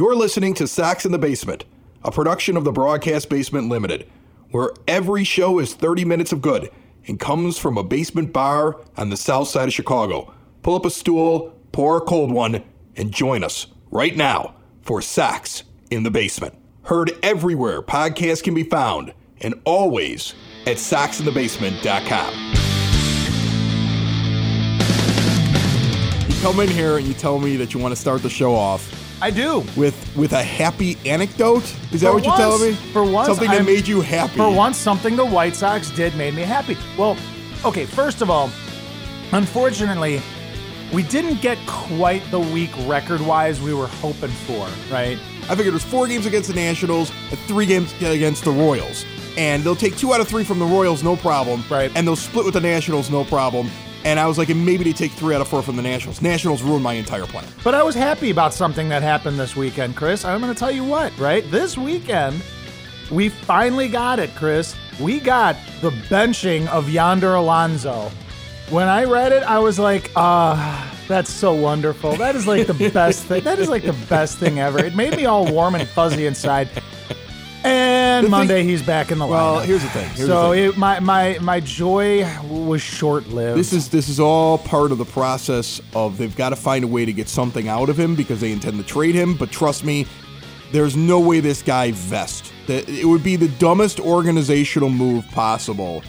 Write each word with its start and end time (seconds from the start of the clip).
You're 0.00 0.16
listening 0.16 0.54
to 0.54 0.66
Sox 0.66 1.04
in 1.04 1.12
the 1.12 1.18
Basement, 1.18 1.66
a 2.02 2.10
production 2.10 2.56
of 2.56 2.64
the 2.64 2.72
Broadcast 2.72 3.28
Basement 3.28 3.68
Limited, 3.68 4.08
where 4.50 4.70
every 4.88 5.24
show 5.24 5.58
is 5.58 5.74
30 5.74 6.06
minutes 6.06 6.32
of 6.32 6.40
good 6.40 6.70
and 7.06 7.20
comes 7.20 7.58
from 7.58 7.76
a 7.76 7.84
basement 7.84 8.32
bar 8.32 8.80
on 8.96 9.10
the 9.10 9.18
south 9.18 9.48
side 9.48 9.68
of 9.68 9.74
Chicago. 9.74 10.32
Pull 10.62 10.74
up 10.74 10.86
a 10.86 10.90
stool, 10.90 11.54
pour 11.72 11.98
a 11.98 12.00
cold 12.00 12.32
one, 12.32 12.64
and 12.96 13.12
join 13.12 13.44
us 13.44 13.66
right 13.90 14.16
now 14.16 14.54
for 14.80 15.02
Sox 15.02 15.64
in 15.90 16.02
the 16.02 16.10
Basement. 16.10 16.54
Heard 16.84 17.12
everywhere 17.22 17.82
podcasts 17.82 18.42
can 18.42 18.54
be 18.54 18.64
found 18.64 19.12
and 19.42 19.52
always 19.66 20.34
at 20.66 20.78
soxinthebasement.com. 20.78 22.34
You 26.26 26.40
come 26.40 26.60
in 26.60 26.70
here 26.70 26.96
and 26.96 27.06
you 27.06 27.12
tell 27.12 27.38
me 27.38 27.56
that 27.56 27.74
you 27.74 27.80
want 27.80 27.94
to 27.94 28.00
start 28.00 28.22
the 28.22 28.30
show 28.30 28.54
off 28.54 28.99
I 29.22 29.30
do. 29.30 29.64
with 29.76 29.94
with 30.16 30.32
a 30.32 30.42
happy 30.42 30.96
anecdote. 31.04 31.62
Is 31.92 32.00
that 32.00 32.08
For 32.08 32.14
what 32.14 32.24
you're 32.24 32.30
once- 32.32 32.40
telling 32.40 32.70
me? 32.70 32.76
for 32.92 33.04
once, 33.04 33.28
something 33.28 33.48
that 33.48 33.56
I'm- 33.56 33.66
made 33.66 33.86
you 33.86 34.00
happy. 34.00 34.36
For 34.36 34.50
once, 34.50 34.76
something 34.78 35.16
the 35.16 35.24
White 35.26 35.54
Sox 35.56 35.90
did 35.90 36.14
made 36.16 36.34
me 36.34 36.42
happy. 36.42 36.76
Well, 36.96 37.16
okay, 37.64 37.84
first 37.84 38.22
of 38.22 38.30
all, 38.30 38.50
unfortunately, 39.32 40.20
we 40.92 41.02
didn't 41.02 41.40
get 41.40 41.58
quite 41.66 42.28
the 42.30 42.40
week 42.40 42.70
record 42.86 43.20
wise 43.20 43.60
we 43.60 43.74
were 43.74 43.86
hoping 43.86 44.30
for, 44.46 44.66
right? 44.90 45.18
I 45.48 45.54
figured 45.54 45.68
it 45.68 45.72
was 45.72 45.82
four 45.84 46.06
games 46.06 46.26
against 46.26 46.48
the 46.48 46.54
Nationals 46.54 47.10
and 47.30 47.38
three 47.40 47.66
games 47.66 47.92
against 48.00 48.44
the 48.44 48.50
Royals. 48.50 49.04
And 49.36 49.62
they'll 49.62 49.76
take 49.76 49.96
two 49.96 50.12
out 50.12 50.20
of 50.20 50.28
three 50.28 50.44
from 50.44 50.58
the 50.58 50.64
Royals, 50.66 51.02
no 51.02 51.16
problem. 51.16 51.64
Right. 51.70 51.90
And 51.94 52.06
they'll 52.06 52.16
split 52.16 52.44
with 52.44 52.54
the 52.54 52.60
Nationals, 52.60 53.10
no 53.10 53.24
problem. 53.24 53.70
And 54.04 54.18
I 54.18 54.26
was 54.26 54.38
like, 54.38 54.48
and 54.48 54.64
maybe 54.64 54.84
they 54.84 54.92
take 54.92 55.12
three 55.12 55.34
out 55.34 55.40
of 55.40 55.48
four 55.48 55.62
from 55.62 55.76
the 55.76 55.82
Nationals. 55.82 56.22
Nationals 56.22 56.62
ruined 56.62 56.82
my 56.82 56.94
entire 56.94 57.26
plan. 57.26 57.44
But 57.62 57.74
I 57.74 57.82
was 57.82 57.94
happy 57.94 58.30
about 58.30 58.54
something 58.54 58.88
that 58.88 59.02
happened 59.02 59.38
this 59.38 59.56
weekend, 59.56 59.96
Chris. 59.96 60.24
I'm 60.24 60.40
going 60.40 60.52
to 60.52 60.58
tell 60.58 60.70
you 60.70 60.84
what, 60.84 61.16
right? 61.18 61.48
This 61.50 61.76
weekend, 61.76 62.42
we 63.10 63.28
finally 63.28 63.88
got 63.88 64.18
it, 64.18 64.34
Chris. 64.36 64.74
We 64.98 65.20
got 65.20 65.56
the 65.82 65.90
benching 65.90 66.66
of 66.68 66.88
Yonder 66.88 67.34
Alonso. 67.34 68.10
When 68.70 68.86
I 68.88 69.04
read 69.04 69.32
it, 69.32 69.42
I 69.42 69.58
was 69.58 69.78
like, 69.78 70.10
ah, 70.16 70.96
that's 71.08 71.30
so 71.30 71.52
wonderful. 71.52 72.14
That 72.16 72.36
is 72.36 72.46
like 72.46 72.66
the 72.66 72.90
best 72.94 73.24
thing. 73.24 73.44
That 73.44 73.58
is 73.58 73.68
like 73.68 73.82
the 73.82 73.92
best 74.08 74.38
thing 74.38 74.60
ever. 74.60 74.78
It 74.78 74.94
made 74.94 75.16
me 75.16 75.26
all 75.26 75.50
warm 75.52 75.74
and 75.74 75.88
fuzzy 75.88 76.26
inside. 76.26 76.68
And 78.24 78.26
thing- 78.26 78.30
Monday, 78.30 78.62
he's 78.64 78.82
back 78.82 79.10
in 79.10 79.18
the 79.18 79.24
lineup. 79.24 79.30
Well, 79.30 79.60
here's 79.60 79.82
the 79.82 79.88
thing. 79.90 80.08
Here's 80.10 80.28
so 80.28 80.50
the 80.50 80.56
thing. 80.56 80.68
it, 80.70 80.76
my 80.76 81.00
my 81.00 81.38
my 81.40 81.60
joy 81.60 82.26
was 82.48 82.80
short 82.82 83.28
lived. 83.28 83.58
This 83.58 83.72
is 83.72 83.88
this 83.90 84.08
is 84.08 84.18
all 84.20 84.58
part 84.58 84.92
of 84.92 84.98
the 84.98 85.04
process 85.04 85.80
of 85.94 86.18
they've 86.18 86.34
got 86.36 86.50
to 86.50 86.56
find 86.56 86.84
a 86.84 86.88
way 86.88 87.04
to 87.04 87.12
get 87.12 87.28
something 87.28 87.68
out 87.68 87.88
of 87.88 87.98
him 87.98 88.14
because 88.14 88.40
they 88.40 88.52
intend 88.52 88.78
to 88.78 88.84
trade 88.84 89.14
him. 89.14 89.34
But 89.34 89.50
trust 89.50 89.84
me, 89.84 90.06
there's 90.72 90.96
no 90.96 91.20
way 91.20 91.40
this 91.40 91.62
guy 91.62 91.90
vests. 91.92 92.52
That 92.66 92.88
it 92.88 93.04
would 93.04 93.22
be 93.24 93.36
the 93.36 93.48
dumbest 93.58 93.98
organizational 94.00 94.90
move 94.90 95.26
possible 95.32 96.02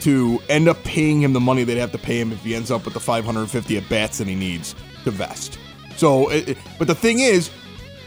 to 0.00 0.40
end 0.48 0.68
up 0.68 0.82
paying 0.84 1.20
him 1.22 1.32
the 1.32 1.40
money 1.40 1.64
they'd 1.64 1.76
have 1.78 1.92
to 1.92 1.98
pay 1.98 2.20
him 2.20 2.32
if 2.32 2.42
he 2.44 2.54
ends 2.54 2.70
up 2.70 2.84
with 2.84 2.94
the 2.94 3.00
550 3.00 3.76
at 3.76 3.88
bats 3.88 4.18
that 4.18 4.26
he 4.28 4.34
needs 4.34 4.74
to 5.04 5.10
vest. 5.10 5.58
So, 5.96 6.28
it, 6.30 6.50
it- 6.50 6.58
but 6.78 6.86
the 6.86 6.94
thing 6.94 7.18
is, 7.20 7.50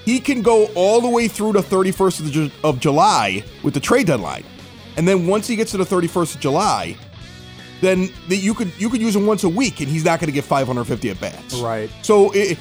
he 0.06 0.20
can 0.20 0.42
go 0.42 0.66
all 0.76 1.02
the 1.02 1.10
way 1.10 1.28
through 1.28 1.54
the 1.54 1.62
31st 1.62 2.20
of, 2.20 2.34
the, 2.34 2.52
of 2.64 2.80
July 2.80 3.44
with 3.64 3.74
the 3.74 3.80
trade 3.80 4.08
deadline, 4.08 4.44
and 4.98 5.08
then 5.08 5.28
once 5.28 5.48
he 5.48 5.56
gets 5.56 5.72
to 5.72 5.78
the 5.78 5.84
31st 5.86 6.36
of 6.36 6.42
July, 6.42 6.98
then 7.82 8.10
that 8.28 8.38
you 8.38 8.54
could 8.54 8.72
you 8.78 8.90
could 8.90 9.02
use 9.02 9.16
him 9.16 9.26
once 9.26 9.44
a 9.44 9.50
week, 9.50 9.80
and 9.80 9.90
he's 9.90 10.06
not 10.06 10.20
going 10.20 10.28
to 10.28 10.34
get 10.34 10.44
550 10.44 11.10
at 11.10 11.20
bats. 11.20 11.56
Right. 11.56 11.90
So 12.04 12.32
it, 12.34 12.58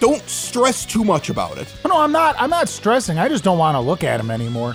don't 0.00 0.22
stress 0.28 0.84
too 0.84 1.04
much 1.04 1.30
about 1.30 1.56
it. 1.58 1.72
No, 1.86 1.98
I'm 2.00 2.12
not. 2.12 2.34
I'm 2.38 2.50
not 2.50 2.68
stressing. 2.68 3.18
I 3.18 3.28
just 3.28 3.44
don't 3.44 3.58
want 3.58 3.76
to 3.76 3.80
look 3.80 4.02
at 4.04 4.18
him 4.20 4.30
anymore. 4.30 4.74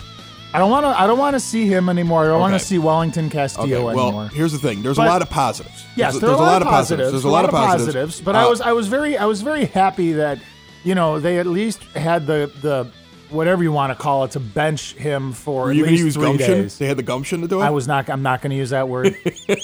I 0.53 0.59
don't 0.59 0.71
want 0.71 0.85
to. 0.85 0.89
I 0.99 1.07
don't 1.07 1.19
want 1.19 1.35
to 1.35 1.39
see 1.39 1.65
him 1.65 1.89
anymore. 1.89 2.23
I 2.23 2.27
don't 2.27 2.39
want 2.39 2.53
to 2.53 2.59
see 2.59 2.77
Wellington 2.77 3.29
Castillo 3.29 3.65
Okay, 3.65 3.83
well, 3.95 4.07
anymore. 4.07 4.27
here's 4.29 4.51
the 4.51 4.57
thing. 4.59 4.81
There's 4.81 4.97
But- 4.97 5.07
a 5.07 5.09
lot 5.09 5.21
of 5.21 5.29
positives. 5.29 5.85
Yes, 5.95 6.13
there's, 6.13 6.21
there 6.21 6.29
there's 6.29 6.39
a 6.39 6.43
lot 6.43 6.61
of 6.61 6.67
positives. 6.67 7.11
There's 7.11 7.23
a 7.23 7.29
lot 7.29 7.45
of 7.45 7.51
positives. 7.51 8.19
But 8.21 8.35
I 8.35 8.43
Uh, 8.45 8.49
was 8.49 8.61
I 8.61 8.71
was 8.73 8.87
very 8.87 9.17
I 9.17 9.25
was 9.25 9.41
very 9.41 9.65
happy 9.65 10.13
that 10.13 10.39
you 10.83 10.95
know 10.95 11.19
they 11.19 11.39
at 11.39 11.47
least 11.47 11.81
had 11.95 12.25
the 12.27 12.51
the 12.61 12.87
whatever 13.29 13.63
you 13.63 13.71
want 13.71 13.95
to 13.97 14.03
call 14.03 14.25
it 14.25 14.31
to 14.31 14.39
bench 14.41 14.93
him 14.95 15.31
for 15.31 15.63
Were 15.65 15.69
at 15.71 15.75
you 15.77 15.85
least 15.85 16.03
use 16.03 16.13
three 16.15 16.23
gumption? 16.25 16.51
days. 16.63 16.77
They 16.77 16.85
had 16.87 16.97
the 16.97 17.03
gumption 17.03 17.39
to 17.41 17.47
do 17.47 17.61
it. 17.61 17.63
I 17.65 17.69
was 17.69 17.87
not. 17.87 18.09
I'm 18.09 18.21
not 18.21 18.41
going 18.41 18.49
to 18.51 18.57
use 18.57 18.71
that 18.71 18.89
word. 18.89 19.15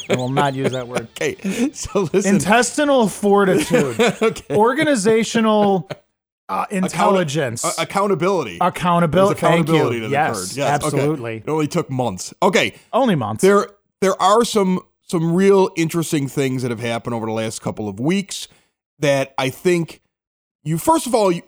I 0.10 0.16
will 0.16 0.30
not 0.30 0.54
use 0.56 0.72
that 0.72 0.88
word. 0.88 1.08
Okay, 1.22 1.36
so 1.74 2.08
listen. 2.14 2.36
Intestinal 2.36 3.08
fortitude, 3.10 4.00
okay. 4.22 4.56
organizational 4.56 5.90
uh, 6.50 6.66
intelligence, 6.72 7.66
Uh, 7.66 7.72
accountability. 7.80 8.58
accountability. 8.62 9.38
Accountability 9.38 10.00
Thank 10.00 10.12
you. 10.12 10.18
Yes. 10.18 10.56
Yes, 10.56 10.66
okay. 10.84 10.86
absolutely. 10.86 11.38
It 11.38 11.50
only 11.50 11.68
took 11.68 11.90
months. 11.90 12.34
Okay, 12.42 12.74
Only 12.94 13.16
months. 13.16 13.42
there 13.42 13.68
there 14.00 14.20
are 14.22 14.46
some 14.46 14.80
some 15.02 15.34
real 15.34 15.70
interesting 15.76 16.28
things 16.30 16.62
that 16.62 16.72
have 16.72 16.80
happened 16.80 17.16
over 17.16 17.26
the 17.26 17.32
last 17.34 17.62
couple 17.62 17.90
of 17.90 18.00
weeks 18.00 18.48
that 19.00 19.34
I 19.38 19.50
think 19.50 20.02
you 20.64 20.78
first 20.78 21.08
of 21.08 21.16
all 21.16 21.32
you, 21.32 21.42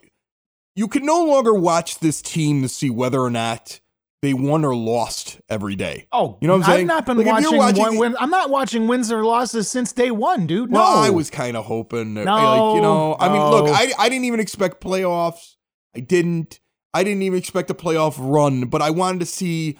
you 0.75 0.87
can 0.87 1.05
no 1.05 1.23
longer 1.25 1.53
watch 1.53 1.99
this 1.99 2.21
team 2.21 2.61
to 2.61 2.69
see 2.69 2.89
whether 2.89 3.19
or 3.19 3.29
not 3.29 3.79
they 4.21 4.33
won 4.33 4.65
or 4.65 4.75
lost 4.75 5.39
every 5.49 5.75
day. 5.77 6.05
Oh, 6.11 6.37
You 6.41 6.47
know 6.49 6.57
what 6.57 6.67
I'm 6.67 6.73
saying? 6.73 6.81
I've 6.81 6.87
not 6.87 7.05
been 7.05 7.17
Like, 7.17 7.25
watching. 7.27 7.57
watching- 7.57 7.81
one, 7.83 7.97
win, 7.97 8.15
I'm 8.19 8.29
not 8.29 8.49
watching 8.49 8.87
wins 8.87 9.11
or 9.11 9.23
losses 9.23 9.69
since 9.71 9.93
day 9.93 10.11
one, 10.11 10.45
dude. 10.45 10.71
No, 10.71 10.79
Well, 10.79 10.97
I 10.99 11.09
was 11.09 11.29
kind 11.29 11.55
of 11.55 11.65
hoping, 11.65 12.15
that, 12.15 12.25
No, 12.25 12.33
like 12.35 12.75
you 12.75 12.81
know, 12.81 13.15
I 13.19 13.29
mean, 13.29 13.41
look. 13.49 13.69
Oh. 13.69 13.73
I 13.73 13.93
I 13.97 14.09
didn't 14.09 14.25
even 14.25 14.39
expect 14.41 14.81
playoffs. 14.83 15.55
I 15.95 16.01
didn't. 16.01 16.59
I 16.93 17.03
didn't 17.03 17.21
even 17.21 17.37
expect 17.37 17.69
a 17.69 17.73
playoff 17.73 18.15
run, 18.17 18.65
but 18.65 18.81
I 18.81 18.89
wanted 18.89 19.19
to 19.21 19.25
see. 19.25 19.77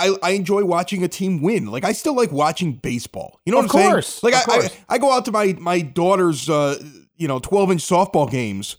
I, 0.00 0.16
I, 0.22 0.30
enjoy 0.30 0.64
watching 0.64 1.04
a 1.04 1.08
team 1.08 1.42
win. 1.42 1.66
Like 1.66 1.84
I 1.84 1.92
still 1.92 2.14
like 2.16 2.32
watching 2.32 2.72
baseball. 2.74 3.40
You 3.44 3.52
know 3.52 3.58
Of 3.58 3.66
what 3.66 3.74
I'm 3.74 3.80
saying? 3.80 3.92
course, 3.92 4.22
Like 4.22 4.34
of 4.34 4.40
I, 4.40 4.42
I 4.42 4.58
course. 4.60 4.76
I 4.88 4.98
go 4.98 5.12
out 5.12 5.24
to 5.26 5.32
my 5.32 5.54
my 5.60 5.80
daughter's 5.80 6.48
uh 6.48 6.82
you 7.16 7.28
know 7.28 7.38
12 7.38 7.72
inch 7.72 7.82
softball 7.82 8.30
games 8.30 8.76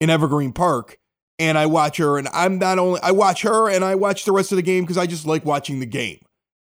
in 0.00 0.10
Evergreen 0.10 0.52
Park, 0.52 0.98
and 1.38 1.56
I 1.58 1.66
watch 1.66 1.98
her, 1.98 2.18
and 2.18 2.28
I'm 2.32 2.58
not 2.58 2.78
only 2.78 3.00
I 3.02 3.10
watch 3.12 3.42
her, 3.42 3.68
and 3.70 3.84
I 3.84 3.94
watch 3.94 4.24
the 4.24 4.32
rest 4.32 4.50
of 4.52 4.56
the 4.56 4.62
game 4.62 4.84
because 4.84 4.98
I 4.98 5.06
just 5.06 5.26
like 5.26 5.44
watching 5.44 5.80
the 5.80 5.86
game. 5.86 6.18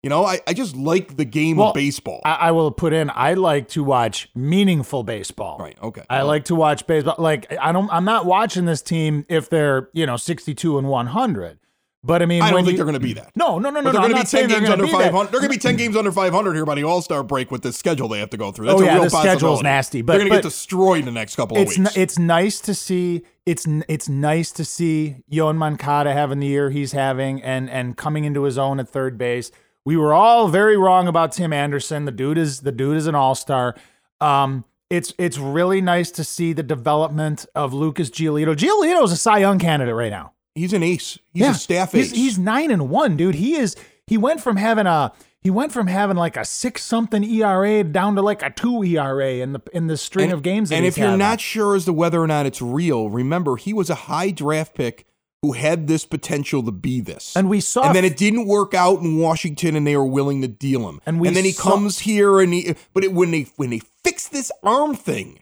You 0.02 0.08
know, 0.08 0.24
I, 0.24 0.40
I 0.46 0.54
just 0.54 0.74
like 0.76 1.18
the 1.18 1.26
game 1.26 1.58
Well, 1.58 1.68
of 1.68 1.74
baseball. 1.74 2.22
I, 2.24 2.32
I 2.32 2.50
will 2.52 2.70
put 2.70 2.94
in. 2.94 3.10
I 3.14 3.34
like 3.34 3.68
to 3.70 3.84
watch 3.84 4.30
meaningful 4.34 5.02
baseball. 5.02 5.58
right. 5.58 5.76
Okay. 5.82 6.02
I 6.08 6.22
like 6.22 6.46
to 6.46 6.54
watch 6.54 6.86
baseball. 6.86 7.16
Like 7.18 7.52
I 7.60 7.70
don't. 7.72 7.90
I'm 7.92 8.06
not 8.06 8.24
watching 8.24 8.64
this 8.64 8.80
team 8.80 9.26
if 9.28 9.50
they're 9.50 9.90
you 9.92 10.06
know 10.06 10.16
62 10.16 10.78
and 10.78 10.88
100. 10.88 11.58
But 12.02 12.22
I 12.22 12.26
mean, 12.26 12.40
I 12.40 12.50
don't 12.50 12.60
think 12.64 12.72
you- 12.72 12.76
they're 12.78 12.86
going 12.86 12.94
to 12.94 13.00
be 13.00 13.12
that. 13.12 13.30
No, 13.36 13.58
no, 13.58 13.68
no, 13.68 13.80
no. 13.82 13.92
they're 13.92 14.00
going 14.00 14.14
to 14.14 14.20
be 14.22 14.24
10 14.26 14.48
games 14.48 14.70
under 14.70 14.86
500. 14.86 15.30
They're 15.30 15.40
going 15.40 15.52
to 15.52 15.56
be 15.56 15.60
10 15.60 15.76
games 15.76 15.96
under 15.96 16.10
500 16.10 16.54
here 16.54 16.64
by 16.64 16.74
the 16.74 16.84
All 16.84 17.02
Star 17.02 17.22
break 17.22 17.50
with 17.50 17.60
this 17.62 17.76
schedule 17.76 18.08
they 18.08 18.20
have 18.20 18.30
to 18.30 18.38
go 18.38 18.50
through. 18.52 18.68
That's 18.68 18.80
Oh, 18.80 18.82
a 18.82 18.86
yeah, 18.86 18.94
real 18.94 19.02
the 19.04 19.10
schedule's 19.10 19.62
nasty, 19.62 20.00
but- 20.00 20.12
they're 20.14 20.20
going 20.20 20.30
to 20.30 20.36
get 20.38 20.42
destroyed 20.42 21.00
in 21.00 21.04
the 21.04 21.10
next 21.10 21.36
couple 21.36 21.58
of 21.58 21.68
weeks. 21.68 21.78
n- 21.78 21.88
it's 21.94 22.18
nice 22.18 22.58
to 22.62 22.74
see. 22.74 23.22
It's 23.44 23.66
it's 23.88 24.08
nice 24.08 24.50
to 24.52 24.64
see 24.64 25.16
Yoan 25.30 25.56
Moncada 25.56 26.12
having 26.14 26.40
the 26.40 26.46
year 26.46 26.70
he's 26.70 26.92
having 26.92 27.42
and 27.42 27.68
and 27.68 27.96
coming 27.98 28.24
into 28.24 28.44
his 28.44 28.56
own 28.56 28.80
at 28.80 28.88
third 28.88 29.18
base. 29.18 29.50
We 29.84 29.96
were 29.96 30.14
all 30.14 30.48
very 30.48 30.76
wrong 30.78 31.06
about 31.08 31.32
Tim 31.32 31.52
Anderson. 31.52 32.04
The 32.06 32.12
dude 32.12 32.38
is 32.38 32.60
the 32.60 32.72
dude 32.72 32.96
is 32.96 33.06
an 33.08 33.14
all 33.14 33.34
star. 33.34 33.74
Um, 34.22 34.64
it's 34.88 35.12
it's 35.18 35.36
really 35.38 35.80
nice 35.80 36.10
to 36.12 36.24
see 36.24 36.52
the 36.52 36.62
development 36.62 37.44
of 37.54 37.72
Lucas 37.74 38.08
Giolito. 38.10 38.54
Giolito 38.56 39.04
is 39.04 39.12
a 39.12 39.16
Cy 39.16 39.38
Young 39.38 39.58
candidate 39.58 39.94
right 39.94 40.10
now. 40.10 40.32
He's 40.54 40.72
an 40.72 40.82
ace. 40.82 41.18
He's 41.32 41.46
a 41.46 41.54
staff 41.54 41.94
ace. 41.94 42.10
He's, 42.10 42.18
he's 42.18 42.38
nine 42.38 42.70
and 42.70 42.88
one, 42.88 43.16
dude. 43.16 43.36
He 43.36 43.54
is. 43.54 43.76
He 44.06 44.18
went 44.18 44.40
from 44.40 44.56
having 44.56 44.86
a 44.86 45.12
he 45.42 45.50
went 45.50 45.72
from 45.72 45.86
having 45.86 46.16
like 46.16 46.36
a 46.36 46.44
six 46.44 46.84
something 46.84 47.24
ERA 47.24 47.82
down 47.82 48.14
to 48.16 48.22
like 48.22 48.42
a 48.42 48.50
two 48.50 48.82
ERA 48.84 49.34
in 49.34 49.52
the 49.52 49.60
in 49.72 49.86
the 49.86 49.96
string 49.96 50.32
of 50.32 50.42
games. 50.42 50.68
That 50.68 50.76
and 50.76 50.86
if 50.86 50.98
you're 50.98 51.06
having. 51.06 51.18
not 51.18 51.40
sure 51.40 51.76
as 51.76 51.86
to 51.86 51.92
whether 51.92 52.20
or 52.20 52.26
not 52.26 52.46
it's 52.46 52.60
real, 52.60 53.08
remember 53.08 53.56
he 53.56 53.72
was 53.72 53.88
a 53.88 53.94
high 53.94 54.30
draft 54.30 54.74
pick 54.74 55.06
who 55.42 55.52
had 55.52 55.86
this 55.86 56.04
potential 56.04 56.62
to 56.62 56.70
be 56.70 57.00
this. 57.00 57.34
and 57.34 57.48
we 57.48 57.60
saw 57.60 57.86
and 57.86 57.96
then 57.96 58.04
it 58.04 58.16
didn't 58.16 58.46
work 58.46 58.74
out 58.74 59.00
in 59.00 59.16
Washington, 59.16 59.74
and 59.74 59.86
they 59.86 59.96
were 59.96 60.04
willing 60.04 60.42
to 60.42 60.48
deal 60.48 60.86
him. 60.88 61.00
And 61.06 61.18
we 61.18 61.28
and 61.28 61.36
then 61.36 61.44
he 61.44 61.52
saw- 61.52 61.70
comes 61.70 62.00
here, 62.00 62.40
and 62.40 62.52
he. 62.52 62.74
But 62.92 63.04
it, 63.04 63.12
when 63.12 63.30
they 63.30 63.42
when 63.56 63.70
they 63.70 63.80
fix 64.04 64.28
this 64.28 64.52
arm 64.62 64.94
thing, 64.94 65.40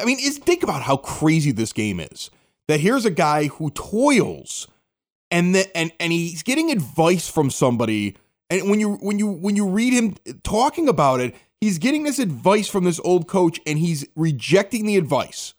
I 0.00 0.04
mean, 0.04 0.18
is 0.20 0.38
think 0.38 0.64
about 0.64 0.82
how 0.82 0.96
crazy 0.96 1.52
this 1.52 1.72
game 1.72 2.00
is. 2.00 2.30
That 2.68 2.80
here's 2.80 3.04
a 3.04 3.10
guy 3.10 3.46
who 3.46 3.70
toils, 3.70 4.66
and 5.30 5.56
and 5.74 5.92
and 6.00 6.12
he's 6.12 6.42
getting 6.42 6.70
advice 6.70 7.28
from 7.28 7.50
somebody. 7.50 8.16
And 8.50 8.70
when 8.70 8.80
you 8.80 8.94
when 8.96 9.18
you 9.18 9.28
when 9.28 9.56
you 9.56 9.68
read 9.68 9.92
him 9.92 10.16
talking 10.42 10.88
about 10.88 11.20
it, 11.20 11.34
he's 11.60 11.78
getting 11.78 12.04
this 12.04 12.18
advice 12.18 12.68
from 12.68 12.84
this 12.84 13.00
old 13.04 13.28
coach, 13.28 13.60
and 13.66 13.78
he's 13.78 14.06
rejecting 14.16 14.86
the 14.86 14.96
advice 14.96 15.54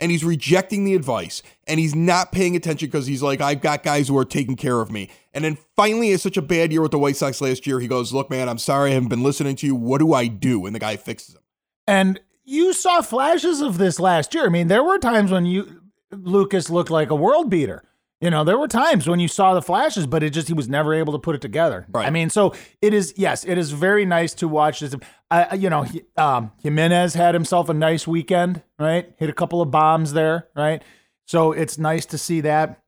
and 0.00 0.10
he's 0.10 0.24
rejecting 0.24 0.84
the 0.84 0.94
advice 0.94 1.42
and 1.66 1.78
he's 1.78 1.94
not 1.94 2.32
paying 2.32 2.56
attention 2.56 2.88
because 2.88 3.06
he's 3.06 3.22
like, 3.22 3.40
I've 3.40 3.60
got 3.60 3.82
guys 3.82 4.08
who 4.08 4.16
are 4.16 4.24
taking 4.24 4.56
care 4.56 4.80
of 4.80 4.90
me. 4.90 5.10
And 5.32 5.44
then 5.44 5.58
finally, 5.76 6.10
it's 6.10 6.22
such 6.22 6.36
a 6.36 6.42
bad 6.42 6.72
year 6.72 6.80
with 6.80 6.90
the 6.90 6.98
White 6.98 7.16
Sox 7.16 7.40
last 7.40 7.66
year. 7.66 7.78
He 7.78 7.86
goes, 7.86 8.12
Look, 8.12 8.30
man, 8.30 8.48
I'm 8.48 8.58
sorry 8.58 8.90
I 8.90 8.94
haven't 8.94 9.10
been 9.10 9.22
listening 9.22 9.56
to 9.56 9.66
you. 9.66 9.74
What 9.74 9.98
do 9.98 10.14
I 10.14 10.26
do? 10.26 10.66
And 10.66 10.74
the 10.74 10.80
guy 10.80 10.96
fixes 10.96 11.34
him. 11.34 11.42
And 11.86 12.20
you 12.44 12.72
saw 12.72 13.02
flashes 13.02 13.60
of 13.60 13.78
this 13.78 14.00
last 14.00 14.34
year. 14.34 14.46
I 14.46 14.48
mean, 14.48 14.68
there 14.68 14.82
were 14.82 14.98
times 14.98 15.30
when 15.30 15.44
you 15.46 15.82
Lucas 16.12 16.70
looked 16.70 16.90
like 16.90 17.10
a 17.10 17.14
world 17.14 17.50
beater. 17.50 17.82
You 18.20 18.28
know, 18.28 18.44
there 18.44 18.58
were 18.58 18.68
times 18.68 19.08
when 19.08 19.18
you 19.18 19.28
saw 19.28 19.54
the 19.54 19.62
flashes, 19.62 20.06
but 20.06 20.22
it 20.22 20.30
just 20.30 20.46
he 20.46 20.52
was 20.52 20.68
never 20.68 20.92
able 20.92 21.14
to 21.14 21.18
put 21.18 21.34
it 21.34 21.40
together. 21.40 21.86
Right. 21.90 22.06
I 22.06 22.10
mean, 22.10 22.28
so 22.28 22.54
it 22.82 22.92
is. 22.92 23.14
Yes, 23.16 23.46
it 23.46 23.56
is 23.56 23.72
very 23.72 24.04
nice 24.04 24.34
to 24.34 24.48
watch 24.48 24.80
this. 24.80 24.94
I, 25.30 25.54
you 25.54 25.70
know, 25.70 25.82
he, 25.82 26.02
um, 26.18 26.52
Jimenez 26.62 27.14
had 27.14 27.34
himself 27.34 27.70
a 27.70 27.74
nice 27.74 28.06
weekend, 28.06 28.62
right? 28.78 29.10
Hit 29.16 29.30
a 29.30 29.32
couple 29.32 29.62
of 29.62 29.70
bombs 29.70 30.12
there, 30.12 30.48
right? 30.54 30.82
So 31.26 31.52
it's 31.52 31.78
nice 31.78 32.04
to 32.06 32.18
see 32.18 32.42
that. 32.42 32.82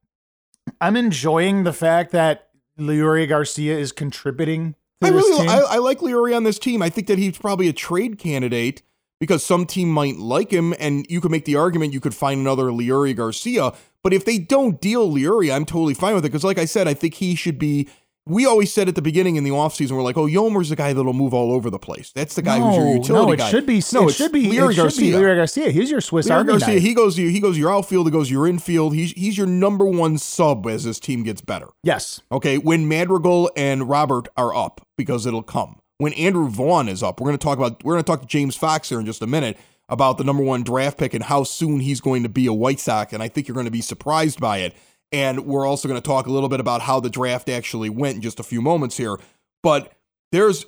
I'm 0.82 0.96
enjoying 0.96 1.64
the 1.64 1.72
fact 1.72 2.12
that 2.12 2.48
Leury 2.78 3.26
Garcia 3.26 3.78
is 3.78 3.90
contributing. 3.90 4.74
To 5.00 5.06
I 5.06 5.10
really. 5.12 5.48
I, 5.48 5.60
I 5.60 5.76
like 5.78 6.00
Leury 6.00 6.36
on 6.36 6.44
this 6.44 6.58
team. 6.58 6.82
I 6.82 6.90
think 6.90 7.06
that 7.06 7.16
he's 7.16 7.38
probably 7.38 7.68
a 7.68 7.72
trade 7.72 8.18
candidate 8.18 8.82
because 9.22 9.44
some 9.44 9.66
team 9.66 9.88
might 9.88 10.16
like 10.16 10.50
him, 10.50 10.74
and 10.80 11.06
you 11.08 11.20
could 11.20 11.30
make 11.30 11.44
the 11.44 11.54
argument 11.54 11.92
you 11.92 12.00
could 12.00 12.12
find 12.12 12.40
another 12.40 12.64
Leury 12.72 13.14
Garcia. 13.14 13.72
But 14.02 14.12
if 14.12 14.24
they 14.24 14.36
don't 14.36 14.80
deal 14.80 15.08
Leury, 15.08 15.54
I'm 15.54 15.64
totally 15.64 15.94
fine 15.94 16.16
with 16.16 16.24
it 16.24 16.30
because, 16.30 16.42
like 16.42 16.58
I 16.58 16.64
said, 16.64 16.88
I 16.88 16.94
think 16.94 17.14
he 17.14 17.36
should 17.36 17.56
be. 17.56 17.88
We 18.26 18.46
always 18.46 18.72
said 18.72 18.88
at 18.88 18.96
the 18.96 19.02
beginning 19.02 19.36
in 19.36 19.44
the 19.44 19.50
offseason, 19.50 19.92
we're 19.92 20.02
like, 20.02 20.16
oh, 20.16 20.26
Yolmer's 20.26 20.70
the 20.70 20.76
guy 20.76 20.92
that'll 20.92 21.12
move 21.12 21.32
all 21.32 21.52
over 21.52 21.70
the 21.70 21.78
place. 21.78 22.10
That's 22.10 22.34
the 22.34 22.42
guy 22.42 22.58
who's 22.58 22.74
your 22.76 22.84
no, 22.84 22.94
utility 22.94 23.26
no, 23.26 23.32
it 23.32 23.36
guy. 23.36 23.50
should 23.50 23.66
be. 23.66 23.80
No, 23.92 24.08
it 24.08 24.12
should 24.14 24.32
be. 24.32 24.46
Leury 24.48 24.72
it 24.72 24.76
Garcia. 24.76 25.16
be 25.16 25.22
Leury 25.22 25.36
Garcia. 25.36 25.70
He's 25.70 25.88
your 25.88 26.00
Swiss 26.00 26.26
Leury 26.26 26.34
Army 26.38 26.48
Garcia, 26.54 26.74
knife. 26.74 26.82
he 26.82 26.92
goes, 26.92 27.16
he 27.16 27.38
goes 27.38 27.56
your 27.56 27.72
outfield, 27.72 28.08
he 28.08 28.10
goes 28.10 28.28
your 28.28 28.48
infield. 28.48 28.92
He's 28.92 29.12
he's 29.12 29.38
your 29.38 29.46
number 29.46 29.84
one 29.84 30.18
sub 30.18 30.66
as 30.66 30.82
this 30.82 30.98
team 30.98 31.22
gets 31.22 31.40
better. 31.40 31.68
yes. 31.84 32.20
Okay, 32.32 32.58
when 32.58 32.88
Madrigal 32.88 33.52
and 33.56 33.88
Robert 33.88 34.26
are 34.36 34.52
up, 34.52 34.84
because 34.96 35.26
it'll 35.26 35.44
come. 35.44 35.78
When 36.02 36.14
Andrew 36.14 36.48
Vaughn 36.48 36.88
is 36.88 37.00
up, 37.00 37.20
we're 37.20 37.26
going 37.26 37.38
to 37.38 37.44
talk 37.44 37.58
about. 37.58 37.84
We're 37.84 37.92
going 37.92 38.02
to 38.02 38.10
talk 38.10 38.22
to 38.22 38.26
James 38.26 38.56
Fox 38.56 38.88
here 38.88 38.98
in 38.98 39.06
just 39.06 39.22
a 39.22 39.26
minute 39.28 39.56
about 39.88 40.18
the 40.18 40.24
number 40.24 40.42
one 40.42 40.64
draft 40.64 40.98
pick 40.98 41.14
and 41.14 41.22
how 41.22 41.44
soon 41.44 41.78
he's 41.78 42.00
going 42.00 42.24
to 42.24 42.28
be 42.28 42.46
a 42.46 42.52
White 42.52 42.80
Sox, 42.80 43.12
and 43.12 43.22
I 43.22 43.28
think 43.28 43.46
you're 43.46 43.54
going 43.54 43.66
to 43.66 43.70
be 43.70 43.82
surprised 43.82 44.40
by 44.40 44.58
it. 44.58 44.74
And 45.12 45.46
we're 45.46 45.64
also 45.64 45.86
going 45.86 46.00
to 46.00 46.04
talk 46.04 46.26
a 46.26 46.32
little 46.32 46.48
bit 46.48 46.58
about 46.58 46.80
how 46.80 46.98
the 46.98 47.08
draft 47.08 47.48
actually 47.48 47.88
went 47.88 48.16
in 48.16 48.20
just 48.20 48.40
a 48.40 48.42
few 48.42 48.60
moments 48.60 48.96
here. 48.96 49.16
But 49.62 49.92
there's 50.32 50.66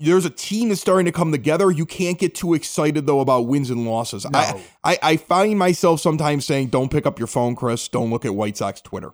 there's 0.00 0.24
a 0.24 0.30
team 0.30 0.70
that's 0.70 0.80
starting 0.80 1.06
to 1.06 1.12
come 1.12 1.30
together. 1.30 1.70
You 1.70 1.86
can't 1.86 2.18
get 2.18 2.34
too 2.34 2.54
excited 2.54 3.06
though 3.06 3.20
about 3.20 3.46
wins 3.46 3.70
and 3.70 3.86
losses. 3.86 4.28
No. 4.28 4.36
I, 4.36 4.64
I 4.82 4.98
I 5.02 5.16
find 5.18 5.56
myself 5.56 6.00
sometimes 6.00 6.46
saying, 6.46 6.70
"Don't 6.70 6.90
pick 6.90 7.06
up 7.06 7.20
your 7.20 7.28
phone, 7.28 7.54
Chris. 7.54 7.86
Don't 7.86 8.10
look 8.10 8.24
at 8.24 8.34
White 8.34 8.56
Sox 8.56 8.80
Twitter." 8.80 9.12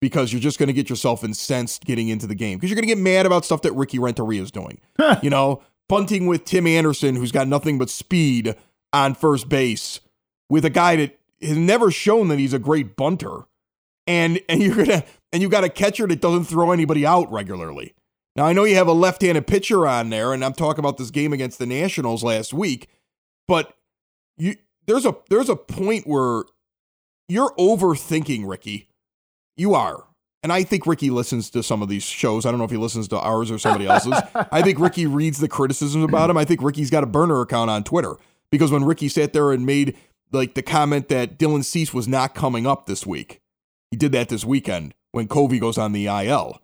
Because 0.00 0.32
you're 0.32 0.40
just 0.40 0.58
going 0.58 0.66
to 0.68 0.72
get 0.72 0.90
yourself 0.90 1.24
incensed 1.24 1.84
getting 1.84 2.08
into 2.08 2.26
the 2.26 2.34
game 2.34 2.58
because 2.58 2.70
you're 2.70 2.76
going 2.76 2.88
to 2.88 2.94
get 2.94 3.02
mad 3.02 3.26
about 3.26 3.44
stuff 3.44 3.62
that 3.62 3.72
Ricky 3.72 3.98
Renteria 3.98 4.42
is 4.42 4.50
doing. 4.50 4.80
you 5.22 5.30
know, 5.30 5.62
bunting 5.88 6.26
with 6.26 6.44
Tim 6.44 6.66
Anderson, 6.66 7.16
who's 7.16 7.32
got 7.32 7.48
nothing 7.48 7.78
but 7.78 7.90
speed 7.90 8.54
on 8.92 9.14
first 9.14 9.48
base, 9.48 10.00
with 10.48 10.64
a 10.64 10.70
guy 10.70 10.96
that 10.96 11.18
has 11.42 11.56
never 11.56 11.90
shown 11.90 12.28
that 12.28 12.38
he's 12.38 12.52
a 12.52 12.58
great 12.58 12.96
bunter, 12.96 13.42
and 14.06 14.40
and 14.48 14.62
you're 14.62 14.76
gonna 14.76 15.04
and 15.32 15.42
you 15.42 15.48
got 15.48 15.64
a 15.64 15.68
catcher 15.68 16.06
that 16.06 16.20
doesn't 16.20 16.44
throw 16.44 16.72
anybody 16.72 17.04
out 17.04 17.30
regularly. 17.30 17.94
Now 18.36 18.44
I 18.46 18.52
know 18.52 18.64
you 18.64 18.76
have 18.76 18.88
a 18.88 18.92
left-handed 18.92 19.46
pitcher 19.46 19.86
on 19.86 20.10
there, 20.10 20.32
and 20.32 20.44
I'm 20.44 20.52
talking 20.52 20.80
about 20.80 20.98
this 20.98 21.10
game 21.10 21.32
against 21.32 21.58
the 21.58 21.66
Nationals 21.66 22.22
last 22.22 22.52
week, 22.52 22.88
but 23.48 23.74
you 24.36 24.56
there's 24.86 25.06
a 25.06 25.16
there's 25.30 25.48
a 25.48 25.56
point 25.56 26.06
where 26.06 26.44
you're 27.28 27.52
overthinking 27.58 28.48
Ricky. 28.48 28.88
You 29.56 29.74
are. 29.74 30.04
And 30.42 30.52
I 30.52 30.62
think 30.62 30.86
Ricky 30.86 31.10
listens 31.10 31.50
to 31.50 31.62
some 31.62 31.82
of 31.82 31.88
these 31.88 32.04
shows. 32.04 32.46
I 32.46 32.50
don't 32.50 32.58
know 32.58 32.64
if 32.64 32.70
he 32.70 32.76
listens 32.76 33.08
to 33.08 33.18
ours 33.18 33.50
or 33.50 33.58
somebody 33.58 33.86
else's. 33.86 34.12
I 34.52 34.62
think 34.62 34.78
Ricky 34.78 35.06
reads 35.06 35.38
the 35.38 35.48
criticisms 35.48 36.04
about 36.04 36.30
him. 36.30 36.36
I 36.36 36.44
think 36.44 36.62
Ricky's 36.62 36.90
got 36.90 37.02
a 37.02 37.06
burner 37.06 37.40
account 37.40 37.70
on 37.70 37.82
Twitter 37.82 38.14
because 38.50 38.70
when 38.70 38.84
Ricky 38.84 39.08
sat 39.08 39.32
there 39.32 39.50
and 39.50 39.66
made 39.66 39.96
like 40.30 40.54
the 40.54 40.62
comment 40.62 41.08
that 41.08 41.38
Dylan 41.38 41.64
Cease 41.64 41.92
was 41.92 42.06
not 42.06 42.34
coming 42.34 42.66
up 42.66 42.86
this 42.86 43.04
week, 43.04 43.40
he 43.90 43.96
did 43.96 44.12
that 44.12 44.28
this 44.28 44.44
weekend 44.44 44.94
when 45.10 45.26
Covey 45.26 45.58
goes 45.58 45.78
on 45.78 45.92
the 45.92 46.06
IL. 46.06 46.60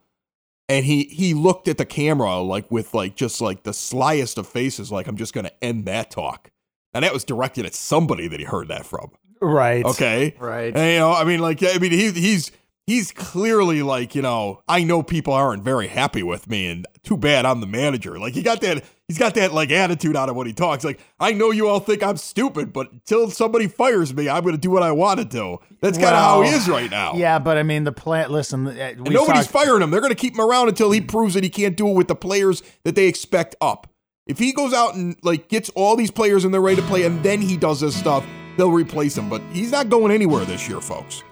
And 0.69 0.85
he 0.85 1.05
he 1.05 1.35
looked 1.35 1.67
at 1.67 1.77
the 1.77 1.85
camera 1.85 2.39
like 2.39 2.71
with 2.71 2.95
like 2.95 3.17
just 3.17 3.41
like 3.41 3.65
the 3.65 3.73
slyest 3.73 4.39
of 4.39 4.47
faces, 4.47 4.93
like 4.93 5.09
I'm 5.09 5.17
just 5.17 5.35
gonna 5.35 5.51
end 5.61 5.87
that 5.87 6.11
talk. 6.11 6.51
And 6.95 7.05
that 7.05 7.13
was 7.13 7.25
directed 7.25 7.67
at 7.67 7.75
somebody 7.75 8.29
that 8.29 8.39
he 8.39 8.47
heard 8.47 8.69
that 8.69 8.87
from. 8.87 9.11
Right. 9.41 9.85
Okay. 9.85 10.37
Right. 10.39 10.75
And, 10.75 10.93
you 10.93 10.99
know, 10.99 11.13
I 11.13 11.25
mean, 11.25 11.41
like, 11.41 11.63
I 11.63 11.79
mean, 11.79 11.91
he, 11.91 12.11
he's 12.13 12.53
he's 12.87 13.13
clearly 13.13 13.83
like, 13.83 14.15
you 14.15 14.23
know, 14.23 14.63
I 14.69 14.83
know 14.85 15.03
people 15.03 15.33
aren't 15.33 15.63
very 15.63 15.89
happy 15.89 16.23
with 16.23 16.49
me, 16.49 16.67
and 16.71 16.87
too 17.03 17.17
bad 17.17 17.45
I'm 17.47 17.61
the 17.61 17.67
manager. 17.67 18.19
Like, 18.19 18.35
he 18.35 18.43
got 18.43 18.61
that, 18.63 18.85
he's 19.09 19.19
got 19.19 19.35
that 19.35 19.53
like 19.53 19.71
attitude 19.71 20.17
out 20.17 20.29
of 20.29 20.37
when 20.37 20.47
he 20.47 20.53
talks. 20.53 20.85
Like, 20.85 21.01
I 21.21 21.33
know 21.33 21.51
you 21.51 21.69
all 21.69 21.81
think 21.81 22.03
I'm 22.03 22.17
stupid, 22.17 22.73
but 22.73 22.91
until 22.93 23.31
somebody 23.31 23.69
fires 23.69 24.15
me, 24.15 24.29
I'm 24.29 24.43
going 24.43 24.55
to 24.55 24.61
do 24.61 24.71
what 24.71 24.83
I 24.83 24.93
want 24.93 25.19
to 25.21 25.25
do. 25.25 25.59
That's 25.81 25.99
kind 25.99 26.15
of 26.15 26.21
how 26.23 26.43
he 26.43 26.51
is 26.51 26.69
right 26.69 26.91
now. 26.91 27.15
Yeah, 27.15 27.39
but 27.39 27.57
I 27.59 27.63
mean, 27.63 27.85
the 27.85 27.93
plant. 27.93 28.31
Listen, 28.31 28.67
uh, 28.67 28.95
nobody's 28.97 29.47
talked- 29.47 29.49
firing 29.51 29.83
him. 29.83 29.91
They're 29.91 30.01
going 30.01 30.13
to 30.13 30.19
keep 30.19 30.35
him 30.35 30.41
around 30.41 30.69
until 30.69 30.91
he 30.91 31.01
proves 31.01 31.35
that 31.35 31.45
he 31.45 31.51
can't 31.51 31.77
do 31.77 31.89
it 31.89 31.95
with 31.95 32.09
the 32.09 32.17
players 32.17 32.63
that 32.85 32.95
they 32.95 33.07
expect 33.07 33.55
up. 33.61 33.89
If 34.27 34.39
he 34.39 34.53
goes 34.53 34.73
out 34.73 34.95
and 34.95 35.17
like 35.23 35.49
gets 35.49 35.69
all 35.71 35.97
these 35.97 36.13
players 36.13 36.45
and 36.45 36.55
they're 36.55 36.61
ready 36.61 36.81
to 36.81 36.87
play, 36.87 37.03
and 37.05 37.23
then 37.25 37.41
he 37.43 37.57
does 37.57 37.81
this 37.81 37.97
stuff, 37.97 38.25
they'll 38.57 38.71
replace 38.71 39.19
him. 39.19 39.29
But 39.29 39.43
he's 39.53 39.73
not 39.73 39.89
going 39.89 40.13
anywhere 40.13 40.45
this 40.45 40.69
year, 40.69 40.81
folks. 40.81 41.25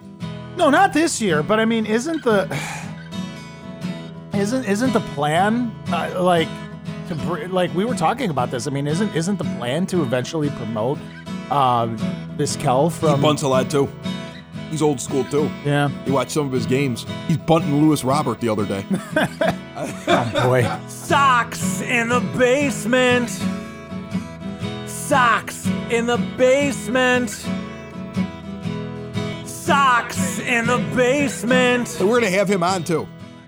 No, 0.57 0.69
not 0.71 0.93
this 0.93 1.21
year. 1.21 1.43
But 1.43 1.61
I 1.61 1.65
mean, 1.65 1.87
isn't 1.87 2.23
the 2.25 2.47
isn't 4.35 4.65
isn't 4.65 4.93
the 4.93 5.01
plan 5.15 5.73
uh, 5.89 6.23
like 6.23 6.49
to 7.09 7.15
br- 7.15 7.47
like 7.47 7.75
we 7.75 7.85
were 7.85 7.95
talking 7.95 8.31
about 8.31 8.51
this? 8.51 8.67
I 8.67 8.71
mean, 8.71 8.87
isn't 8.87 9.15
isn't 9.15 9.37
the 9.39 9.45
plan 9.59 9.87
to 9.87 10.03
eventually 10.03 10.51
promote 10.51 10.99
uh, 11.51 11.87
Vizquel 12.37 12.91
He 12.93 12.99
from? 12.99 13.21
bunts 13.23 13.43
a 13.43 13.49
lot 13.49 13.71
too. 13.71 13.89
He's 14.71 14.83
old 14.83 15.01
school 15.01 15.25
too. 15.25 15.51
Yeah. 15.65 15.91
You 16.07 16.13
watch 16.13 16.31
some 16.31 16.47
of 16.47 16.53
his 16.53 16.65
games. 16.65 17.05
He's 17.27 17.37
bunting 17.39 17.81
Luis 17.81 18.05
Robert 18.05 18.41
the 18.41 18.49
other 18.49 18.67
day. 18.67 18.85
Oh 19.83 20.31
boy. 20.45 20.63
Sox 20.89 21.81
in 21.81 22.11
the 22.11 22.21
basement. 22.37 23.31
Sox 24.87 25.67
in 25.91 26.05
the 26.05 26.19
basement. 26.37 27.31
Sox 29.71 30.41
in 30.41 30.67
the 30.67 30.79
basement. 30.97 31.87
So 31.87 32.05
we're 32.05 32.19
gonna 32.21 32.33
have 32.33 32.49
him 32.49 32.65
on 32.65 32.83
too. 32.83 33.07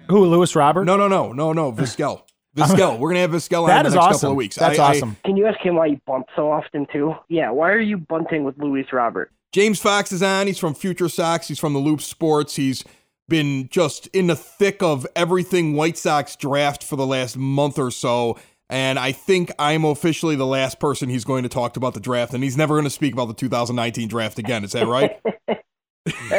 Who? 0.09 0.25
Luis 0.27 0.55
Robert? 0.55 0.85
No, 0.85 0.97
no, 0.97 1.09
no, 1.09 1.33
no, 1.33 1.53
no. 1.53 1.73
Vizquel. 1.73 2.23
Vizquel. 2.57 3.01
We're 3.01 3.09
gonna 3.11 3.23
have 3.23 3.33
Vizquel 3.33 3.63
on 3.63 3.69
That 3.71 3.81
in 3.81 3.87
is 3.87 3.95
the 3.95 3.97
next 3.99 4.07
awesome. 4.07 4.19
couple 4.21 4.31
of 4.31 4.37
weeks. 4.37 4.55
That's 4.55 4.79
I- 4.79 4.85
I- 4.85 4.91
awesome. 4.91 5.17
Can 5.25 5.37
you 5.37 5.47
ask 5.49 5.59
him 5.59 5.75
why 5.75 5.87
you 5.87 6.01
bunt 6.07 6.27
so 6.37 6.53
often 6.53 6.87
too? 6.93 7.15
Yeah, 7.29 7.51
why 7.51 7.71
are 7.73 7.81
you 7.81 7.99
bunting 7.99 8.45
with 8.45 8.57
Luis 8.57 8.87
Robert? 8.93 9.33
James 9.51 9.81
Fox 9.81 10.13
is 10.13 10.23
on. 10.23 10.47
He's 10.47 10.61
from 10.61 10.75
Future 10.75 11.09
Sox. 11.09 11.49
He's 11.49 11.59
from 11.59 11.73
the 11.73 11.81
Loop 11.81 12.01
Sports. 12.01 12.55
He's 12.55 12.85
been 13.29 13.69
just 13.69 14.07
in 14.13 14.29
the 14.29 14.37
thick 14.37 14.81
of 14.81 15.05
everything 15.17 15.75
White 15.75 15.99
Sox 15.99 16.37
draft 16.37 16.85
for 16.85 16.95
the 16.95 17.05
last 17.07 17.37
month 17.37 17.81
or 17.81 17.91
so. 17.91 18.38
And 18.71 18.97
I 18.97 19.11
think 19.11 19.50
I'm 19.59 19.85
officially 19.85 20.37
the 20.37 20.47
last 20.47 20.79
person 20.79 21.09
he's 21.09 21.25
going 21.25 21.43
to 21.43 21.49
talk 21.49 21.76
about 21.76 21.95
the 21.95 22.00
draft, 22.00 22.33
and 22.33 22.45
he's 22.45 22.57
never 22.57 22.75
going 22.75 22.85
to 22.85 22.91
speak 22.91 23.12
about 23.12 23.26
the 23.26 23.35
2019 23.35 24.07
draft 24.07 24.38
again. 24.38 24.62
Is 24.62 24.71
that 24.73 24.87
right? 24.87 25.21
uh, 26.32 26.35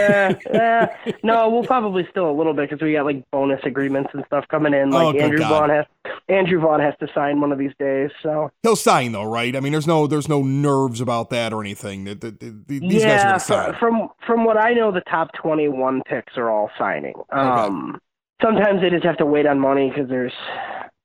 uh, 0.54 0.88
no, 1.24 1.50
we'll 1.50 1.64
probably 1.64 2.06
still 2.10 2.30
a 2.30 2.36
little 2.36 2.54
bit 2.54 2.70
because 2.70 2.82
we 2.84 2.94
got 2.94 3.06
like 3.06 3.24
bonus 3.32 3.62
agreements 3.64 4.10
and 4.14 4.24
stuff 4.26 4.46
coming 4.50 4.74
in. 4.74 4.94
Oh, 4.94 5.06
Like 5.08 5.14
good 5.16 5.22
Andrew 5.24 5.40
God. 5.40 5.50
Vaughn 5.50 5.70
has 5.70 5.86
Andrew 6.30 6.60
Vaughn 6.60 6.80
has 6.80 6.94
to 7.00 7.08
sign 7.14 7.40
one 7.42 7.52
of 7.52 7.58
these 7.60 7.72
days. 7.80 8.10
So 8.22 8.50
He'll 8.64 8.76
sign 8.76 9.12
though, 9.14 9.24
right? 9.24 9.56
I 9.56 9.60
mean, 9.60 9.72
there's 9.72 9.88
no 9.88 10.08
there's 10.08 10.28
no 10.30 10.42
nerves 10.44 11.00
about 11.02 11.30
that 11.30 11.54
or 11.54 11.62
anything. 11.62 12.04
The- 12.06 12.16
the- 12.16 12.32
the- 12.32 12.56
the- 12.68 12.80
These 12.80 13.04
guys 13.04 13.06
are 13.06 13.08
yeah, 13.08 13.24
going 13.28 13.40
to 13.40 13.46
fr- 13.46 13.54
sign. 13.54 13.74
from 13.80 14.10
from 14.28 14.44
what 14.46 14.58
I 14.58 14.74
know, 14.74 14.92
the 14.92 15.02
top 15.02 15.32
twenty-one 15.34 16.02
picks 16.08 16.38
are 16.38 16.50
all 16.50 16.70
signing. 16.78 17.16
Um, 17.32 18.00
sometimes 18.42 18.82
they 18.82 18.90
just 18.90 19.06
have 19.06 19.18
to 19.18 19.26
wait 19.26 19.46
on 19.46 19.60
money 19.60 19.90
because 19.90 20.10
there's, 20.10 20.34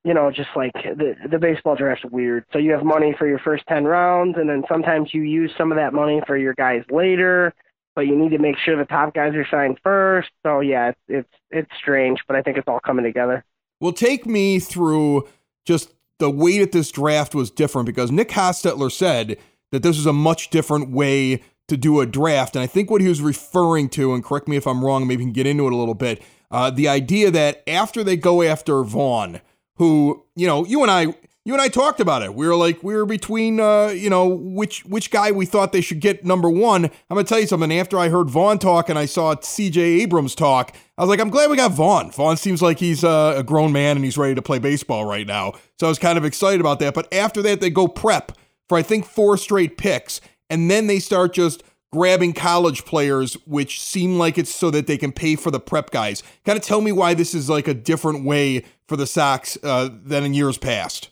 you 0.04 0.14
know, 0.14 0.30
just 0.32 0.50
like 0.56 0.72
the 0.74 1.14
the 1.30 1.38
baseball 1.38 1.76
draft's 1.76 2.04
weird. 2.06 2.44
So 2.52 2.58
you 2.58 2.72
have 2.72 2.82
money 2.84 3.14
for 3.18 3.28
your 3.28 3.38
first 3.38 3.64
ten 3.68 3.84
rounds, 3.84 4.36
and 4.36 4.48
then 4.48 4.64
sometimes 4.68 5.14
you 5.14 5.22
use 5.22 5.52
some 5.56 5.70
of 5.70 5.76
that 5.76 5.92
money 5.94 6.20
for 6.26 6.36
your 6.36 6.54
guys 6.54 6.82
later. 6.90 7.54
But 7.98 8.06
you 8.06 8.16
need 8.16 8.28
to 8.28 8.38
make 8.38 8.56
sure 8.56 8.76
the 8.76 8.84
top 8.84 9.12
guys 9.12 9.34
are 9.34 9.44
signed 9.50 9.80
first. 9.82 10.28
So 10.46 10.60
yeah, 10.60 10.90
it's 10.90 11.00
it's 11.08 11.34
it's 11.50 11.70
strange, 11.76 12.20
but 12.28 12.36
I 12.36 12.42
think 12.42 12.56
it's 12.56 12.68
all 12.68 12.78
coming 12.78 13.04
together. 13.04 13.44
Well, 13.80 13.92
take 13.92 14.24
me 14.24 14.60
through 14.60 15.26
just 15.64 15.94
the 16.20 16.30
way 16.30 16.60
that 16.60 16.70
this 16.70 16.92
draft 16.92 17.34
was 17.34 17.50
different 17.50 17.86
because 17.86 18.12
Nick 18.12 18.28
Hostetler 18.28 18.92
said 18.92 19.36
that 19.72 19.82
this 19.82 19.98
is 19.98 20.06
a 20.06 20.12
much 20.12 20.50
different 20.50 20.90
way 20.90 21.42
to 21.66 21.76
do 21.76 21.98
a 21.98 22.06
draft. 22.06 22.54
And 22.54 22.62
I 22.62 22.68
think 22.68 22.88
what 22.88 23.00
he 23.00 23.08
was 23.08 23.20
referring 23.20 23.88
to, 23.88 24.14
and 24.14 24.22
correct 24.22 24.46
me 24.46 24.56
if 24.56 24.68
I'm 24.68 24.84
wrong, 24.84 25.08
maybe 25.08 25.24
we 25.24 25.24
can 25.24 25.32
get 25.32 25.48
into 25.48 25.66
it 25.66 25.72
a 25.72 25.76
little 25.76 25.96
bit, 25.96 26.22
uh, 26.52 26.70
the 26.70 26.86
idea 26.86 27.32
that 27.32 27.64
after 27.66 28.04
they 28.04 28.16
go 28.16 28.42
after 28.44 28.84
Vaughn, 28.84 29.40
who, 29.74 30.24
you 30.36 30.46
know, 30.46 30.64
you 30.64 30.82
and 30.82 30.90
I. 30.92 31.16
You 31.48 31.54
and 31.54 31.62
I 31.62 31.68
talked 31.68 31.98
about 31.98 32.22
it. 32.22 32.34
We 32.34 32.46
were 32.46 32.56
like, 32.56 32.82
we 32.82 32.94
were 32.94 33.06
between, 33.06 33.58
uh, 33.58 33.86
you 33.86 34.10
know, 34.10 34.26
which 34.28 34.84
which 34.84 35.10
guy 35.10 35.32
we 35.32 35.46
thought 35.46 35.72
they 35.72 35.80
should 35.80 35.98
get 35.98 36.22
number 36.22 36.50
one. 36.50 36.84
I'm 36.84 36.92
gonna 37.08 37.24
tell 37.24 37.40
you 37.40 37.46
something. 37.46 37.72
After 37.72 37.98
I 37.98 38.10
heard 38.10 38.28
Vaughn 38.28 38.58
talk 38.58 38.90
and 38.90 38.98
I 38.98 39.06
saw 39.06 39.34
C.J. 39.40 39.80
Abrams 39.80 40.34
talk, 40.34 40.76
I 40.98 41.00
was 41.00 41.08
like, 41.08 41.20
I'm 41.20 41.30
glad 41.30 41.48
we 41.48 41.56
got 41.56 41.72
Vaughn. 41.72 42.10
Vaughn 42.10 42.36
seems 42.36 42.60
like 42.60 42.78
he's 42.78 43.02
uh, 43.02 43.32
a 43.34 43.42
grown 43.42 43.72
man 43.72 43.96
and 43.96 44.04
he's 44.04 44.18
ready 44.18 44.34
to 44.34 44.42
play 44.42 44.58
baseball 44.58 45.06
right 45.06 45.26
now. 45.26 45.54
So 45.80 45.86
I 45.86 45.88
was 45.88 45.98
kind 45.98 46.18
of 46.18 46.24
excited 46.26 46.60
about 46.60 46.80
that. 46.80 46.92
But 46.92 47.10
after 47.14 47.40
that, 47.40 47.62
they 47.62 47.70
go 47.70 47.88
prep 47.88 48.32
for 48.68 48.76
I 48.76 48.82
think 48.82 49.06
four 49.06 49.38
straight 49.38 49.78
picks, 49.78 50.20
and 50.50 50.70
then 50.70 50.86
they 50.86 50.98
start 50.98 51.32
just 51.32 51.62
grabbing 51.90 52.34
college 52.34 52.84
players, 52.84 53.38
which 53.46 53.80
seem 53.80 54.18
like 54.18 54.36
it's 54.36 54.54
so 54.54 54.70
that 54.70 54.86
they 54.86 54.98
can 54.98 55.12
pay 55.12 55.34
for 55.34 55.50
the 55.50 55.60
prep 55.60 55.92
guys. 55.92 56.22
Kind 56.44 56.58
of 56.58 56.62
tell 56.62 56.82
me 56.82 56.92
why 56.92 57.14
this 57.14 57.32
is 57.32 57.48
like 57.48 57.68
a 57.68 57.72
different 57.72 58.26
way 58.26 58.66
for 58.86 58.98
the 58.98 59.06
Sox 59.06 59.56
uh, 59.62 59.88
than 60.04 60.24
in 60.24 60.34
years 60.34 60.58
past. 60.58 61.08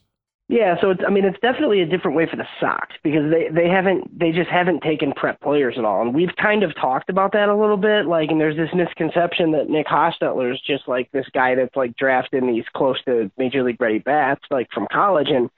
Yeah, 0.48 0.76
so 0.80 0.90
it's 0.90 1.00
I 1.04 1.10
mean 1.10 1.24
it's 1.24 1.40
definitely 1.40 1.82
a 1.82 1.86
different 1.86 2.16
way 2.16 2.28
for 2.30 2.36
the 2.36 2.46
Sox 2.60 2.94
because 3.02 3.32
they 3.32 3.48
they 3.52 3.68
haven't 3.68 4.16
they 4.16 4.30
just 4.30 4.48
haven't 4.48 4.80
taken 4.82 5.12
prep 5.12 5.40
players 5.40 5.74
at 5.76 5.84
all, 5.84 6.02
and 6.02 6.14
we've 6.14 6.34
kind 6.40 6.62
of 6.62 6.72
talked 6.76 7.10
about 7.10 7.32
that 7.32 7.48
a 7.48 7.56
little 7.56 7.76
bit. 7.76 8.06
Like, 8.06 8.30
and 8.30 8.40
there's 8.40 8.56
this 8.56 8.70
misconception 8.72 9.50
that 9.52 9.68
Nick 9.68 9.88
Hostetler 9.88 10.52
is 10.52 10.60
just 10.64 10.86
like 10.86 11.10
this 11.10 11.26
guy 11.34 11.56
that's 11.56 11.74
like 11.74 11.96
drafting 11.96 12.46
these 12.46 12.64
close 12.76 13.02
to 13.06 13.28
major 13.36 13.64
league 13.64 13.80
ready 13.80 13.98
bats 13.98 14.42
like 14.48 14.68
from 14.72 14.86
college, 14.92 15.28
and 15.30 15.50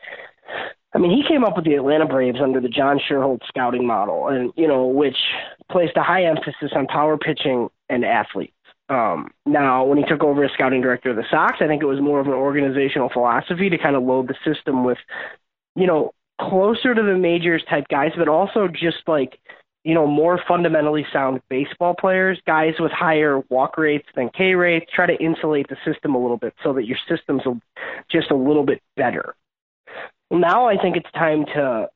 I 0.94 0.98
mean, 0.98 1.10
he 1.10 1.22
came 1.28 1.44
up 1.44 1.54
with 1.56 1.66
the 1.66 1.74
Atlanta 1.74 2.06
Braves 2.06 2.40
under 2.42 2.60
the 2.60 2.68
John 2.68 2.98
Schuerholz 2.98 3.46
scouting 3.46 3.86
model, 3.86 4.28
and 4.28 4.52
you 4.56 4.66
know, 4.66 4.86
which 4.86 5.18
placed 5.70 5.96
a 5.96 6.02
high 6.02 6.24
emphasis 6.24 6.72
on 6.74 6.86
power 6.86 7.18
pitching 7.18 7.68
and 7.90 8.04
athletes. 8.04 8.54
Um, 8.88 9.30
now, 9.44 9.84
when 9.84 9.98
he 9.98 10.04
took 10.04 10.22
over 10.22 10.44
as 10.44 10.50
scouting 10.52 10.80
director 10.80 11.10
of 11.10 11.16
the 11.16 11.24
Sox, 11.30 11.56
I 11.60 11.66
think 11.66 11.82
it 11.82 11.86
was 11.86 12.00
more 12.00 12.20
of 12.20 12.26
an 12.26 12.32
organizational 12.32 13.10
philosophy 13.12 13.68
to 13.68 13.78
kind 13.78 13.96
of 13.96 14.02
load 14.02 14.28
the 14.28 14.36
system 14.50 14.84
with, 14.84 14.98
you 15.76 15.86
know, 15.86 16.12
closer 16.40 16.94
to 16.94 17.02
the 17.02 17.16
majors 17.16 17.62
type 17.68 17.86
guys, 17.88 18.12
but 18.16 18.28
also 18.28 18.68
just 18.68 18.98
like, 19.06 19.38
you 19.84 19.94
know, 19.94 20.06
more 20.06 20.40
fundamentally 20.46 21.06
sound 21.12 21.40
baseball 21.50 21.94
players, 21.94 22.40
guys 22.46 22.74
with 22.78 22.92
higher 22.92 23.42
walk 23.50 23.76
rates 23.76 24.06
than 24.14 24.30
K 24.30 24.54
rates. 24.54 24.86
Try 24.94 25.06
to 25.06 25.16
insulate 25.22 25.68
the 25.68 25.76
system 25.84 26.14
a 26.14 26.20
little 26.20 26.36
bit 26.36 26.54
so 26.62 26.72
that 26.74 26.86
your 26.86 26.98
system's 27.08 27.42
just 28.10 28.30
a 28.30 28.36
little 28.36 28.64
bit 28.64 28.82
better. 28.96 29.34
Now 30.30 30.66
I 30.66 30.76
think 30.80 30.96
it's 30.96 31.10
time 31.12 31.44
to 31.54 31.88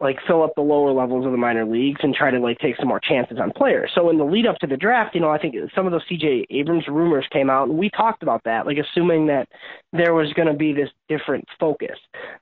like 0.00 0.18
fill 0.26 0.42
up 0.42 0.52
the 0.54 0.62
lower 0.62 0.92
levels 0.92 1.26
of 1.26 1.32
the 1.32 1.38
minor 1.38 1.64
leagues 1.64 2.00
and 2.02 2.14
try 2.14 2.30
to 2.30 2.38
like 2.38 2.58
take 2.58 2.76
some 2.76 2.88
more 2.88 3.00
chances 3.00 3.38
on 3.38 3.52
players. 3.52 3.90
So 3.94 4.10
in 4.10 4.18
the 4.18 4.24
lead 4.24 4.46
up 4.46 4.56
to 4.58 4.66
the 4.66 4.76
draft, 4.76 5.14
you 5.14 5.20
know, 5.20 5.30
I 5.30 5.38
think 5.38 5.56
some 5.74 5.86
of 5.86 5.92
those 5.92 6.04
CJ 6.10 6.44
Abrams 6.50 6.86
rumors 6.88 7.26
came 7.30 7.50
out 7.50 7.68
and 7.68 7.78
we 7.78 7.90
talked 7.90 8.22
about 8.22 8.42
that, 8.44 8.66
like 8.66 8.78
assuming 8.78 9.26
that 9.26 9.48
there 9.92 10.14
was 10.14 10.32
going 10.34 10.48
to 10.48 10.54
be 10.54 10.72
this 10.72 10.90
different 11.08 11.44
focus. 11.58 11.98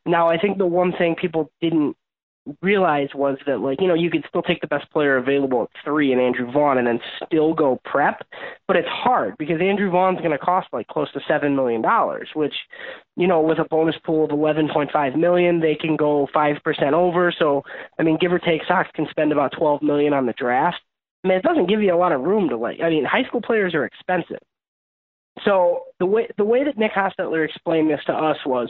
Now 0.06 0.28
I 0.28 0.38
think 0.38 0.59
the 0.59 0.66
one 0.66 0.92
thing 0.92 1.14
people 1.14 1.50
didn't 1.61 1.97
realized 2.61 3.14
was 3.14 3.38
that 3.46 3.61
like 3.61 3.80
you 3.80 3.87
know 3.87 3.94
you 3.94 4.11
could 4.11 4.25
still 4.28 4.42
take 4.42 4.61
the 4.61 4.66
best 4.66 4.90
player 4.90 5.16
available 5.16 5.62
at 5.62 5.84
three 5.84 6.12
and 6.12 6.20
Andrew 6.20 6.50
Vaughn 6.50 6.78
and 6.78 6.87
then 6.87 7.00
still 7.25 7.54
go 7.54 7.80
prep, 7.84 8.22
but 8.66 8.76
it's 8.76 8.88
hard 8.88 9.34
because 9.38 9.61
Andrew 9.61 9.90
Vaughn's 9.90 10.18
going 10.18 10.32
to 10.32 10.38
cost 10.38 10.68
like 10.72 10.88
close 10.88 11.11
to 11.12 11.20
seven 11.28 11.54
million 11.54 11.82
dollars, 11.82 12.28
which 12.34 12.54
you 13.16 13.28
know 13.28 13.40
with 13.40 13.58
a 13.58 13.64
bonus 13.64 13.96
pool 14.04 14.25
of 14.25 14.30
eleven 14.30 14.68
point 14.72 14.90
five 14.92 15.14
million 15.14 15.61
they 15.61 15.76
can 15.76 15.96
go 15.96 16.26
five 16.34 16.56
percent 16.64 16.94
over. 16.94 17.32
So 17.38 17.62
I 17.99 18.02
mean 18.02 18.18
give 18.20 18.32
or 18.32 18.40
take, 18.40 18.62
Sox 18.66 18.88
can 18.94 19.06
spend 19.11 19.30
about 19.30 19.52
twelve 19.56 19.80
million 19.80 20.12
on 20.12 20.26
the 20.26 20.34
draft. 20.34 20.80
I 21.25 21.28
mean 21.28 21.38
it 21.38 21.44
doesn't 21.44 21.68
give 21.68 21.80
you 21.80 21.94
a 21.94 21.96
lot 21.96 22.12
of 22.12 22.22
room 22.22 22.49
to 22.49 22.56
like. 22.56 22.80
I 22.82 22.90
mean 22.90 23.04
high 23.04 23.25
school 23.25 23.42
players 23.42 23.75
are 23.75 23.84
expensive. 23.84 24.42
So 25.44 25.84
the 26.00 26.06
way 26.06 26.28
the 26.37 26.44
way 26.44 26.64
that 26.64 26.76
Nick 26.76 26.92
Hostetler 26.92 27.44
explained 27.44 27.88
this 27.88 28.00
to 28.06 28.12
us 28.12 28.37
was 28.44 28.68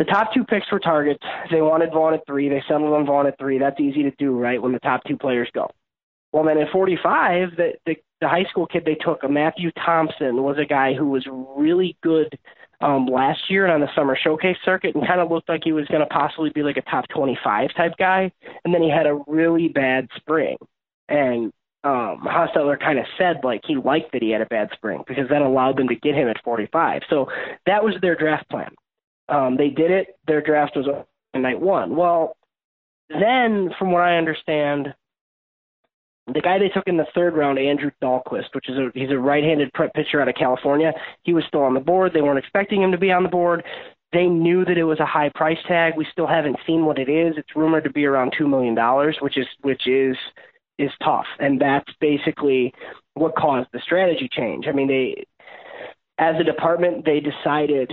the 0.00 0.06
top 0.06 0.32
two 0.32 0.44
picks 0.44 0.72
were 0.72 0.78
targets. 0.80 1.22
They 1.50 1.60
wanted 1.60 1.92
Vaughn 1.92 2.14
at 2.14 2.26
three. 2.26 2.48
They 2.48 2.62
settled 2.66 2.94
on 2.94 3.04
Vaughn 3.04 3.26
at 3.26 3.38
three. 3.38 3.58
That's 3.58 3.78
easy 3.78 4.02
to 4.02 4.10
do, 4.12 4.34
right? 4.34 4.60
When 4.60 4.72
the 4.72 4.78
top 4.78 5.02
two 5.06 5.18
players 5.18 5.50
go. 5.52 5.70
Well, 6.32 6.42
then 6.42 6.56
at 6.56 6.72
45, 6.72 7.50
the, 7.56 7.72
the 7.84 7.96
the 8.22 8.28
high 8.28 8.44
school 8.44 8.66
kid 8.66 8.84
they 8.86 8.94
took, 8.94 9.28
Matthew 9.28 9.70
Thompson, 9.72 10.42
was 10.42 10.56
a 10.58 10.64
guy 10.64 10.94
who 10.94 11.08
was 11.08 11.26
really 11.54 11.98
good 12.02 12.38
um, 12.80 13.06
last 13.06 13.50
year 13.50 13.64
and 13.64 13.74
on 13.74 13.80
the 13.80 13.94
summer 13.94 14.16
showcase 14.16 14.56
circuit, 14.64 14.94
and 14.94 15.06
kind 15.06 15.20
of 15.20 15.30
looked 15.30 15.50
like 15.50 15.60
he 15.64 15.72
was 15.72 15.86
going 15.88 16.00
to 16.00 16.06
possibly 16.06 16.48
be 16.54 16.62
like 16.62 16.78
a 16.78 16.82
top 16.82 17.04
25 17.14 17.68
type 17.76 17.92
guy. 17.98 18.32
And 18.64 18.72
then 18.72 18.82
he 18.82 18.90
had 18.90 19.06
a 19.06 19.20
really 19.26 19.68
bad 19.68 20.08
spring, 20.16 20.56
and 21.10 21.52
um, 21.84 22.24
Hostetler 22.24 22.80
kind 22.80 22.98
of 22.98 23.04
said 23.18 23.40
like 23.44 23.60
he 23.66 23.76
liked 23.76 24.12
that 24.12 24.22
he 24.22 24.30
had 24.30 24.40
a 24.40 24.46
bad 24.46 24.70
spring 24.72 25.04
because 25.06 25.28
that 25.28 25.42
allowed 25.42 25.76
them 25.76 25.88
to 25.88 25.94
get 25.94 26.14
him 26.14 26.28
at 26.28 26.42
45. 26.42 27.02
So 27.10 27.26
that 27.66 27.84
was 27.84 27.96
their 28.00 28.16
draft 28.16 28.48
plan. 28.48 28.70
Um, 29.30 29.56
they 29.56 29.68
did 29.68 29.90
it. 29.90 30.18
Their 30.26 30.42
draft 30.42 30.76
was 30.76 30.86
on 31.34 31.42
night 31.42 31.60
one. 31.60 31.96
Well, 31.96 32.36
then, 33.08 33.70
from 33.78 33.92
what 33.92 34.02
I 34.02 34.16
understand, 34.16 34.94
the 36.26 36.40
guy 36.40 36.58
they 36.58 36.68
took 36.68 36.86
in 36.86 36.96
the 36.96 37.06
third 37.14 37.34
round, 37.34 37.58
Andrew 37.58 37.90
Dahlquist, 38.02 38.54
which 38.54 38.68
is 38.68 38.76
a 38.76 38.90
he's 38.94 39.10
a 39.10 39.18
right-handed 39.18 39.72
prep 39.72 39.92
pitcher 39.94 40.20
out 40.20 40.28
of 40.28 40.34
California. 40.34 40.92
He 41.22 41.32
was 41.32 41.44
still 41.48 41.62
on 41.62 41.74
the 41.74 41.80
board. 41.80 42.12
They 42.12 42.22
weren't 42.22 42.38
expecting 42.38 42.82
him 42.82 42.92
to 42.92 42.98
be 42.98 43.10
on 43.10 43.22
the 43.22 43.28
board. 43.28 43.64
They 44.12 44.26
knew 44.26 44.64
that 44.64 44.78
it 44.78 44.84
was 44.84 45.00
a 45.00 45.06
high 45.06 45.30
price 45.34 45.58
tag. 45.68 45.94
We 45.96 46.06
still 46.12 46.26
haven't 46.26 46.58
seen 46.66 46.84
what 46.84 46.98
it 46.98 47.08
is. 47.08 47.34
It's 47.36 47.54
rumored 47.54 47.84
to 47.84 47.90
be 47.90 48.04
around 48.06 48.34
two 48.36 48.48
million 48.48 48.74
dollars, 48.74 49.16
which 49.20 49.38
is 49.38 49.46
which 49.62 49.86
is 49.86 50.16
is 50.78 50.90
tough, 51.04 51.26
and 51.38 51.60
that's 51.60 51.92
basically 52.00 52.72
what 53.14 53.36
caused 53.36 53.68
the 53.72 53.80
strategy 53.84 54.28
change. 54.32 54.66
I 54.68 54.72
mean, 54.72 54.88
they 54.88 55.24
as 56.18 56.36
a 56.40 56.44
department 56.44 57.04
they 57.04 57.20
decided 57.20 57.92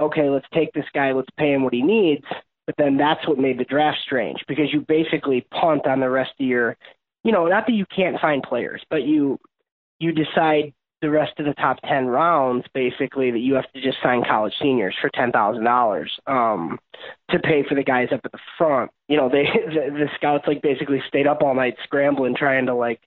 okay, 0.00 0.28
let's 0.28 0.46
take 0.54 0.72
this 0.72 0.84
guy, 0.94 1.12
let's 1.12 1.28
pay 1.36 1.52
him 1.52 1.62
what 1.62 1.74
he 1.74 1.82
needs. 1.82 2.24
But 2.66 2.76
then 2.78 2.96
that's 2.96 3.26
what 3.26 3.38
made 3.38 3.58
the 3.58 3.64
draft 3.64 3.98
strange 4.04 4.38
because 4.46 4.72
you 4.72 4.84
basically 4.86 5.46
punt 5.50 5.86
on 5.86 6.00
the 6.00 6.08
rest 6.08 6.30
of 6.38 6.46
your, 6.46 6.76
you 7.24 7.32
know, 7.32 7.46
not 7.46 7.66
that 7.66 7.72
you 7.72 7.86
can't 7.94 8.20
find 8.20 8.42
players, 8.42 8.82
but 8.88 9.02
you 9.02 9.38
you 9.98 10.12
decide 10.12 10.72
the 11.02 11.10
rest 11.10 11.32
of 11.38 11.44
the 11.44 11.54
top 11.54 11.78
10 11.86 12.06
rounds 12.06 12.64
basically 12.72 13.30
that 13.30 13.40
you 13.40 13.54
have 13.54 13.70
to 13.72 13.82
just 13.82 13.98
sign 14.02 14.24
college 14.24 14.54
seniors 14.60 14.94
for 15.00 15.10
$10,000 15.10 16.06
um 16.26 16.78
to 17.30 17.38
pay 17.40 17.64
for 17.68 17.74
the 17.74 17.82
guys 17.82 18.08
up 18.12 18.20
at 18.24 18.32
the 18.32 18.38
front. 18.56 18.90
You 19.08 19.18
know, 19.18 19.28
they 19.28 19.44
the, 19.66 19.90
the 19.90 20.08
scouts 20.16 20.44
like 20.46 20.62
basically 20.62 21.02
stayed 21.08 21.26
up 21.26 21.42
all 21.42 21.54
night 21.54 21.76
scrambling 21.84 22.34
trying 22.34 22.66
to 22.66 22.74
like 22.74 23.00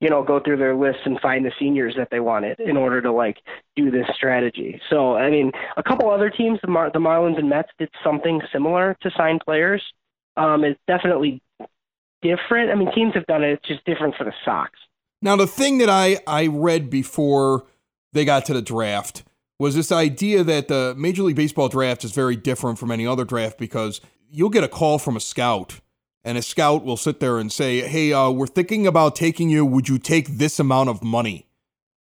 you 0.00 0.08
know, 0.08 0.22
go 0.22 0.40
through 0.40 0.56
their 0.56 0.74
lists 0.74 1.02
and 1.04 1.20
find 1.20 1.44
the 1.44 1.52
seniors 1.58 1.94
that 1.96 2.08
they 2.10 2.20
wanted 2.20 2.58
in 2.58 2.76
order 2.76 3.02
to 3.02 3.12
like 3.12 3.36
do 3.76 3.90
this 3.90 4.06
strategy. 4.14 4.80
So, 4.88 5.16
I 5.16 5.30
mean, 5.30 5.52
a 5.76 5.82
couple 5.82 6.10
other 6.10 6.30
teams, 6.30 6.58
the, 6.62 6.70
Mar- 6.70 6.90
the 6.90 6.98
Marlins 6.98 7.38
and 7.38 7.50
Mets, 7.50 7.68
did 7.78 7.90
something 8.02 8.40
similar 8.50 8.96
to 9.02 9.10
sign 9.16 9.38
players. 9.44 9.82
Um, 10.38 10.64
it's 10.64 10.80
definitely 10.86 11.42
different. 12.22 12.70
I 12.70 12.76
mean, 12.76 12.90
teams 12.94 13.12
have 13.14 13.26
done 13.26 13.44
it. 13.44 13.52
It's 13.52 13.68
just 13.68 13.84
different 13.84 14.14
for 14.16 14.24
the 14.24 14.32
Sox. 14.44 14.70
Now, 15.22 15.36
the 15.36 15.46
thing 15.46 15.78
that 15.78 15.90
I 15.90 16.18
I 16.26 16.46
read 16.46 16.90
before 16.90 17.66
they 18.12 18.24
got 18.24 18.44
to 18.46 18.54
the 18.54 18.62
draft 18.62 19.22
was 19.58 19.74
this 19.74 19.92
idea 19.92 20.42
that 20.42 20.68
the 20.68 20.94
Major 20.96 21.22
League 21.22 21.36
Baseball 21.36 21.68
draft 21.68 22.04
is 22.04 22.12
very 22.12 22.36
different 22.36 22.78
from 22.78 22.90
any 22.90 23.06
other 23.06 23.24
draft 23.24 23.58
because 23.58 24.00
you'll 24.30 24.48
get 24.50 24.64
a 24.64 24.68
call 24.68 24.98
from 24.98 25.16
a 25.16 25.20
scout 25.20 25.80
and 26.24 26.38
a 26.38 26.42
scout 26.42 26.84
will 26.84 26.96
sit 26.96 27.20
there 27.20 27.38
and 27.38 27.50
say, 27.52 27.80
"Hey, 27.80 28.12
uh, 28.12 28.30
we're 28.30 28.46
thinking 28.46 28.86
about 28.86 29.16
taking 29.16 29.50
you. 29.50 29.64
Would 29.64 29.88
you 29.88 29.98
take 29.98 30.28
this 30.38 30.58
amount 30.58 30.88
of 30.88 31.02
money?" 31.02 31.46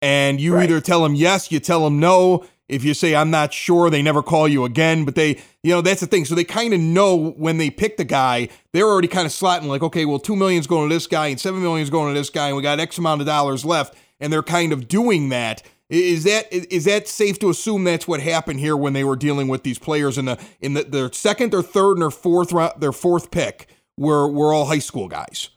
And 0.02 0.40
you 0.40 0.56
right. 0.56 0.64
either 0.64 0.82
tell 0.82 1.02
them 1.04 1.16
yes, 1.16 1.52
you 1.52 1.60
tell 1.60 1.84
them 1.84 2.00
no. 2.00 2.46
If 2.68 2.84
you 2.84 2.94
say 2.94 3.16
I'm 3.16 3.30
not 3.30 3.54
sure, 3.54 3.90
they 3.90 4.02
never 4.02 4.24
call 4.24 4.48
you 4.48 4.66
again. 4.66 5.06
But 5.06 5.16
they, 5.16 5.42
you 5.66 5.72
know, 5.72 5.82
that's 5.82 6.02
the 6.02 6.08
thing. 6.08 6.26
So 6.26 6.36
they 6.36 6.44
kind 6.44 6.74
of 6.74 6.80
know 6.80 7.32
when 7.32 7.58
they 7.58 7.70
pick 7.70 7.98
the 7.98 8.04
guy, 8.04 8.50
they're 8.72 8.86
already 8.86 9.08
kind 9.08 9.26
of 9.26 9.32
slotting 9.32 9.66
like, 9.66 9.82
okay, 9.82 10.06
well, 10.06 10.20
two 10.20 10.36
million's 10.36 10.68
going 10.68 10.88
to 10.88 10.94
this 10.94 11.08
guy 11.08 11.28
and 11.28 11.40
seven 11.40 11.62
million's 11.62 11.90
going 11.90 12.14
to 12.14 12.20
this 12.20 12.30
guy, 12.30 12.48
and 12.48 12.56
we 12.56 12.62
got 12.62 12.80
X 12.80 12.98
amount 12.98 13.22
of 13.22 13.28
dollars 13.28 13.66
left, 13.66 13.96
and 14.20 14.32
they're 14.32 14.44
kind 14.44 14.72
of 14.72 14.88
doing 14.88 15.30
that. 15.30 15.64
Is 15.90 16.24
that 16.24 16.52
is 16.52 16.86
that 16.86 17.08
safe 17.08 17.40
to 17.40 17.50
assume 17.50 17.84
that's 17.84 18.08
what 18.08 18.20
happened 18.20 18.60
here 18.60 18.76
when 18.76 18.94
they 18.94 19.04
were 19.04 19.16
dealing 19.16 19.48
with 19.48 19.64
these 19.64 19.78
players 19.78 20.18
in 20.18 20.26
the 20.26 20.40
in 20.60 20.74
the, 20.74 20.84
their 20.84 21.12
second 21.12 21.54
or 21.54 21.62
third 21.62 21.94
and 21.94 22.02
their 22.02 22.12
fourth 22.12 22.52
their 22.80 22.92
fourth 22.92 23.30
pick? 23.30 23.68
we're 23.98 24.28
we're 24.28 24.54
all 24.54 24.66
high 24.66 24.80
school 24.80 25.08
guys. 25.08 25.50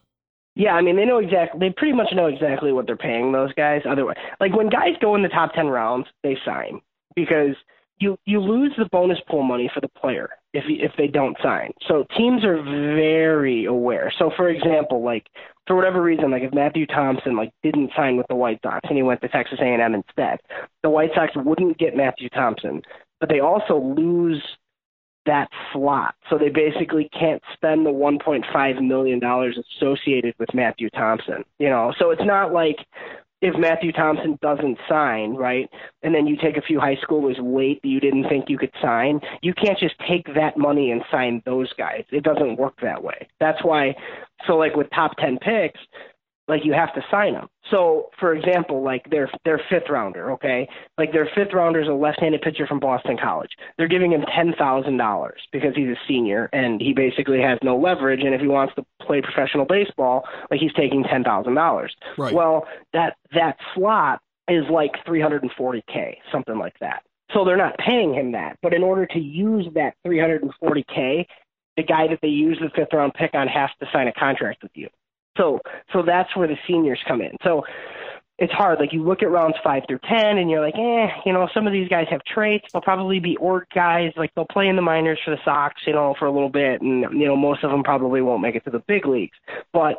Yeah, 0.55 0.75
I 0.75 0.83
mean 0.83 0.97
they 0.97 1.05
know 1.05 1.19
exactly. 1.19 1.61
They 1.61 1.73
pretty 1.73 1.95
much 1.95 2.09
know 2.13 2.27
exactly 2.27 2.73
what 2.73 2.87
they're 2.87 2.97
paying 2.97 3.33
those 3.33 3.53
guys. 3.55 3.83
Otherwise, 3.89 4.17
like 4.41 4.55
when 4.55 4.69
guys 4.69 4.95
go 5.01 5.15
in 5.15 5.23
the 5.23 5.29
top 5.29 5.53
ten 5.55 5.69
rounds, 5.69 6.07
they 6.23 6.37
sign 6.45 6.81
because 7.15 7.55
you 8.01 8.19
you 8.25 8.41
lose 8.41 8.73
the 8.79 8.87
bonus 8.87 9.19
pool 9.29 9.43
money 9.43 9.71
for 9.73 9.81
the 9.81 9.89
player 9.89 10.31
if 10.53 10.65
if 10.69 10.93
they 10.97 11.07
don't 11.07 11.37
sign. 11.43 11.73
So 11.87 12.07
teams 12.17 12.45
are 12.45 12.63
very 12.63 13.65
aware. 13.65 14.13
So 14.19 14.31
for 14.37 14.49
example, 14.49 15.03
like 15.05 15.27
for 15.67 15.77
whatever 15.77 16.03
reason, 16.03 16.31
like 16.31 16.43
if 16.43 16.55
Matthew 16.55 16.87
Thompson 16.87 17.37
like 17.37 17.53
didn't 17.63 17.91
sign 17.97 18.17
with 18.17 18.27
the 18.29 18.35
White 18.35 18.61
Sox 18.63 18.81
and 18.89 18.97
he 18.97 19.03
went 19.03 19.21
to 19.23 19.29
Texas 19.29 19.59
A&M 19.61 19.95
instead, 19.95 20.39
the 20.83 20.91
White 20.91 21.11
Sox 21.15 21.33
wouldn't 21.37 21.79
get 21.79 21.97
Matthew 21.97 22.29
Thompson, 22.29 22.83
but 23.21 23.29
they 23.29 23.41
also 23.41 23.79
lose 23.79 24.43
that 25.27 25.49
slot. 25.73 26.15
So 26.31 26.39
they 26.39 26.49
basically 26.49 27.09
can't 27.19 27.43
spend 27.53 27.85
the 27.85 27.91
1.5 27.91 28.87
million 28.87 29.19
dollars 29.19 29.59
associated 29.77 30.35
with 30.39 30.55
Matthew 30.55 30.89
Thompson. 30.91 31.45
You 31.59 31.69
know, 31.69 31.93
so 31.99 32.11
it's 32.11 32.25
not 32.25 32.53
like 32.53 32.79
if 33.41 33.55
Matthew 33.57 33.93
Thompson 33.93 34.39
doesn't 34.43 34.79
sign, 34.89 35.35
right, 35.35 35.69
and 36.03 36.15
then 36.15 36.27
you 36.27 36.37
take 36.37 36.57
a 36.57 36.63
few 36.63 36.81
high 36.81 36.97
schoolers 36.97 37.37
late 37.41 37.81
that 37.83 37.89
you 37.89 38.01
didn't 38.01 38.29
think 38.29 38.47
you 38.49 38.59
could 38.59 38.73
sign, 38.83 39.21
you 39.43 39.55
can't 39.55 39.79
just 39.79 39.95
take 40.09 40.27
that 40.35 40.57
money 40.57 40.91
and 40.91 41.03
sign 41.11 41.43
those 41.45 41.73
guys. 41.75 42.05
It 42.11 42.25
doesn't 42.25 42.59
work 42.59 42.75
that 42.83 43.03
way. 43.03 43.29
That's 43.39 43.63
why, 43.63 43.95
so 44.47 44.57
like 44.57 44.75
with 44.75 44.89
top 44.91 45.17
10 45.19 45.39
picks, 45.39 45.79
like 46.49 46.65
you 46.65 46.73
have 46.73 46.93
to 46.95 47.03
sign 47.11 47.35
them. 47.35 47.49
So, 47.71 48.11
for 48.19 48.35
example, 48.35 48.83
like 48.83 49.09
their 49.11 49.31
their 49.45 49.61
fifth 49.69 49.91
rounder, 49.91 50.33
okay, 50.33 50.69
like 50.97 51.13
their 51.13 51.29
fifth 51.35 51.53
rounder 51.53 51.81
is 51.81 51.89
a 51.89 51.93
left-handed 51.93 52.41
pitcher 52.41 52.67
from 52.67 52.81
Boston 52.81 53.19
College. 53.23 53.51
They're 53.77 53.89
giving 53.89 54.13
him 54.13 54.25
ten 54.35 54.55
thousand 54.59 54.97
dollars 54.97 55.41
because 55.53 55.75
he's 55.77 55.89
a 55.89 55.99
senior 56.09 56.49
and 56.53 56.81
he 56.81 56.95
basically 56.95 57.41
has 57.43 57.59
no 57.63 57.77
leverage. 57.77 58.23
And 58.25 58.35
if 58.35 58.41
he 58.41 58.49
wants 58.49 58.75
to 58.77 58.87
play 59.03 59.21
professional 59.21 59.67
baseball, 59.67 60.25
like 60.51 60.61
he's 60.61 60.73
taking 60.73 61.05
ten 61.05 61.23
thousand 61.23 61.55
dollars. 61.55 61.95
Right. 62.17 62.35
Well, 62.35 62.67
that 62.93 63.17
that 63.35 63.59
slot 63.75 64.21
is 64.49 64.65
like 64.71 64.93
three 65.05 65.21
hundred 65.21 65.43
and 65.43 65.53
forty 65.53 65.85
k, 65.87 66.19
something 66.33 66.59
like 66.59 66.79
that. 66.81 67.03
So 67.35 67.45
they're 67.45 67.59
not 67.59 67.77
paying 67.77 68.15
him 68.15 68.33
that. 68.33 68.57
But 68.63 68.73
in 68.73 68.83
order 68.83 69.05
to 69.05 69.19
use 69.19 69.67
that 69.75 69.95
three 70.03 70.19
hundred 70.19 70.43
and 70.43 70.53
forty 70.59 70.85
k, 70.89 71.27
the 71.77 71.83
guy 71.83 72.09
that 72.09 72.21
they 72.23 72.29
use 72.29 72.59
the 72.59 72.71
fifth 72.75 72.95
round 72.95 73.13
pick 73.13 73.35
on 73.35 73.49
has 73.49 73.69
to 73.81 73.87
sign 73.93 74.09
a 74.09 74.13
contract 74.13 74.63
with 74.63 74.73
you. 74.75 74.89
So 75.39 75.61
so 75.93 76.03
that's 76.03 76.35
where 76.37 76.47
the 76.47 76.59
seniors 76.67 77.01
come 77.09 77.23
in. 77.23 77.33
So 77.43 77.63
it's 78.39 78.53
hard. 78.53 78.79
Like 78.79 78.93
you 78.93 79.03
look 79.03 79.23
at 79.23 79.31
rounds 79.31 79.57
five 79.65 79.83
through 79.89 79.99
ten, 80.09 80.39
and 80.39 80.51
you're 80.51 80.61
like, 80.61 80.77
eh, 80.77 81.09
you 81.27 81.33
know, 81.33 81.49
some 81.53 81.67
of 81.67 81.73
these 81.73 81.89
guys 81.89 82.07
have 82.11 82.21
traits. 82.25 82.67
They'll 82.73 82.83
probably 82.83 83.19
be 83.19 83.37
org 83.39 83.65
guys. 83.75 84.13
Like 84.17 84.33
they'll 84.35 84.47
play 84.47 84.69
in 84.69 84.77
the 84.77 84.83
minors 84.83 85.19
for 85.25 85.33
the 85.33 85.41
Sox, 85.45 85.83
you 85.87 85.93
know, 85.93 86.15
for 86.19 86.27
a 86.27 86.33
little 86.33 86.51
bit, 86.51 86.81
and 86.81 87.01
you 87.19 87.27
know, 87.27 87.37
most 87.37 87.65
of 87.65 87.71
them 87.71 87.83
probably 87.83 88.21
won't 88.21 88.43
make 88.43 88.55
it 88.55 88.65
to 88.65 88.71
the 88.71 88.83
big 88.87 89.07
leagues. 89.07 89.37
But 89.73 89.97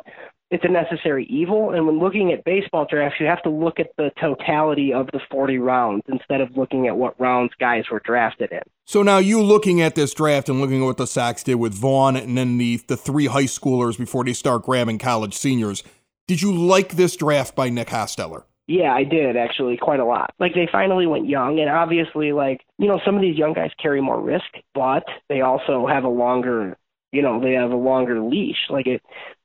it's 0.50 0.64
a 0.64 0.68
necessary 0.68 1.26
evil. 1.26 1.70
And 1.70 1.86
when 1.86 1.98
looking 1.98 2.32
at 2.32 2.44
baseball 2.44 2.86
drafts, 2.88 3.20
you 3.20 3.26
have 3.26 3.42
to 3.42 3.50
look 3.50 3.78
at 3.78 3.88
the 3.96 4.10
totality 4.20 4.92
of 4.92 5.06
the 5.12 5.20
40 5.30 5.58
rounds 5.58 6.02
instead 6.08 6.40
of 6.40 6.56
looking 6.56 6.88
at 6.88 6.96
what 6.96 7.18
rounds 7.20 7.52
guys 7.60 7.84
were 7.90 8.02
drafted 8.04 8.50
in. 8.50 8.62
So 8.84 9.02
now 9.02 9.18
you 9.18 9.40
looking 9.42 9.80
at 9.80 9.94
this 9.94 10.12
draft 10.12 10.48
and 10.48 10.60
looking 10.60 10.82
at 10.82 10.86
what 10.86 10.96
the 10.96 11.06
Sox 11.06 11.44
did 11.44 11.54
with 11.54 11.72
Vaughn 11.72 12.16
and 12.16 12.36
then 12.36 12.58
the 12.58 12.78
the 12.88 12.96
three 12.96 13.26
high 13.26 13.44
schoolers 13.44 13.96
before 13.96 14.24
they 14.24 14.32
start 14.32 14.64
grabbing 14.64 14.98
college 14.98 15.34
seniors. 15.34 15.84
Did 16.26 16.42
you 16.42 16.52
like 16.52 16.96
this 16.96 17.16
draft 17.16 17.54
by 17.54 17.68
Nick 17.68 17.88
Hostetler? 17.88 18.44
Yeah, 18.66 18.92
I 18.92 19.02
did 19.02 19.36
actually 19.36 19.76
quite 19.76 19.98
a 19.98 20.04
lot. 20.04 20.32
Like 20.38 20.54
they 20.54 20.68
finally 20.70 21.06
went 21.06 21.28
young, 21.28 21.58
and 21.58 21.68
obviously, 21.68 22.32
like 22.32 22.60
you 22.78 22.86
know, 22.86 23.00
some 23.04 23.16
of 23.16 23.20
these 23.20 23.36
young 23.36 23.52
guys 23.52 23.70
carry 23.82 24.00
more 24.00 24.20
risk, 24.20 24.46
but 24.74 25.02
they 25.28 25.40
also 25.40 25.88
have 25.88 26.04
a 26.04 26.08
longer, 26.08 26.76
you 27.10 27.20
know, 27.20 27.40
they 27.40 27.54
have 27.54 27.72
a 27.72 27.76
longer 27.76 28.20
leash. 28.20 28.68
Like 28.68 28.86
it, 28.86 29.02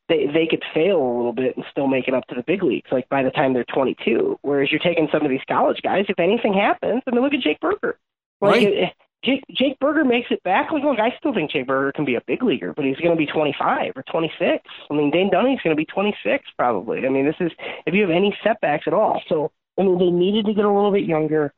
they 0.10 0.28
they 0.28 0.48
could 0.48 0.64
fail 0.74 0.98
a 0.98 1.16
little 1.18 1.34
bit 1.34 1.56
and 1.56 1.66
still 1.72 1.88
make 1.88 2.08
it 2.08 2.14
up 2.14 2.26
to 2.28 2.36
the 2.36 2.44
big 2.44 2.64
leagues. 2.64 2.92
Like 2.92 3.08
by 3.10 3.24
the 3.24 3.32
time 3.32 3.54
they're 3.54 3.66
22, 3.74 4.40
whereas 4.42 4.72
you're 4.72 4.80
taking 4.80 5.08
some 5.12 5.24
of 5.24 5.30
these 5.30 5.42
college 5.48 5.82
guys. 5.84 6.06
If 6.10 6.20
anything 6.20 6.54
happens, 6.54 7.02
I 7.08 7.12
mean, 7.12 7.22
look 7.22 7.34
at 7.34 7.42
Jake 7.42 7.60
Burger. 7.60 7.98
Like, 8.42 8.66
Right. 8.66 8.74
eh, 8.74 8.90
Jake, 9.24 9.44
Jake 9.52 9.80
Burger 9.80 10.06
makes 10.06 10.28
it 10.30 10.44
back. 10.44 10.72
Like, 10.72 10.84
look, 10.84 11.00
I 11.00 11.16
still 11.18 11.34
think 11.34 11.50
Jake 11.52 11.66
Burger 11.66 11.92
can 11.92 12.06
be 12.06 12.16
a 12.16 12.22
big 12.28 12.44
leaguer, 12.44 12.74
but 12.76 12.86
he's 12.86 12.98
going 12.98 13.12
to 13.12 13.18
be 13.18 13.26
25 13.26 13.94
or 13.96 14.04
26. 14.04 14.64
I 14.90 14.94
mean, 14.94 15.10
Dane 15.10 15.32
Dunning's 15.32 15.62
going 15.64 15.76
to 15.76 15.80
be 15.80 15.86
26 15.86 16.44
probably. 16.58 17.06
I 17.06 17.10
mean, 17.10 17.26
this 17.26 17.36
is 17.40 17.52
if 17.88 17.96
you 17.96 18.02
have 18.02 18.12
any 18.12 18.38
setbacks 18.44 18.84
at 18.86 18.94
all. 18.94 19.22
So, 19.28 19.52
I 19.80 19.84
mean, 19.84 19.98
they 19.98 20.12
needed 20.12 20.46
to 20.46 20.54
get 20.54 20.66
a 20.66 20.72
little 20.72 20.92
bit 20.92 21.06
younger. 21.06 21.54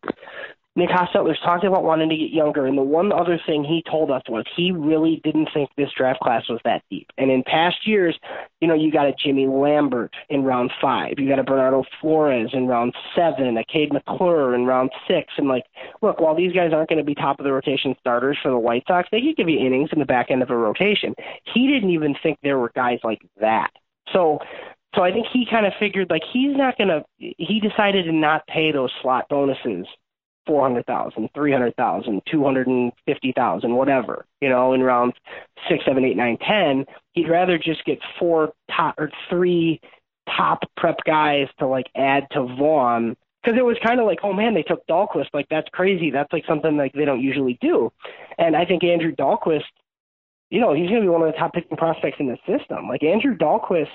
Nick 0.77 0.89
Hostetler's 0.89 1.39
talked 1.43 1.63
about 1.63 1.83
wanting 1.83 2.07
to 2.09 2.15
get 2.15 2.29
younger, 2.29 2.67
and 2.67 2.77
the 2.77 2.83
one 2.83 3.11
other 3.11 3.39
thing 3.47 3.63
he 3.63 3.83
told 3.89 4.11
us 4.11 4.21
was 4.29 4.45
he 4.55 4.71
really 4.71 5.19
didn't 5.23 5.49
think 5.51 5.71
this 5.75 5.89
draft 5.97 6.19
class 6.19 6.43
was 6.47 6.59
that 6.65 6.83
deep. 6.91 7.07
And 7.17 7.31
in 7.31 7.41
past 7.41 7.87
years, 7.87 8.15
you 8.61 8.67
know, 8.67 8.75
you 8.75 8.91
got 8.91 9.07
a 9.07 9.13
Jimmy 9.13 9.47
Lambert 9.47 10.13
in 10.29 10.43
round 10.43 10.71
five, 10.79 11.13
you 11.17 11.27
got 11.27 11.39
a 11.39 11.43
Bernardo 11.43 11.83
Flores 11.99 12.51
in 12.53 12.67
round 12.67 12.93
seven, 13.15 13.57
a 13.57 13.63
Kade 13.63 13.91
McClure 13.91 14.53
in 14.53 14.67
round 14.67 14.91
six, 15.07 15.33
and 15.39 15.47
like, 15.47 15.63
look, 16.03 16.21
while 16.21 16.35
these 16.35 16.53
guys 16.53 16.69
aren't 16.71 16.89
going 16.89 16.99
to 16.99 17.03
be 17.03 17.15
top 17.15 17.39
of 17.39 17.43
the 17.43 17.51
rotation 17.51 17.95
starters 17.99 18.37
for 18.43 18.51
the 18.51 18.59
White 18.59 18.83
Sox, 18.87 19.09
they 19.11 19.21
could 19.21 19.35
give 19.35 19.49
you 19.49 19.57
innings 19.57 19.89
in 19.91 19.97
the 19.97 20.05
back 20.05 20.29
end 20.29 20.43
of 20.43 20.51
a 20.51 20.55
rotation. 20.55 21.15
He 21.55 21.67
didn't 21.67 21.89
even 21.89 22.13
think 22.21 22.37
there 22.43 22.59
were 22.59 22.71
guys 22.75 22.99
like 23.03 23.23
that. 23.41 23.71
So 24.13 24.37
so 24.95 25.01
I 25.01 25.11
think 25.11 25.25
he 25.33 25.47
kind 25.49 25.65
of 25.65 25.73
figured 25.79 26.11
like 26.11 26.23
he's 26.31 26.55
not 26.55 26.77
going 26.77 26.89
to 26.89 27.03
he 27.17 27.59
decided 27.59 28.05
to 28.05 28.11
not 28.11 28.45
pay 28.45 28.71
those 28.71 28.91
slot 29.01 29.25
bonuses 29.27 29.87
four 30.47 30.67
hundred 30.67 30.85
thousand, 30.85 31.29
three 31.35 31.51
hundred 31.51 31.75
thousand, 31.75 32.21
two 32.31 32.43
hundred 32.43 32.67
and 32.67 32.91
fifty 33.05 33.33
thousand, 33.35 33.75
whatever, 33.75 34.25
you 34.41 34.49
know, 34.49 34.73
in 34.73 34.81
rounds 34.81 35.13
six, 35.69 35.83
seven, 35.85 36.05
eight, 36.05 36.17
nine, 36.17 36.37
ten. 36.37 36.85
He'd 37.13 37.29
rather 37.29 37.57
just 37.57 37.85
get 37.85 37.99
four 38.17 38.53
top 38.75 38.95
or 38.97 39.11
three 39.29 39.79
top 40.35 40.59
prep 40.75 40.97
guys 41.05 41.47
to 41.59 41.67
like 41.67 41.87
add 41.95 42.27
to 42.31 42.43
Vaughn 42.57 43.15
because 43.43 43.57
it 43.57 43.63
was 43.63 43.77
kind 43.85 43.99
of 43.99 44.05
like, 44.05 44.19
oh 44.23 44.33
man, 44.33 44.53
they 44.53 44.63
took 44.63 44.85
Dahlquist. 44.87 45.27
Like 45.33 45.47
that's 45.49 45.67
crazy. 45.71 46.11
That's 46.11 46.31
like 46.33 46.43
something 46.47 46.77
like 46.77 46.93
they 46.93 47.05
don't 47.05 47.21
usually 47.21 47.57
do. 47.61 47.91
And 48.37 48.55
I 48.55 48.65
think 48.65 48.83
Andrew 48.83 49.15
Dahlquist, 49.15 49.63
you 50.49 50.59
know, 50.59 50.73
he's 50.73 50.89
going 50.89 51.01
to 51.01 51.05
be 51.05 51.09
one 51.09 51.21
of 51.21 51.31
the 51.31 51.37
top 51.37 51.53
picking 51.53 51.77
prospects 51.77 52.17
in 52.19 52.27
the 52.27 52.37
system. 52.45 52.87
Like 52.87 53.03
Andrew 53.03 53.37
Dahlquist 53.37 53.87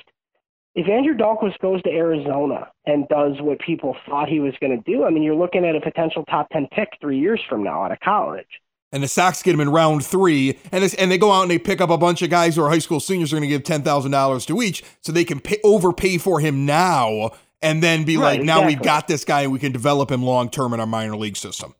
if 0.74 0.88
Andrew 0.88 1.14
Dahlquist 1.14 1.58
goes 1.60 1.82
to 1.82 1.90
Arizona 1.90 2.68
and 2.86 3.06
does 3.08 3.34
what 3.40 3.58
people 3.60 3.94
thought 4.08 4.28
he 4.28 4.40
was 4.40 4.54
going 4.60 4.74
to 4.76 4.90
do, 4.90 5.04
I 5.04 5.10
mean, 5.10 5.22
you're 5.22 5.34
looking 5.34 5.66
at 5.66 5.76
a 5.76 5.80
potential 5.80 6.24
top 6.24 6.48
10 6.50 6.68
pick 6.72 6.88
three 7.00 7.18
years 7.18 7.40
from 7.48 7.62
now 7.62 7.84
out 7.84 7.92
of 7.92 8.00
college. 8.00 8.46
And 8.90 9.02
the 9.02 9.08
Sox 9.08 9.42
get 9.42 9.54
him 9.54 9.60
in 9.60 9.70
round 9.70 10.04
three, 10.04 10.58
and 10.70 10.84
and 10.98 11.10
they 11.10 11.16
go 11.16 11.32
out 11.32 11.42
and 11.42 11.50
they 11.50 11.58
pick 11.58 11.80
up 11.80 11.88
a 11.88 11.96
bunch 11.96 12.20
of 12.20 12.28
guys 12.28 12.56
who 12.56 12.62
are 12.62 12.68
high 12.68 12.78
school 12.78 13.00
seniors 13.00 13.32
are 13.32 13.36
going 13.36 13.48
to 13.48 13.48
give 13.48 13.64
ten 13.64 13.82
thousand 13.82 14.10
dollars 14.10 14.44
to 14.46 14.60
each, 14.60 14.84
so 15.00 15.12
they 15.12 15.24
can 15.24 15.40
pay, 15.40 15.58
overpay 15.64 16.18
for 16.18 16.40
him 16.40 16.66
now, 16.66 17.30
and 17.62 17.82
then 17.82 18.04
be 18.04 18.18
Right, 18.18 18.40
like, 18.40 18.46
now 18.46 18.66
we've 18.66 18.82
got 18.82 19.08
this 19.08 19.24
guy, 19.24 19.42
and 19.42 19.52
we 19.52 19.58
can 19.58 19.72
develop 19.72 20.10
him 20.10 20.22
long 20.22 20.50
term 20.50 20.74
in 20.74 20.80
our 20.80 20.86
minor 20.86 21.16
league 21.16 21.38
system. 21.38 21.74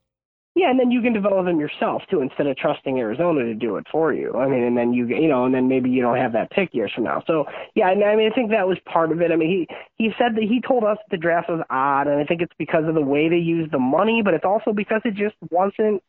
Yeah, 0.55 0.69
and 0.69 0.79
then 0.79 0.91
you 0.91 1.01
can 1.01 1.15
develop 1.15 1.47
them 1.47 1.59
yourself 1.59 2.03
too, 2.11 2.21
instead 2.21 2.47
of 2.47 2.57
trusting 2.59 2.99
Arizona 2.99 3.43
to 3.45 3.55
do 3.55 3.77
it 3.77 3.87
for 3.91 4.13
you. 4.13 4.35
I 4.35 4.47
mean, 4.47 4.63
and 4.63 4.77
then 4.77 4.93
you 4.93 5.07
you 5.07 5.27
know, 5.27 5.47
and 5.47 5.55
then 5.55 5.67
maybe 5.67 5.89
you 5.89 6.03
don't 6.03 6.19
have 6.19 6.35
that 6.35 6.51
pick 6.51 6.75
years 6.75 6.93
from 6.95 7.05
now. 7.05 7.23
So 7.27 7.47
yeah, 7.75 7.91
and 7.91 8.05
I 8.05 8.17
mean, 8.17 8.31
I 8.31 8.35
think 8.35 8.51
that 8.51 8.69
was 8.69 8.77
part 8.85 9.13
of 9.13 9.23
it. 9.23 9.33
I 9.33 9.37
mean, 9.37 9.49
he 9.49 9.75
he 9.97 10.11
said 10.19 10.35
that 10.37 10.43
he 10.43 10.61
told 10.61 10.85
us 10.85 10.99
the 11.11 11.17
draft 11.17 11.49
was 11.49 11.65
odd, 11.71 12.07
and 12.07 12.21
I 12.21 12.25
think 12.25 12.43
it's 12.43 12.53
because 12.59 12.85
of 12.87 12.95
the 12.95 13.01
way 13.01 13.31
they 13.31 13.37
used 13.37 13.73
the 13.73 13.79
money, 13.79 14.21
but 14.23 14.35
it's 14.35 14.45
also 14.45 14.75
because 14.75 15.01
it 15.07 15.15
just 15.15 15.37
wasn't 15.51 16.03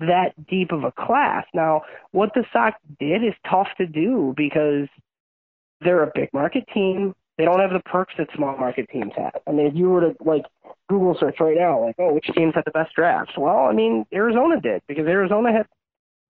that 0.00 0.32
deep 0.46 0.72
of 0.72 0.84
a 0.84 0.92
class. 0.92 1.46
Now, 1.54 1.82
what 2.12 2.32
the 2.34 2.44
Sox 2.52 2.76
did 2.98 3.24
is 3.24 3.34
tough 3.48 3.68
to 3.78 3.86
do 3.86 4.34
because 4.36 4.88
they're 5.80 6.02
a 6.02 6.12
big 6.14 6.30
market 6.34 6.64
team. 6.74 7.14
They 7.40 7.46
don't 7.46 7.60
have 7.60 7.72
the 7.72 7.80
perks 7.80 8.12
that 8.18 8.28
small 8.36 8.54
market 8.58 8.86
teams 8.90 9.12
have. 9.16 9.40
I 9.46 9.52
mean, 9.52 9.64
if 9.64 9.74
you 9.74 9.88
were 9.88 10.02
to 10.02 10.14
like 10.22 10.42
Google 10.90 11.16
search 11.18 11.36
right 11.40 11.56
now, 11.56 11.82
like, 11.86 11.94
oh, 11.98 12.12
which 12.12 12.26
teams 12.36 12.54
had 12.54 12.66
the 12.66 12.70
best 12.70 12.94
drafts? 12.94 13.32
Well, 13.38 13.60
I 13.60 13.72
mean, 13.72 14.04
Arizona 14.12 14.60
did 14.60 14.82
because 14.86 15.06
Arizona 15.06 15.50
had, 15.50 15.66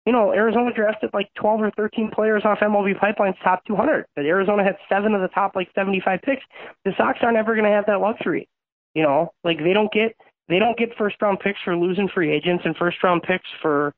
you 0.04 0.12
know, 0.12 0.34
Arizona 0.34 0.70
drafted 0.70 1.08
like 1.14 1.30
12 1.40 1.62
or 1.62 1.70
13 1.70 2.10
players 2.12 2.42
off 2.44 2.58
MLB 2.58 3.00
Pipeline's 3.00 3.36
top 3.42 3.64
200. 3.64 4.04
But 4.14 4.26
Arizona 4.26 4.62
had 4.62 4.76
seven 4.86 5.14
of 5.14 5.22
the 5.22 5.28
top 5.28 5.56
like 5.56 5.70
75 5.74 6.20
picks. 6.20 6.42
The 6.84 6.92
Sox 6.98 7.20
aren't 7.22 7.38
ever 7.38 7.54
going 7.54 7.64
to 7.64 7.70
have 7.70 7.86
that 7.86 8.02
luxury. 8.02 8.46
You 8.92 9.02
know, 9.02 9.32
like 9.44 9.56
they 9.64 9.72
don't 9.72 9.90
get 9.90 10.14
they 10.50 10.58
don't 10.58 10.76
get 10.76 10.90
first 10.98 11.16
round 11.22 11.40
picks 11.40 11.58
for 11.64 11.74
losing 11.74 12.10
free 12.12 12.30
agents 12.30 12.64
and 12.66 12.76
first 12.76 13.02
round 13.02 13.22
picks 13.22 13.48
for 13.62 13.94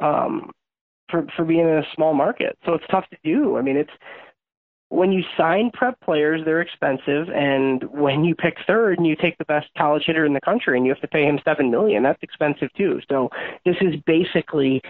um 0.00 0.50
for 1.10 1.28
for 1.36 1.44
being 1.44 1.60
in 1.60 1.78
a 1.78 1.86
small 1.94 2.12
market. 2.12 2.58
So 2.66 2.74
it's 2.74 2.86
tough 2.90 3.04
to 3.10 3.16
do. 3.22 3.56
I 3.56 3.62
mean, 3.62 3.76
it's 3.76 3.92
when 4.90 5.12
you 5.12 5.22
sign 5.36 5.70
prep 5.72 5.98
players, 6.00 6.42
they're 6.44 6.60
expensive, 6.60 7.28
and 7.32 7.84
when 7.84 8.24
you 8.24 8.34
pick 8.34 8.56
third 8.66 8.98
and 8.98 9.06
you 9.06 9.14
take 9.14 9.38
the 9.38 9.44
best 9.44 9.68
college 9.78 10.02
hitter 10.04 10.26
in 10.26 10.34
the 10.34 10.40
country 10.40 10.76
and 10.76 10.84
you 10.84 10.92
have 10.92 11.00
to 11.00 11.08
pay 11.08 11.24
him 11.24 11.38
seven 11.44 11.70
million, 11.70 12.02
that's 12.02 12.22
expensive 12.22 12.68
too. 12.76 13.00
So 13.08 13.30
this 13.64 13.76
is 13.80 13.94
basically 14.04 14.82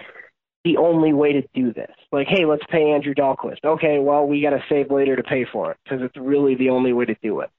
the 0.63 0.77
only 0.77 1.13
way 1.13 1.33
to 1.33 1.43
do 1.53 1.71
this. 1.71 1.91
Like, 2.11 2.27
hey, 2.27 2.45
let's 2.45 2.63
pay 2.69 2.91
Andrew 2.91 3.13
Dahlquist. 3.13 3.63
Okay, 3.63 3.99
well, 3.99 4.25
we 4.25 4.41
got 4.41 4.51
to 4.51 4.63
save 4.67 4.91
later 4.91 5.15
to 5.15 5.23
pay 5.23 5.45
for 5.45 5.71
it 5.71 5.77
because 5.83 6.01
it's 6.01 6.17
really 6.17 6.55
the 6.55 6.69
only 6.69 6.93
way 6.93 7.05
to 7.05 7.15
do 7.21 7.39
it. 7.41 7.51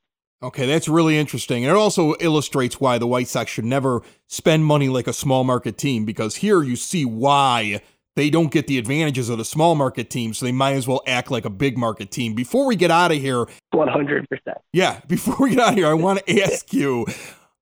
Okay, 0.42 0.66
that's 0.66 0.88
really 0.88 1.16
interesting. 1.16 1.64
And 1.64 1.70
it 1.70 1.76
also 1.76 2.14
illustrates 2.18 2.80
why 2.80 2.98
the 2.98 3.06
White 3.06 3.28
Sox 3.28 3.52
should 3.52 3.64
never 3.64 4.02
spend 4.26 4.64
money 4.64 4.88
like 4.88 5.06
a 5.06 5.12
small 5.12 5.44
market 5.44 5.78
team 5.78 6.04
because 6.04 6.36
here 6.36 6.62
you 6.62 6.74
see 6.74 7.04
why 7.04 7.80
they 8.16 8.28
don't 8.30 8.50
get 8.50 8.66
the 8.66 8.78
advantages 8.78 9.28
of 9.28 9.38
the 9.38 9.44
small 9.44 9.74
market 9.74 10.10
team, 10.10 10.34
so 10.34 10.44
they 10.46 10.52
might 10.52 10.72
as 10.72 10.86
well 10.86 11.00
act 11.06 11.30
like 11.30 11.44
a 11.44 11.50
big 11.50 11.78
market 11.78 12.10
team. 12.10 12.34
Before 12.34 12.66
we 12.66 12.76
get 12.76 12.90
out 12.90 13.10
of 13.12 13.18
here, 13.18 13.46
One 13.70 13.88
hundred 13.88 14.28
percent. 14.28 14.58
yeah, 14.72 15.00
before 15.08 15.36
we 15.40 15.50
get 15.50 15.60
out 15.60 15.68
of 15.70 15.74
here, 15.76 15.86
I 15.88 15.94
want 15.94 16.24
to 16.26 16.42
ask 16.42 16.72
you 16.72 17.06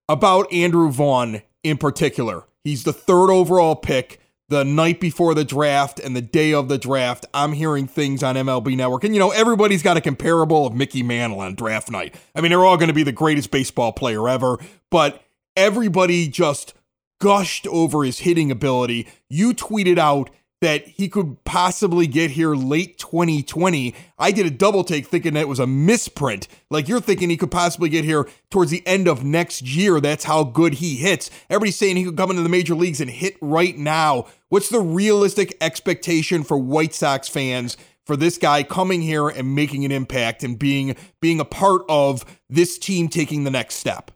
about 0.08 0.52
Andrew 0.52 0.90
Vaughn 0.90 1.42
in 1.62 1.76
particular. 1.76 2.44
He's 2.64 2.84
the 2.84 2.92
third 2.92 3.30
overall 3.30 3.76
pick. 3.76 4.20
The 4.48 4.64
night 4.64 4.98
before 4.98 5.32
the 5.34 5.44
draft 5.44 6.00
and 6.00 6.16
the 6.16 6.20
day 6.20 6.52
of 6.52 6.68
the 6.68 6.76
draft, 6.76 7.24
I'm 7.32 7.52
hearing 7.52 7.86
things 7.86 8.20
on 8.24 8.34
MLB 8.34 8.76
Network. 8.76 9.04
And, 9.04 9.14
you 9.14 9.20
know, 9.20 9.30
everybody's 9.30 9.80
got 9.80 9.96
a 9.96 10.00
comparable 10.00 10.66
of 10.66 10.74
Mickey 10.74 11.04
Mantle 11.04 11.38
on 11.38 11.54
draft 11.54 11.88
night. 11.88 12.16
I 12.34 12.40
mean, 12.40 12.50
they're 12.50 12.64
all 12.64 12.76
going 12.76 12.88
to 12.88 12.92
be 12.92 13.04
the 13.04 13.12
greatest 13.12 13.52
baseball 13.52 13.92
player 13.92 14.28
ever, 14.28 14.58
but 14.90 15.22
everybody 15.56 16.26
just 16.26 16.74
gushed 17.20 17.68
over 17.68 18.02
his 18.02 18.18
hitting 18.18 18.50
ability. 18.50 19.06
You 19.28 19.54
tweeted 19.54 19.98
out 19.98 20.30
that 20.60 20.86
he 20.86 21.08
could 21.08 21.42
possibly 21.44 22.06
get 22.06 22.32
here 22.32 22.54
late 22.54 22.98
2020. 22.98 23.94
I 24.18 24.30
did 24.30 24.46
a 24.46 24.50
double 24.50 24.84
take 24.84 25.06
thinking 25.06 25.34
that 25.34 25.48
was 25.48 25.58
a 25.58 25.66
misprint. 25.66 26.48
Like 26.68 26.88
you're 26.88 27.00
thinking 27.00 27.30
he 27.30 27.36
could 27.36 27.50
possibly 27.50 27.88
get 27.88 28.04
here 28.04 28.28
towards 28.50 28.70
the 28.70 28.86
end 28.86 29.08
of 29.08 29.24
next 29.24 29.62
year. 29.62 30.00
That's 30.00 30.24
how 30.24 30.44
good 30.44 30.74
he 30.74 30.96
hits. 30.96 31.30
Everybody's 31.48 31.76
saying 31.76 31.96
he 31.96 32.04
could 32.04 32.16
come 32.16 32.30
into 32.30 32.42
the 32.42 32.48
major 32.48 32.74
leagues 32.74 33.00
and 33.00 33.10
hit 33.10 33.36
right 33.40 33.76
now. 33.76 34.26
What's 34.48 34.68
the 34.68 34.80
realistic 34.80 35.56
expectation 35.60 36.42
for 36.42 36.58
White 36.58 36.94
Sox 36.94 37.28
fans 37.28 37.76
for 38.10 38.16
this 38.16 38.38
guy 38.38 38.64
coming 38.64 39.02
here 39.02 39.28
and 39.28 39.54
making 39.54 39.84
an 39.84 39.92
impact 39.92 40.42
and 40.42 40.58
being 40.58 40.96
being 41.20 41.38
a 41.38 41.44
part 41.44 41.82
of 41.88 42.24
this 42.48 42.76
team 42.76 43.08
taking 43.08 43.44
the 43.44 43.52
next 43.52 43.76
step. 43.76 44.10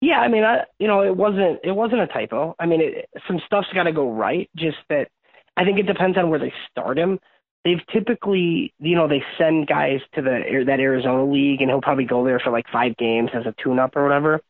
Yeah, 0.00 0.20
I 0.20 0.28
mean, 0.28 0.44
I 0.44 0.64
you 0.78 0.86
know, 0.86 1.02
it 1.02 1.16
wasn't 1.16 1.58
it 1.64 1.72
wasn't 1.72 2.02
a 2.02 2.06
typo. 2.06 2.54
I 2.60 2.66
mean, 2.66 2.80
it, 2.80 3.08
some 3.26 3.40
stuff's 3.44 3.66
got 3.74 3.84
to 3.84 3.92
go 3.92 4.10
right. 4.12 4.48
Just 4.56 4.76
that, 4.90 5.08
I 5.56 5.64
think 5.64 5.78
it 5.78 5.86
depends 5.86 6.16
on 6.16 6.30
where 6.30 6.38
they 6.38 6.52
start 6.70 6.98
him. 6.98 7.18
They've 7.64 7.84
typically, 7.92 8.74
you 8.80 8.96
know, 8.96 9.06
they 9.06 9.22
send 9.38 9.68
guys 9.68 10.00
to 10.14 10.22
the 10.22 10.64
that 10.66 10.80
Arizona 10.80 11.24
league, 11.24 11.60
and 11.60 11.70
he'll 11.70 11.80
probably 11.80 12.04
go 12.04 12.24
there 12.24 12.40
for 12.40 12.50
like 12.50 12.66
five 12.72 12.96
games 12.96 13.30
as 13.34 13.46
a 13.46 13.54
tune-up 13.62 13.96
or 13.96 14.02
whatever. 14.02 14.40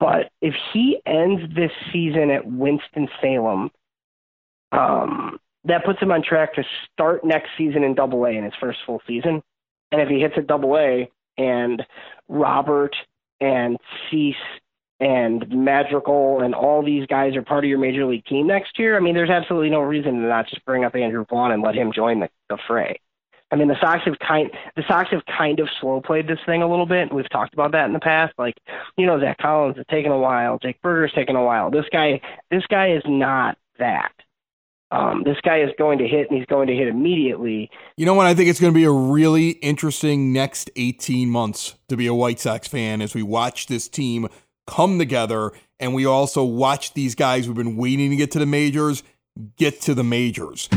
But 0.00 0.30
if 0.40 0.54
he 0.72 1.00
ends 1.06 1.42
this 1.54 1.70
season 1.92 2.30
at 2.30 2.46
Winston 2.46 3.08
Salem, 3.20 3.70
um, 4.72 5.38
that 5.64 5.84
puts 5.84 6.00
him 6.00 6.10
on 6.10 6.22
track 6.22 6.54
to 6.54 6.64
start 6.92 7.22
next 7.24 7.50
season 7.56 7.84
in 7.84 7.94
Double 7.94 8.24
A 8.24 8.30
in 8.30 8.44
his 8.44 8.54
first 8.58 8.78
full 8.86 9.02
season. 9.06 9.42
And 9.92 10.00
if 10.00 10.08
he 10.08 10.20
hits 10.20 10.34
a 10.36 10.42
Double 10.42 10.76
A, 10.76 11.10
and 11.36 11.84
Robert 12.28 12.94
and 13.40 13.78
Cease 14.10 14.34
and 15.00 15.48
Madrigal 15.48 16.42
and 16.42 16.54
all 16.54 16.84
these 16.84 17.06
guys 17.06 17.34
are 17.34 17.42
part 17.42 17.64
of 17.64 17.68
your 17.68 17.78
major 17.78 18.04
league 18.04 18.24
team 18.26 18.46
next 18.46 18.78
year, 18.78 18.96
I 18.96 19.00
mean, 19.00 19.14
there's 19.14 19.30
absolutely 19.30 19.70
no 19.70 19.80
reason 19.80 20.20
to 20.20 20.28
not 20.28 20.48
just 20.48 20.64
bring 20.64 20.84
up 20.84 20.94
Andrew 20.94 21.24
Vaughn 21.28 21.52
and 21.52 21.62
let 21.62 21.74
him 21.74 21.90
join 21.92 22.20
the, 22.20 22.28
the 22.50 22.58
fray. 22.68 23.00
I 23.50 23.56
mean, 23.56 23.68
the 23.68 23.76
Sox 23.80 24.04
have 24.04 24.18
kind 24.20 24.50
the 24.76 24.84
Sox 24.86 25.10
have 25.10 25.22
kind 25.26 25.58
of 25.58 25.68
slow 25.80 26.00
played 26.00 26.28
this 26.28 26.38
thing 26.46 26.62
a 26.62 26.68
little 26.70 26.86
bit. 26.86 27.12
We've 27.12 27.28
talked 27.30 27.52
about 27.52 27.72
that 27.72 27.86
in 27.86 27.92
the 27.92 27.98
past. 27.98 28.34
Like, 28.38 28.54
you 28.96 29.06
know, 29.06 29.18
Zack 29.18 29.38
Collins 29.38 29.76
has 29.76 29.86
taken 29.90 30.12
a 30.12 30.18
while. 30.18 30.58
Jake 30.58 30.80
Burger's 30.82 31.12
taken 31.12 31.34
a 31.34 31.42
while. 31.42 31.70
This 31.70 31.86
guy, 31.90 32.20
this 32.50 32.62
guy 32.68 32.92
is 32.92 33.02
not 33.06 33.58
that. 33.78 34.12
Um, 34.92 35.22
this 35.24 35.36
guy 35.42 35.62
is 35.62 35.70
going 35.78 35.98
to 35.98 36.06
hit, 36.06 36.28
and 36.30 36.38
he's 36.38 36.46
going 36.46 36.66
to 36.66 36.74
hit 36.74 36.88
immediately. 36.88 37.70
You 37.96 38.06
know 38.06 38.14
what? 38.14 38.26
I 38.26 38.34
think 38.34 38.50
it's 38.50 38.60
going 38.60 38.72
to 38.72 38.78
be 38.78 38.84
a 38.84 38.90
really 38.90 39.50
interesting 39.50 40.32
next 40.32 40.68
18 40.76 41.30
months 41.30 41.76
to 41.88 41.96
be 41.96 42.06
a 42.06 42.14
White 42.14 42.40
Sox 42.40 42.66
fan 42.66 43.00
as 43.00 43.14
we 43.14 43.22
watch 43.22 43.66
this 43.66 43.88
team 43.88 44.28
come 44.66 44.98
together 44.98 45.52
and 45.78 45.94
we 45.94 46.04
also 46.06 46.44
watch 46.44 46.94
these 46.94 47.14
guys 47.14 47.46
who've 47.46 47.56
been 47.56 47.76
waiting 47.76 48.10
to 48.10 48.16
get 48.16 48.30
to 48.32 48.38
the 48.38 48.46
majors 48.46 49.02
get 49.56 49.80
to 49.82 49.94
the 49.94 50.04
majors. 50.04 50.68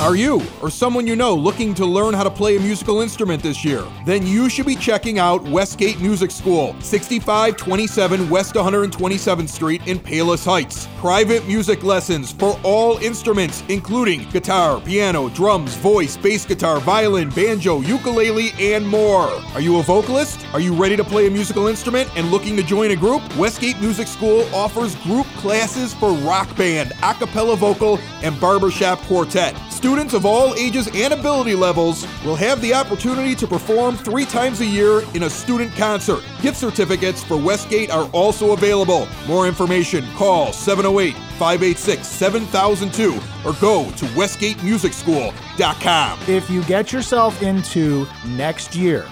Are 0.00 0.14
you 0.14 0.42
or 0.62 0.70
someone 0.70 1.08
you 1.08 1.16
know 1.16 1.34
looking 1.34 1.74
to 1.74 1.84
learn 1.84 2.14
how 2.14 2.22
to 2.22 2.30
play 2.30 2.56
a 2.56 2.60
musical 2.60 3.00
instrument 3.00 3.42
this 3.42 3.64
year? 3.64 3.84
Then 4.06 4.24
you 4.24 4.48
should 4.48 4.66
be 4.66 4.76
checking 4.76 5.18
out 5.18 5.42
Westgate 5.42 6.00
Music 6.00 6.30
School, 6.30 6.76
6527 6.80 8.30
West 8.30 8.54
127th 8.54 9.48
Street 9.48 9.84
in 9.88 9.98
Palos 9.98 10.44
Heights. 10.44 10.86
Private 10.98 11.48
music 11.48 11.82
lessons 11.82 12.30
for 12.30 12.56
all 12.62 12.98
instruments, 12.98 13.64
including 13.68 14.22
guitar, 14.30 14.80
piano, 14.80 15.30
drums, 15.30 15.74
voice, 15.74 16.16
bass 16.16 16.46
guitar, 16.46 16.78
violin, 16.78 17.28
banjo, 17.30 17.80
ukulele, 17.80 18.52
and 18.60 18.86
more. 18.86 19.28
Are 19.52 19.60
you 19.60 19.80
a 19.80 19.82
vocalist? 19.82 20.46
Are 20.52 20.60
you 20.60 20.74
ready 20.74 20.96
to 20.96 21.02
play 21.02 21.26
a 21.26 21.30
musical 21.30 21.66
instrument 21.66 22.08
and 22.16 22.30
looking 22.30 22.56
to 22.56 22.62
join 22.62 22.92
a 22.92 22.96
group? 22.96 23.20
Westgate 23.36 23.80
Music 23.80 24.06
School 24.06 24.42
offers 24.54 24.94
group 25.02 25.26
classes 25.38 25.92
for 25.92 26.12
rock 26.18 26.56
band, 26.56 26.92
a 27.02 27.14
cappella 27.14 27.56
vocal, 27.56 27.98
and 28.22 28.40
barbershop 28.40 29.00
quartet. 29.00 29.56
Students 29.78 30.12
of 30.12 30.26
all 30.26 30.56
ages 30.56 30.90
and 30.92 31.14
ability 31.14 31.54
levels 31.54 32.04
will 32.24 32.34
have 32.34 32.60
the 32.60 32.74
opportunity 32.74 33.36
to 33.36 33.46
perform 33.46 33.96
three 33.96 34.24
times 34.24 34.60
a 34.60 34.66
year 34.66 35.02
in 35.14 35.22
a 35.22 35.30
student 35.30 35.72
concert. 35.74 36.24
Gift 36.42 36.56
certificates 36.56 37.22
for 37.22 37.36
Westgate 37.36 37.92
are 37.92 38.10
also 38.10 38.54
available. 38.54 39.06
More 39.28 39.46
information, 39.46 40.04
call 40.16 40.52
708 40.52 41.14
586 41.14 42.08
7002 42.08 43.20
or 43.48 43.52
go 43.60 43.88
to 43.92 44.04
westgatemusicschool.com. 44.16 46.18
If 46.26 46.50
you 46.50 46.64
get 46.64 46.92
yourself 46.92 47.40
into 47.40 48.04
next 48.26 48.74
year 48.74 49.06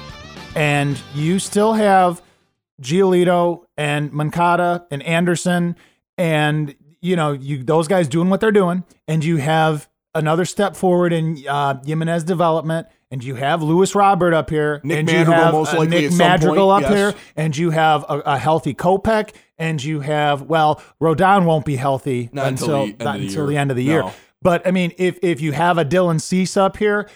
and 0.56 1.00
you 1.14 1.38
still 1.38 1.74
have 1.74 2.20
Giolito 2.82 3.66
and 3.76 4.12
Moncada 4.12 4.84
and 4.90 5.00
Anderson 5.04 5.76
and 6.18 6.74
you 7.00 7.14
know 7.14 7.30
you 7.30 7.62
those 7.62 7.86
guys 7.86 8.08
doing 8.08 8.30
what 8.30 8.40
they're 8.40 8.50
doing 8.50 8.82
and 9.06 9.24
you 9.24 9.36
have 9.36 9.88
another 10.16 10.44
step 10.44 10.76
forward 10.76 11.12
in 11.12 11.42
uh, 11.48 11.80
Jimenez 11.84 12.24
development 12.24 12.86
and 13.10 13.22
you 13.22 13.36
have 13.36 13.62
Luis 13.62 13.94
Robert 13.94 14.34
up 14.34 14.50
here 14.50 14.80
Nick 14.82 14.98
and 14.98 15.06
Madrigal 15.06 15.34
you 15.34 15.40
have 15.40 15.52
most 15.54 15.74
uh, 15.74 15.78
likely 15.78 16.00
Nick 16.00 16.12
Madrigal 16.12 16.68
point, 16.70 16.84
up 16.84 16.90
yes. 16.90 16.98
here 17.14 17.22
and 17.36 17.56
you 17.56 17.70
have 17.70 18.04
a, 18.08 18.20
a 18.26 18.38
healthy 18.38 18.74
Kopech 18.74 19.32
and 19.58 19.82
you 19.82 20.00
have 20.00 20.42
well 20.42 20.82
Rodon 21.00 21.44
won't 21.44 21.64
be 21.64 21.76
healthy 21.76 22.28
Not 22.32 22.48
until 22.48 22.82
until 22.82 22.86
the 22.86 22.92
end 22.92 22.98
not 22.98 23.14
of 23.16 23.20
the 23.20 23.26
until 23.28 23.42
year. 23.42 23.46
the 23.50 23.56
end 23.56 23.70
of 23.70 23.76
the 23.76 23.86
No. 23.86 23.92
year. 23.92 24.14
But 24.42 24.66
I 24.66 24.70
mean, 24.70 24.92
if 24.98 25.18
if 25.22 25.40
you 25.40 25.52
have 25.52 25.78
a 25.78 25.84
Dylan 25.84 26.20
Cease 26.20 26.56
up 26.56 26.76
here, 26.76 27.08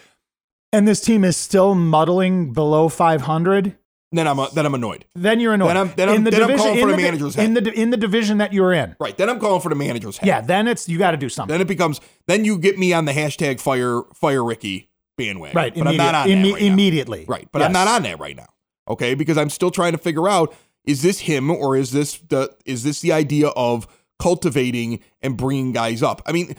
and 0.73 0.87
this 0.87 1.01
team 1.01 1.23
is 1.23 1.37
still 1.37 1.75
muddling 1.75 2.51
below 2.51 2.89
500, 2.89 3.77
Then 4.13 4.27
I'm 4.27 4.37
then 4.53 4.65
I'm 4.65 4.73
annoyed. 4.73 5.05
then 5.15 5.39
you're 5.39 5.53
annoyed. 5.53 5.69
Then 5.69 5.77
I'm- 5.77 5.93
then 5.95 6.09
I'm- 6.09 6.23
then 6.25 6.43
I'm 6.43 6.57
calling 6.57 6.73
for 6.75 6.81
in 6.81 6.87
the 6.89 6.97
di- 6.97 7.03
manager's 7.03 7.35
in 7.37 7.53
the 7.53 7.71
in 7.73 7.89
the 7.91 7.97
division 7.97 8.39
that 8.39 8.51
you're 8.51 8.73
in. 8.73 8.95
Right. 8.99 9.17
Then 9.17 9.29
I'm 9.29 9.39
calling 9.39 9.61
for 9.61 9.69
the 9.69 9.75
manager's 9.75 10.17
head. 10.17 10.27
Yeah, 10.27 10.41
then 10.41 10.67
it's 10.67 10.89
you 10.89 10.97
got 10.97 11.11
to 11.11 11.17
do 11.17 11.29
something. 11.29 11.53
Then 11.53 11.61
it 11.61 11.67
becomes 11.67 12.01
then 12.27 12.43
you 12.43 12.57
get 12.57 12.77
me 12.77 12.91
on 12.93 13.05
the 13.05 13.13
hashtag 13.13 13.59
fire 13.61 14.01
fire 14.13 14.43
Ricky 14.43 14.89
bandwagon. 15.17 15.55
right, 15.55 15.73
But 15.73 15.87
I'm 15.87 15.95
not 15.97 16.15
on 16.15 16.29
immediate- 16.29 16.43
that 16.43 16.49
imme- 16.49 16.53
right 16.53 16.61
now. 16.61 16.73
immediately. 16.73 17.25
Right. 17.27 17.47
But 17.51 17.61
I'm 17.61 17.71
not 17.71 17.87
on 17.87 18.03
that 18.03 18.19
right 18.19 18.35
now. 18.35 18.47
Okay, 18.89 19.13
because 19.13 19.37
I'm 19.37 19.49
still 19.49 19.71
trying 19.71 19.93
to 19.93 19.97
figure 19.97 20.27
out 20.27 20.53
is 20.85 21.03
this 21.03 21.19
him 21.19 21.49
or 21.51 21.77
is 21.77 21.91
this 21.91 22.17
the 22.29 22.51
is 22.65 22.83
this 22.83 22.99
the 23.01 23.13
idea 23.13 23.47
of 23.49 23.87
cultivating 24.19 24.99
and 25.21 25.37
bringing 25.37 25.71
guys 25.71 26.01
up? 26.03 26.21
I 26.25 26.31
mean, 26.31 26.55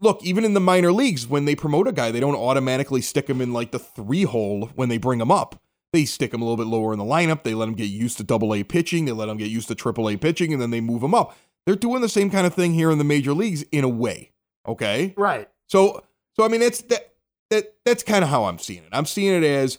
look, 0.00 0.24
even 0.24 0.44
in 0.44 0.54
the 0.54 0.60
minor 0.60 0.92
leagues 0.92 1.26
when 1.26 1.44
they 1.44 1.54
promote 1.54 1.88
a 1.88 1.92
guy, 1.92 2.10
they 2.10 2.20
don't 2.20 2.34
automatically 2.36 3.00
stick 3.02 3.28
him 3.28 3.40
in 3.40 3.52
like 3.52 3.70
the 3.70 3.78
3 3.78 4.22
hole 4.24 4.70
when 4.74 4.88
they 4.88 4.98
bring 4.98 5.20
him 5.20 5.30
up. 5.30 5.60
They 5.96 6.04
stick 6.04 6.34
him 6.34 6.42
a 6.42 6.44
little 6.44 6.62
bit 6.62 6.66
lower 6.66 6.92
in 6.92 6.98
the 6.98 7.06
lineup. 7.06 7.42
They 7.42 7.54
let 7.54 7.68
him 7.68 7.74
get 7.74 7.84
used 7.84 8.18
to 8.18 8.22
double 8.22 8.54
A 8.54 8.62
pitching. 8.62 9.06
They 9.06 9.12
let 9.12 9.30
him 9.30 9.38
get 9.38 9.48
used 9.48 9.68
to 9.68 9.74
triple 9.74 10.10
A 10.10 10.18
pitching 10.18 10.52
and 10.52 10.60
then 10.60 10.70
they 10.70 10.82
move 10.82 11.02
him 11.02 11.14
up. 11.14 11.34
They're 11.64 11.74
doing 11.74 12.02
the 12.02 12.08
same 12.10 12.28
kind 12.28 12.46
of 12.46 12.52
thing 12.52 12.74
here 12.74 12.90
in 12.90 12.98
the 12.98 13.04
major 13.04 13.32
leagues 13.32 13.62
in 13.72 13.82
a 13.82 13.88
way. 13.88 14.32
Okay? 14.68 15.14
Right. 15.16 15.48
So 15.68 16.04
so 16.34 16.44
I 16.44 16.48
mean 16.48 16.60
that's 16.60 16.82
that 16.82 17.14
that 17.48 17.76
that's 17.86 18.02
kind 18.02 18.22
of 18.22 18.28
how 18.28 18.44
I'm 18.44 18.58
seeing 18.58 18.82
it. 18.82 18.90
I'm 18.92 19.06
seeing 19.06 19.42
it 19.42 19.42
as 19.42 19.78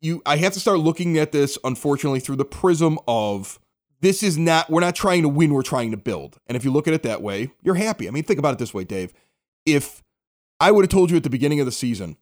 you 0.00 0.22
I 0.24 0.36
have 0.36 0.52
to 0.52 0.60
start 0.60 0.78
looking 0.78 1.18
at 1.18 1.32
this 1.32 1.58
unfortunately 1.64 2.20
through 2.20 2.36
the 2.36 2.44
prism 2.44 3.00
of 3.08 3.58
this 4.00 4.22
is 4.22 4.38
not 4.38 4.70
we're 4.70 4.80
not 4.80 4.94
trying 4.94 5.22
to 5.22 5.28
win, 5.28 5.52
we're 5.52 5.62
trying 5.62 5.90
to 5.90 5.96
build. 5.96 6.38
And 6.46 6.54
if 6.54 6.64
you 6.64 6.70
look 6.70 6.86
at 6.86 6.94
it 6.94 7.02
that 7.02 7.20
way, 7.20 7.50
you're 7.64 7.74
happy. 7.74 8.06
I 8.06 8.12
mean, 8.12 8.22
think 8.22 8.38
about 8.38 8.54
it 8.54 8.60
this 8.60 8.72
way, 8.72 8.84
Dave. 8.84 9.12
If 9.66 10.04
I 10.60 10.70
would 10.70 10.84
have 10.84 10.90
told 10.90 11.10
you 11.10 11.16
at 11.16 11.24
the 11.24 11.30
beginning 11.30 11.58
of 11.58 11.66
the 11.66 11.72
season, 11.72 12.16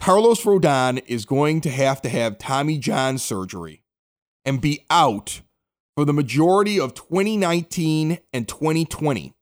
Carlos 0.00 0.42
Rodon 0.44 1.02
is 1.06 1.24
going 1.26 1.60
to 1.60 1.70
have 1.70 2.00
to 2.02 2.08
have 2.08 2.38
Tommy 2.38 2.78
John 2.78 3.18
surgery 3.18 3.82
and 4.44 4.60
be 4.60 4.84
out 4.88 5.42
for 5.94 6.04
the 6.06 6.12
majority 6.14 6.80
of 6.80 6.94
2019 6.94 8.18
and 8.32 8.48
2020 8.48 9.34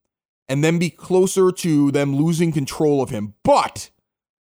and 0.49 0.64
then 0.64 0.79
be 0.79 0.90
closer 0.90 1.53
to 1.53 1.92
them 1.92 2.16
losing 2.16 2.51
control 2.51 3.01
of 3.03 3.11
him. 3.11 3.35
But 3.44 3.90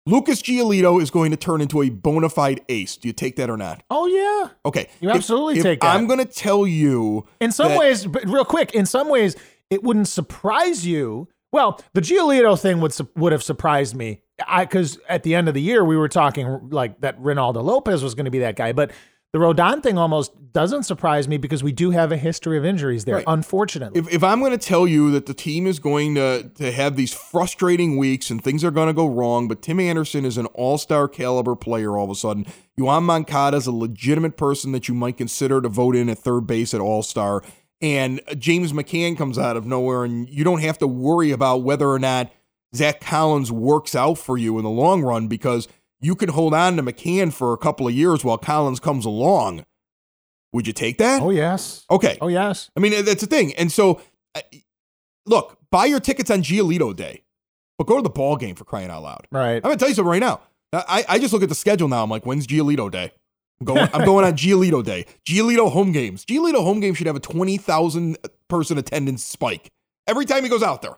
Lucas 0.05 0.41
Giolito 0.41 1.01
is 1.01 1.11
going 1.11 1.31
to 1.31 1.37
turn 1.37 1.61
into 1.61 1.81
a 1.81 1.89
bona 1.89 2.27
fide 2.27 2.59
ace. 2.67 2.97
Do 2.97 3.07
you 3.07 3.13
take 3.13 3.37
that 3.37 3.49
or 3.49 3.55
not? 3.55 3.83
Oh 3.89 4.07
yeah. 4.07 4.49
Okay. 4.65 4.89
You 4.99 5.11
If- 5.11 5.15
absolutely 5.15 5.59
if 5.59 5.63
take 5.63 5.79
that. 5.79 5.95
I'm 5.95 6.07
going 6.07 6.19
to 6.19 6.25
tell 6.25 6.67
you 6.67 7.25
In 7.39 7.53
some 7.53 7.69
that- 7.69 7.79
ways, 7.79 8.05
but 8.05 8.25
real 8.25 8.43
quick, 8.45 8.73
in 8.75 8.85
some 8.85 9.07
ways, 9.07 9.37
it 9.69 9.81
wouldn't 9.81 10.09
surprise 10.09 10.85
you. 10.85 11.29
Well, 11.51 11.81
the 11.93 12.01
Giolito 12.01 12.59
thing 12.59 12.79
would 12.81 12.95
would 13.15 13.31
have 13.31 13.43
surprised 13.43 13.95
me. 13.95 14.21
I 14.47 14.65
because 14.65 14.97
at 15.09 15.23
the 15.23 15.35
end 15.35 15.47
of 15.47 15.53
the 15.53 15.61
year 15.61 15.83
we 15.83 15.97
were 15.97 16.09
talking 16.09 16.69
like 16.71 17.01
that 17.01 17.19
Reynaldo 17.21 17.63
Lopez 17.63 18.03
was 18.03 18.15
going 18.15 18.25
to 18.25 18.31
be 18.31 18.39
that 18.39 18.55
guy, 18.55 18.71
but 18.73 18.91
the 19.33 19.39
Rodon 19.39 19.81
thing 19.81 19.97
almost 19.97 20.33
doesn't 20.51 20.83
surprise 20.83 21.25
me 21.29 21.37
because 21.37 21.63
we 21.63 21.71
do 21.71 21.91
have 21.91 22.11
a 22.11 22.17
history 22.17 22.57
of 22.57 22.65
injuries 22.65 23.05
there, 23.05 23.15
Right. 23.15 23.23
unfortunately. 23.27 23.97
if, 23.97 24.13
if 24.13 24.23
I'm 24.25 24.41
going 24.41 24.51
to 24.51 24.57
tell 24.57 24.85
you 24.85 25.09
that 25.11 25.25
the 25.25 25.33
team 25.33 25.67
is 25.67 25.79
going 25.79 26.15
to, 26.15 26.51
to 26.55 26.69
have 26.73 26.97
these 26.97 27.13
frustrating 27.13 27.95
weeks 27.95 28.29
and 28.29 28.43
things 28.43 28.61
are 28.65 28.71
going 28.71 28.87
to 28.87 28.93
go 28.93 29.07
wrong, 29.07 29.47
but 29.47 29.61
Tim 29.61 29.79
Anderson 29.79 30.25
is 30.25 30.37
an 30.37 30.47
all 30.47 30.77
star 30.77 31.07
caliber 31.07 31.55
player 31.55 31.97
all 31.97 32.03
of 32.03 32.09
a 32.11 32.15
sudden, 32.15 32.45
Yoan 32.77 33.03
Moncada 33.03 33.55
is 33.55 33.67
a 33.67 33.71
legitimate 33.71 34.35
person 34.35 34.73
that 34.73 34.89
you 34.89 34.93
might 34.93 35.15
consider 35.15 35.61
to 35.61 35.69
vote 35.69 35.95
in 35.95 36.09
at 36.09 36.17
third 36.19 36.41
base 36.45 36.73
at 36.73 36.81
all 36.81 37.01
star, 37.01 37.41
and 37.81 38.21
James 38.37 38.73
McCann 38.73 39.17
comes 39.17 39.37
out 39.37 39.57
of 39.57 39.65
nowhere, 39.65 40.03
and 40.03 40.29
you 40.29 40.43
don't 40.43 40.61
have 40.61 40.77
to 40.79 40.87
worry 40.87 41.31
about 41.31 41.63
whether 41.63 41.89
or 41.89 41.99
not 41.99 42.31
Zack 42.75 43.01
Collins 43.01 43.51
works 43.51 43.95
out 43.95 44.17
for 44.17 44.37
you 44.37 44.57
in 44.57 44.63
the 44.63 44.69
long 44.69 45.01
run 45.01 45.27
because 45.27 45.67
you 45.99 46.15
can 46.15 46.29
hold 46.29 46.53
on 46.53 46.77
to 46.77 46.83
McCann 46.83 47.33
for 47.33 47.53
a 47.53 47.57
couple 47.57 47.87
of 47.87 47.93
years 47.93 48.23
while 48.23 48.37
Collins 48.37 48.79
comes 48.79 49.05
along. 49.05 49.65
Would 50.53 50.67
you 50.67 50.73
take 50.73 50.97
that? 50.97 51.21
oh 51.21 51.29
yes. 51.29 51.85
Okay. 51.89 52.17
Oh 52.21 52.27
yes. 52.27 52.69
I 52.75 52.79
mean, 52.79 53.05
that's 53.05 53.21
the 53.21 53.27
thing. 53.27 53.53
And 53.55 53.71
so, 53.71 54.01
look, 55.25 55.57
buy 55.69 55.85
your 55.85 55.99
tickets 55.99 56.29
on 56.29 56.43
Giolito 56.43 56.95
Day, 56.95 57.23
but 57.77 57.87
go 57.87 57.95
to 57.95 58.01
the 58.01 58.09
ball 58.09 58.35
game 58.35 58.55
for 58.55 58.65
crying 58.65 58.89
out 58.89 59.03
loud. 59.03 59.27
Right. 59.31 59.55
I'm 59.55 59.61
gonna 59.61 59.77
tell 59.77 59.89
you 59.89 59.95
something 59.95 60.11
right 60.11 60.19
now. 60.19 60.41
I, 60.73 61.03
I 61.07 61.19
just 61.19 61.33
look 61.33 61.43
at 61.43 61.49
the 61.49 61.55
schedule 61.55 61.87
now. 61.89 62.03
I'm 62.03 62.09
like, 62.09 62.25
when's 62.25 62.47
Giolito 62.47 62.89
Day? 62.89 63.11
I'm 63.61 63.65
going, 63.65 63.89
I'm 63.93 64.05
going 64.05 64.25
on 64.25 64.33
Giolito 64.33 64.83
Day. 64.83 65.05
Giolito 65.23 65.71
home 65.71 65.91
games. 65.91 66.25
Giolito 66.25 66.63
home 66.63 66.79
game 66.79 66.95
should 66.95 67.05
have 67.05 67.15
a 67.15 67.19
20,000 67.19 68.17
person 68.47 68.79
attendance 68.79 69.23
spike 69.23 69.71
every 70.07 70.25
time 70.25 70.43
he 70.43 70.49
goes 70.49 70.63
out 70.63 70.81
there. 70.81 70.97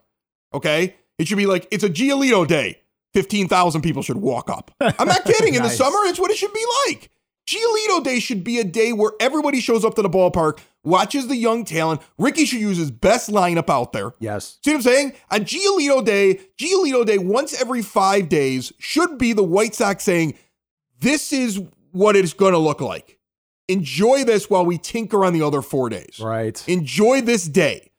Okay, 0.54 0.96
it 1.18 1.28
should 1.28 1.38
be 1.38 1.46
like 1.46 1.68
it's 1.72 1.84
a 1.84 1.90
Giolito 1.90 2.48
Day. 2.48 2.80
15,000 3.14 3.82
people 3.82 4.02
should 4.02 4.18
walk 4.18 4.50
up. 4.50 4.72
I'm 4.80 5.08
not 5.08 5.26
kidding. 5.26 5.54
In 5.54 5.62
the 5.62 5.70
summer, 5.82 6.00
it's 6.06 6.20
what 6.20 6.32
it 6.32 6.38
should 6.38 6.54
be 6.54 6.66
like. 6.88 7.12
Giolito 7.46 8.04
Day 8.04 8.20
should 8.20 8.44
be 8.44 8.60
a 8.60 8.64
day 8.64 8.94
where 8.94 9.12
everybody 9.20 9.60
shows 9.60 9.84
up 9.84 9.96
to 9.96 10.02
the 10.02 10.10
ballpark, 10.10 10.60
watches 10.84 11.28
the 11.28 11.36
young 11.36 11.66
talent. 11.66 12.02
Ricky 12.18 12.46
should 12.46 12.62
use 12.62 12.78
his 12.78 12.90
best 12.90 13.30
lineup 13.30 13.70
out 13.70 13.92
there. 13.92 14.14
Yes. 14.20 14.58
See 14.64 14.72
what 14.72 14.78
I'm 14.78 14.82
saying? 14.82 15.14
On 15.30 15.42
Giolito 15.42 16.04
Day, 16.04 16.40
Giolito 16.58 17.06
Day 17.06 17.18
once 17.18 17.60
every 17.60 17.82
five 17.82 18.30
days 18.30 18.72
should 18.80 19.18
be 19.18 19.34
the 19.34 19.44
White 19.44 19.76
Sox 19.76 20.04
saying, 20.04 20.36
this 21.00 21.34
is 21.34 21.62
what 21.94 22.16
it's 22.16 22.34
going 22.34 22.54
to 22.54 22.60
look 22.60 22.82
like. 22.82 23.18
Enjoy 23.70 24.26
this 24.26 24.50
while 24.50 24.66
we 24.66 24.78
tinker 24.78 25.24
on 25.24 25.32
the 25.34 25.42
other 25.42 25.62
four 25.62 25.90
days. 25.90 26.20
Right. 26.22 26.62
Enjoy 26.68 27.22
this 27.22 27.46
day. 27.46 27.92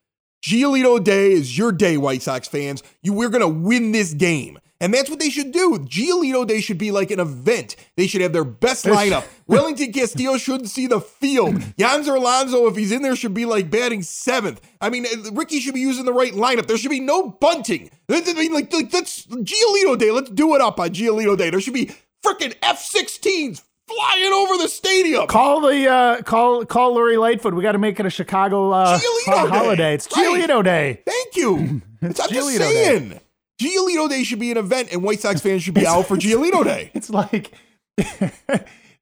Giolito 0.43 1.03
Day 1.03 1.31
is 1.31 1.57
your 1.57 1.71
day, 1.71 1.97
White 1.97 2.21
Sox 2.21 2.47
fans. 2.47 2.83
You, 3.01 3.13
we're 3.13 3.29
going 3.29 3.41
to 3.41 3.47
win 3.47 3.91
this 3.91 4.13
game. 4.13 4.59
And 4.79 4.93
that's 4.93 5.09
what 5.09 5.19
they 5.19 5.29
should 5.29 5.51
do. 5.51 5.79
Giolito 5.79 6.45
Day 6.45 6.61
should 6.61 6.77
be 6.77 6.91
like 6.91 7.09
an 7.09 7.19
event. 7.19 7.75
They 7.95 8.05
should 8.05 8.21
have 8.21 8.33
their 8.33 8.43
best 8.43 8.85
lineup. 8.85 9.25
Wellington 9.47 9.91
Castillo 9.91 10.37
shouldn't 10.37 10.69
see 10.69 10.85
the 10.85 10.99
field. 10.99 11.63
Yonder 11.77 12.15
Alonso, 12.15 12.67
if 12.67 12.75
he's 12.75 12.91
in 12.91 13.01
there, 13.01 13.15
should 13.15 13.33
be 13.33 13.45
like 13.45 13.71
batting 13.71 14.03
seventh. 14.03 14.61
I 14.81 14.91
mean, 14.91 15.05
uh, 15.05 15.31
Ricky 15.31 15.59
should 15.61 15.73
be 15.73 15.79
using 15.79 16.05
the 16.05 16.13
right 16.13 16.33
lineup. 16.33 16.67
There 16.67 16.77
should 16.77 16.91
be 16.91 16.99
no 16.99 17.29
bunting. 17.29 17.89
I 18.09 18.21
mean, 18.33 18.53
like, 18.53 18.71
like 18.71 18.91
that's 18.91 19.25
Giolito 19.25 19.97
Day. 19.97 20.11
Let's 20.11 20.29
do 20.29 20.53
it 20.53 20.61
up 20.61 20.79
on 20.79 20.89
Giolito 20.89 21.35
Day. 21.35 21.49
There 21.49 21.61
should 21.61 21.73
be 21.73 21.91
freaking 22.23 22.53
F-16s 22.61 23.63
flying 23.87 24.33
over 24.33 24.57
the 24.57 24.67
stadium. 24.67 25.27
Call 25.27 25.61
the 25.61 25.87
uh, 25.89 26.21
call 26.23 26.65
call 26.65 26.93
Lori 26.95 27.17
Lightfoot. 27.17 27.53
We 27.53 27.61
got 27.61 27.73
to 27.73 27.77
make 27.79 27.99
it 27.99 28.05
a 28.05 28.09
Chicago 28.09 28.71
uh, 28.71 28.99
ho- 29.01 29.47
holiday. 29.47 29.93
It's 29.95 30.07
Right. 30.15 30.25
Giolito 30.49 30.63
Day. 30.63 31.01
Thank 31.05 31.35
you. 31.35 31.81
It's, 32.01 32.19
I'm 32.19 32.29
just 32.29 32.47
Giolito 32.47 32.59
Day. 32.59 32.83
saying. 32.85 33.19
Giolito 33.59 34.07
Day 34.09 34.23
should 34.23 34.37
be 34.39 34.51
an 34.51 34.57
event, 34.57 34.89
and 34.91 35.01
White 35.01 35.21
Sox 35.21 35.41
fans 35.41 35.63
should 35.63 35.73
be 35.73 35.87
out 35.87 36.05
for 36.05 36.15
Giolito 36.17 36.63
Day. 36.63 36.91
It's 36.93 37.09
like 37.09 37.51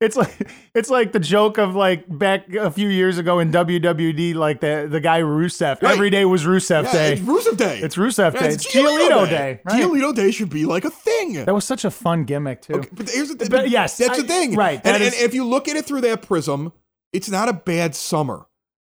it's 0.03 0.15
like 0.15 0.47
it's 0.75 0.89
like 0.89 1.11
the 1.11 1.19
joke 1.19 1.57
of 1.57 1.75
like 1.75 2.05
back 2.07 2.53
a 2.53 2.69
few 2.69 2.89
years 2.89 3.17
ago 3.17 3.39
in 3.39 3.51
WWE, 3.51 4.35
like 4.35 4.59
the 4.61 4.87
the 4.89 4.99
guy 4.99 5.21
Rusev. 5.21 5.81
Right. 5.81 5.93
Every 5.93 6.09
day 6.09 6.25
was 6.25 6.43
Rusev 6.45 6.83
Yeah, 6.83 6.91
Day. 6.91 7.13
it's 7.13 7.21
Rusev 7.21 7.57
Day. 7.57 7.79
It's 7.79 7.95
Rusev 7.95 8.33
Yeah, 8.33 8.39
Day. 8.41 8.47
It's 8.49 8.67
Giolito 8.75 9.27
Day, 9.29 9.61
right. 9.63 9.81
Giolito 9.81 10.13
Day 10.15 10.31
should 10.31 10.49
be 10.49 10.65
like 10.65 10.85
a 10.85 10.89
thing. 10.91 11.33
that 11.45 11.53
was 11.53 11.65
such 11.65 11.85
a 11.85 11.91
fun 11.91 12.25
gimmick 12.25 12.61
too. 12.61 12.83
But 12.93 13.09
here's 13.09 13.29
the 13.29 13.35
thing. 13.35 13.49
But 13.49 13.69
yes, 13.69 13.97
that's 13.97 14.19
I- 14.19 14.21
the 14.21 14.27
thing. 14.27 14.55
right, 14.55 14.81
And, 14.83 14.95
that 14.95 15.01
and 15.01 15.13
if 15.15 15.33
you 15.33 15.43
look 15.45 15.67
at 15.67 15.75
it 15.75 15.85
through 15.85 16.01
that 16.01 16.21
prism, 16.21 16.73
it's 17.11 17.29
not 17.29 17.49
a 17.49 17.53
bad 17.53 17.95
summer. 17.95 18.45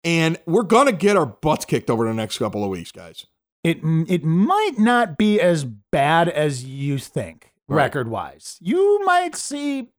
And 0.05 0.37
we're 0.45 0.63
gonna 0.63 0.91
get 0.93 1.17
our 1.17 1.25
butts 1.25 1.65
kicked 1.65 1.89
over 1.89 2.05
the 2.07 2.13
next 2.13 2.37
couple 2.37 2.63
of 2.63 2.69
weeks, 2.69 2.91
guys. 2.91 3.25
It 3.63 3.79
it 4.07 4.23
might 4.23 4.75
not 4.77 5.17
be 5.17 5.41
as 5.41 5.65
bad 5.65 6.29
as 6.29 6.63
you 6.63 6.97
think 6.97 7.51
Right. 7.67 7.83
record 7.83 8.07
wise. 8.07 8.57
You 8.61 9.01
might 9.03 9.35
see 9.35 9.89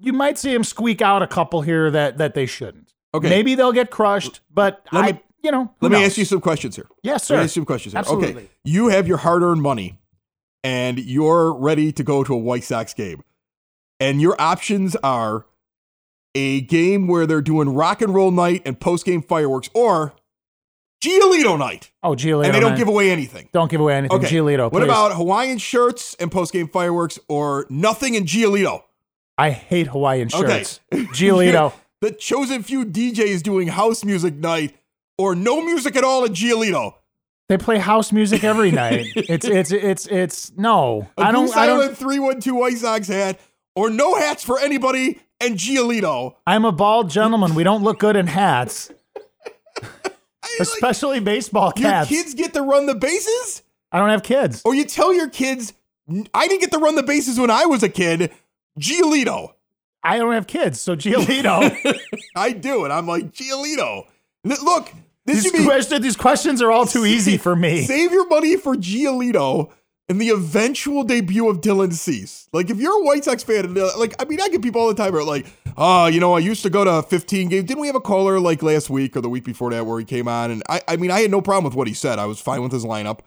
you 0.00 0.12
might 0.12 0.38
see 0.38 0.52
them 0.52 0.64
squeak 0.64 1.02
out 1.02 1.22
a 1.22 1.26
couple 1.26 1.62
here 1.62 1.90
that 1.90 2.18
that 2.18 2.34
they 2.34 2.46
shouldn't. 2.46 2.92
Okay. 3.14 3.28
Maybe 3.28 3.54
they'll 3.54 3.72
get 3.72 3.90
crushed, 3.90 4.40
but 4.52 4.84
Let 4.92 5.04
I 5.04 5.12
me- 5.12 5.20
you 5.42 5.50
know 5.50 5.72
Let 5.80 5.92
who 5.92 5.98
me 5.98 6.04
ask 6.04 6.18
you 6.18 6.24
some 6.24 6.40
questions 6.40 6.76
here. 6.76 6.88
Yes, 7.02 7.28
Let 7.30 7.36
me 7.36 7.40
sir. 7.40 7.44
ask 7.44 7.56
you 7.56 7.60
some 7.60 7.66
questions 7.66 7.92
here. 7.94 8.00
Okay. 8.02 8.12
Absolutely. 8.28 8.50
You 8.64 8.88
have 8.88 9.08
your 9.08 9.18
hard 9.18 9.42
earned 9.42 9.62
money 9.62 9.98
and 10.64 10.98
you're 10.98 11.52
ready 11.54 11.92
to 11.92 12.02
go 12.04 12.22
to 12.24 12.34
a 12.34 12.38
White 12.38 12.64
Sox 12.64 12.92
game. 12.94 13.22
And 14.00 14.20
your 14.20 14.36
options 14.40 14.94
are 14.96 15.46
a 16.34 16.60
game 16.60 17.06
where 17.08 17.26
they're 17.26 17.40
doing 17.40 17.70
rock 17.74 18.02
and 18.02 18.14
roll 18.14 18.30
night 18.30 18.62
and 18.66 18.78
post 18.78 19.04
game 19.06 19.22
fireworks 19.22 19.70
or 19.74 20.14
Giolito 21.02 21.56
night. 21.58 21.92
Oh, 22.02 22.10
Giolito. 22.10 22.46
and 22.46 22.54
they 22.54 22.60
don't 22.60 22.70
man. 22.70 22.78
give 22.78 22.88
away 22.88 23.10
anything. 23.10 23.48
don't 23.52 23.70
give 23.70 23.80
away 23.80 23.94
anything. 23.94 24.18
Okay. 24.18 24.28
Giolito. 24.28 24.70
What 24.70 24.82
about 24.82 25.14
Hawaiian 25.14 25.58
shirts 25.58 26.14
and 26.18 26.30
post 26.30 26.52
game 26.52 26.68
fireworks 26.68 27.18
or 27.28 27.66
nothing 27.70 28.14
in 28.14 28.24
Giolito? 28.24 28.82
I 29.38 29.50
hate 29.50 29.86
Hawaiian 29.86 30.28
shirts. 30.28 30.80
Okay. 30.92 31.04
Giolito. 31.06 31.72
the 32.00 32.10
chosen 32.10 32.64
few 32.64 32.84
DJs 32.84 33.42
doing 33.42 33.68
house 33.68 34.04
music 34.04 34.34
night 34.34 34.76
or 35.16 35.36
no 35.36 35.62
music 35.62 35.96
at 35.96 36.02
all 36.04 36.24
at 36.24 36.32
Giolito. 36.32 36.94
They 37.48 37.56
play 37.56 37.78
house 37.78 38.12
music 38.12 38.44
every 38.44 38.70
night. 38.70 39.06
It's 39.16 39.46
it's 39.46 39.70
it's 39.70 40.06
it's 40.06 40.52
no. 40.56 41.08
I 41.16 41.32
don't 41.32 41.56
I 41.56 41.66
don't 41.66 41.96
312 41.96 42.56
White 42.56 42.76
Sox 42.76 43.08
hat 43.08 43.38
or 43.74 43.88
no 43.88 44.16
hats 44.16 44.42
for 44.42 44.58
anybody 44.58 45.20
and 45.40 45.56
Giolito. 45.56 46.34
I'm 46.46 46.64
a 46.64 46.72
bald 46.72 47.08
gentleman. 47.08 47.54
We 47.54 47.62
don't 47.62 47.82
look 47.82 48.00
good 48.00 48.16
in 48.16 48.26
hats, 48.26 48.90
especially 50.60 51.20
baseball 51.20 51.72
caps. 51.72 51.80
your 51.80 51.90
caps. 51.90 52.08
kids 52.08 52.34
get 52.34 52.54
to 52.54 52.62
run 52.62 52.86
the 52.86 52.94
bases? 52.94 53.62
I 53.92 53.98
don't 53.98 54.10
have 54.10 54.22
kids. 54.22 54.62
Or 54.64 54.74
you 54.74 54.84
tell 54.84 55.14
your 55.14 55.30
kids, 55.30 55.72
I 56.34 56.48
didn't 56.48 56.60
get 56.60 56.72
to 56.72 56.78
run 56.78 56.96
the 56.96 57.02
bases 57.02 57.38
when 57.38 57.50
I 57.50 57.64
was 57.66 57.82
a 57.82 57.88
kid. 57.88 58.32
Giolito. 58.78 59.52
I 60.02 60.18
don't 60.18 60.32
have 60.32 60.46
kids, 60.46 60.80
so 60.80 60.96
Giolito. 60.96 61.76
I 62.36 62.52
do. 62.52 62.84
And 62.84 62.92
I'm 62.92 63.06
like, 63.06 63.32
Giolito. 63.32 64.06
Look, 64.44 64.92
this 65.26 65.42
these, 65.42 65.52
be. 65.52 65.64
question, 65.64 66.00
these 66.00 66.16
questions 66.16 66.62
are 66.62 66.70
all 66.70 66.86
too 66.86 67.04
easy 67.06 67.36
for 67.36 67.54
me. 67.54 67.82
Save 67.82 68.12
your 68.12 68.28
money 68.28 68.56
for 68.56 68.74
Giolito 68.74 69.70
and 70.08 70.20
the 70.20 70.30
eventual 70.30 71.04
debut 71.04 71.48
of 71.48 71.60
Dylan 71.60 71.92
Cease. 71.92 72.48
Like, 72.52 72.70
if 72.70 72.78
you're 72.78 72.98
a 72.98 73.04
White 73.04 73.24
Sox 73.24 73.42
fan, 73.42 73.66
and, 73.66 73.76
uh, 73.76 73.90
like, 73.98 74.14
I 74.20 74.24
mean, 74.24 74.40
I 74.40 74.48
get 74.48 74.62
people 74.62 74.80
all 74.80 74.88
the 74.88 74.94
time 74.94 75.12
who 75.12 75.18
are 75.18 75.24
like, 75.24 75.46
oh, 75.76 76.06
you 76.06 76.20
know, 76.20 76.32
I 76.32 76.38
used 76.38 76.62
to 76.62 76.70
go 76.70 76.84
to 76.84 77.02
15 77.02 77.48
games. 77.48 77.64
Didn't 77.66 77.80
we 77.80 77.88
have 77.88 77.96
a 77.96 78.00
caller 78.00 78.40
like 78.40 78.62
last 78.62 78.88
week 78.88 79.16
or 79.16 79.20
the 79.20 79.28
week 79.28 79.44
before 79.44 79.70
that 79.70 79.84
where 79.84 79.98
he 79.98 80.06
came 80.06 80.28
on? 80.28 80.50
And 80.50 80.62
I, 80.68 80.80
I 80.88 80.96
mean, 80.96 81.10
I 81.10 81.20
had 81.20 81.30
no 81.30 81.42
problem 81.42 81.64
with 81.64 81.74
what 81.74 81.88
he 81.88 81.94
said. 81.94 82.18
I 82.18 82.26
was 82.26 82.40
fine 82.40 82.62
with 82.62 82.72
his 82.72 82.84
lineup. 82.84 83.20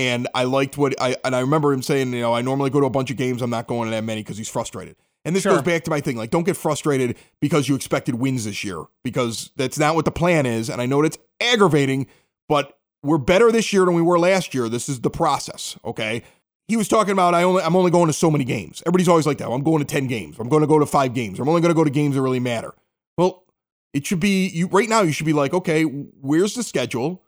And 0.00 0.26
I 0.34 0.44
liked 0.44 0.78
what 0.78 0.94
I, 0.98 1.14
and 1.24 1.36
I 1.36 1.40
remember 1.40 1.74
him 1.74 1.82
saying, 1.82 2.14
you 2.14 2.20
know, 2.22 2.32
I 2.32 2.40
normally 2.40 2.70
go 2.70 2.80
to 2.80 2.86
a 2.86 2.90
bunch 2.90 3.10
of 3.10 3.18
games. 3.18 3.42
I'm 3.42 3.50
not 3.50 3.66
going 3.66 3.90
to 3.90 3.90
that 3.90 4.02
many 4.02 4.22
because 4.22 4.38
he's 4.38 4.48
frustrated. 4.48 4.96
And 5.26 5.36
this 5.36 5.42
Sure. 5.42 5.52
goes 5.52 5.62
back 5.62 5.84
to 5.84 5.90
my 5.90 6.00
thing. 6.00 6.16
Like, 6.16 6.30
don't 6.30 6.44
get 6.46 6.56
frustrated 6.56 7.18
because 7.40 7.68
you 7.68 7.74
expected 7.74 8.14
wins 8.14 8.46
this 8.46 8.64
year 8.64 8.84
because 9.04 9.50
that's 9.56 9.78
not 9.78 9.94
what 9.94 10.06
the 10.06 10.10
plan 10.10 10.46
is. 10.46 10.70
And 10.70 10.80
I 10.80 10.86
know 10.86 11.02
that's 11.02 11.18
aggravating, 11.38 12.06
but 12.48 12.78
we're 13.02 13.18
better 13.18 13.52
this 13.52 13.72
year 13.74 13.84
than 13.84 13.92
we 13.94 14.00
were 14.00 14.18
last 14.18 14.54
year. 14.54 14.70
This 14.70 14.88
is 14.88 15.00
the 15.00 15.10
process, 15.10 15.76
okay? 15.84 16.22
He 16.68 16.76
was 16.78 16.88
talking 16.88 17.12
about 17.12 17.34
I 17.34 17.42
only 17.42 17.62
I'm 17.62 17.76
only 17.76 17.90
going 17.90 18.06
to 18.06 18.12
so 18.14 18.30
many 18.30 18.44
games. 18.44 18.82
Everybody's 18.86 19.08
always 19.08 19.26
like 19.26 19.36
that. 19.38 19.50
I'm 19.50 19.62
going 19.62 19.80
to 19.80 19.84
10 19.84 20.06
games. 20.06 20.38
I'm 20.38 20.48
going 20.48 20.62
to 20.62 20.66
go 20.66 20.78
to 20.78 20.86
5 20.86 21.12
games. 21.12 21.38
I'm 21.38 21.48
only 21.48 21.60
going 21.60 21.74
to 21.74 21.78
go 21.78 21.84
to 21.84 21.90
games 21.90 22.14
that 22.14 22.22
really 22.22 22.40
matter. 22.40 22.72
Well, 23.18 23.44
it 23.92 24.06
should 24.06 24.20
be 24.20 24.48
you 24.48 24.68
right 24.68 24.88
now 24.88 25.02
you 25.02 25.12
should 25.12 25.26
be 25.26 25.32
like, 25.32 25.52
okay, 25.52 25.82
where's 25.82 26.54
the 26.54 26.62
schedule? 26.62 27.22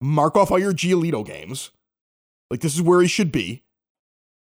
Mark 0.00 0.36
off 0.36 0.50
all 0.50 0.58
your 0.58 0.72
Giolito 0.72 1.26
games. 1.26 1.70
Like 2.50 2.60
this 2.60 2.74
is 2.74 2.82
where 2.82 3.00
he 3.02 3.08
should 3.08 3.32
be. 3.32 3.62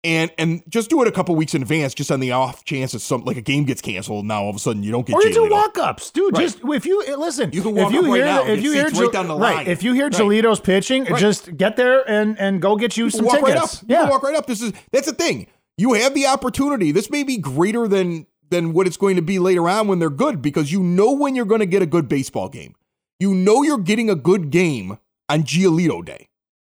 And 0.05 0.31
and 0.37 0.63
just 0.69 0.89
do 0.89 1.01
it 1.01 1.09
a 1.09 1.11
couple 1.11 1.35
weeks 1.35 1.53
in 1.53 1.61
advance, 1.61 1.93
just 1.93 2.09
on 2.09 2.21
the 2.21 2.31
off 2.31 2.63
chance 2.63 2.93
that 2.93 2.99
some 2.99 3.25
like 3.25 3.35
a 3.35 3.41
game 3.41 3.65
gets 3.65 3.81
canceled. 3.81 4.25
Now 4.25 4.43
all 4.43 4.49
of 4.49 4.55
a 4.55 4.59
sudden 4.59 4.81
you 4.81 4.91
don't 4.91 5.05
get 5.05 5.13
Or 5.15 5.21
you 5.23 5.33
do 5.33 5.49
walk 5.49 5.77
ups, 5.77 6.09
dude. 6.11 6.37
Right. 6.37 6.43
Just 6.43 6.59
if 6.63 6.85
you 6.85 7.03
eh, 7.05 7.15
listen, 7.15 7.49
You 7.51 7.61
can 7.61 7.77
if 7.77 7.83
walk 7.83 7.91
you 7.91 7.99
up 7.99 8.05
right 8.05 8.15
hear 8.15 8.25
now, 8.25 8.45
if 8.45 8.63
you 8.63 8.71
hear 8.71 8.87
right 8.87 9.11
down 9.11 9.27
the 9.27 9.35
right, 9.35 9.55
line. 9.57 9.67
if 9.67 9.83
you 9.83 9.93
hear 9.93 10.05
Right. 10.09 10.63
Pitching, 10.63 11.03
Right. 11.03 11.19
just 11.19 11.57
get 11.57 11.75
there 11.75 12.09
and 12.09 12.39
and 12.39 12.61
go 12.61 12.77
get 12.77 12.95
you 12.95 13.09
some 13.09 13.25
walk 13.25 13.39
tickets. 13.39 13.51
right 13.55 13.61
up. 13.61 13.69
Yeah, 13.87 13.99
can 14.03 14.09
walk 14.09 14.23
right 14.23 14.35
up. 14.35 14.45
This 14.45 14.61
is 14.61 14.71
that's 14.93 15.07
the 15.07 15.13
thing. 15.13 15.47
You 15.77 15.93
have 15.93 16.13
the 16.13 16.27
opportunity. 16.27 16.93
This 16.93 17.09
may 17.09 17.23
be 17.23 17.35
greater 17.37 17.85
than 17.85 18.25
than 18.49 18.71
what 18.71 18.87
it's 18.87 18.97
going 18.97 19.17
to 19.17 19.21
be 19.21 19.37
later 19.37 19.67
on 19.67 19.89
when 19.89 19.99
they're 19.99 20.09
good 20.09 20.41
because 20.41 20.71
you 20.71 20.81
know 20.81 21.11
when 21.11 21.35
you're 21.35 21.43
going 21.45 21.59
to 21.59 21.65
get 21.65 21.81
a 21.81 21.85
good 21.85 22.07
baseball 22.07 22.47
game. 22.47 22.73
You 23.19 23.33
know 23.35 23.63
you're 23.63 23.77
getting 23.77 24.09
a 24.09 24.15
good 24.15 24.49
game 24.49 24.97
on 25.27 25.43
Giolito 25.43 26.03
Day, 26.05 26.28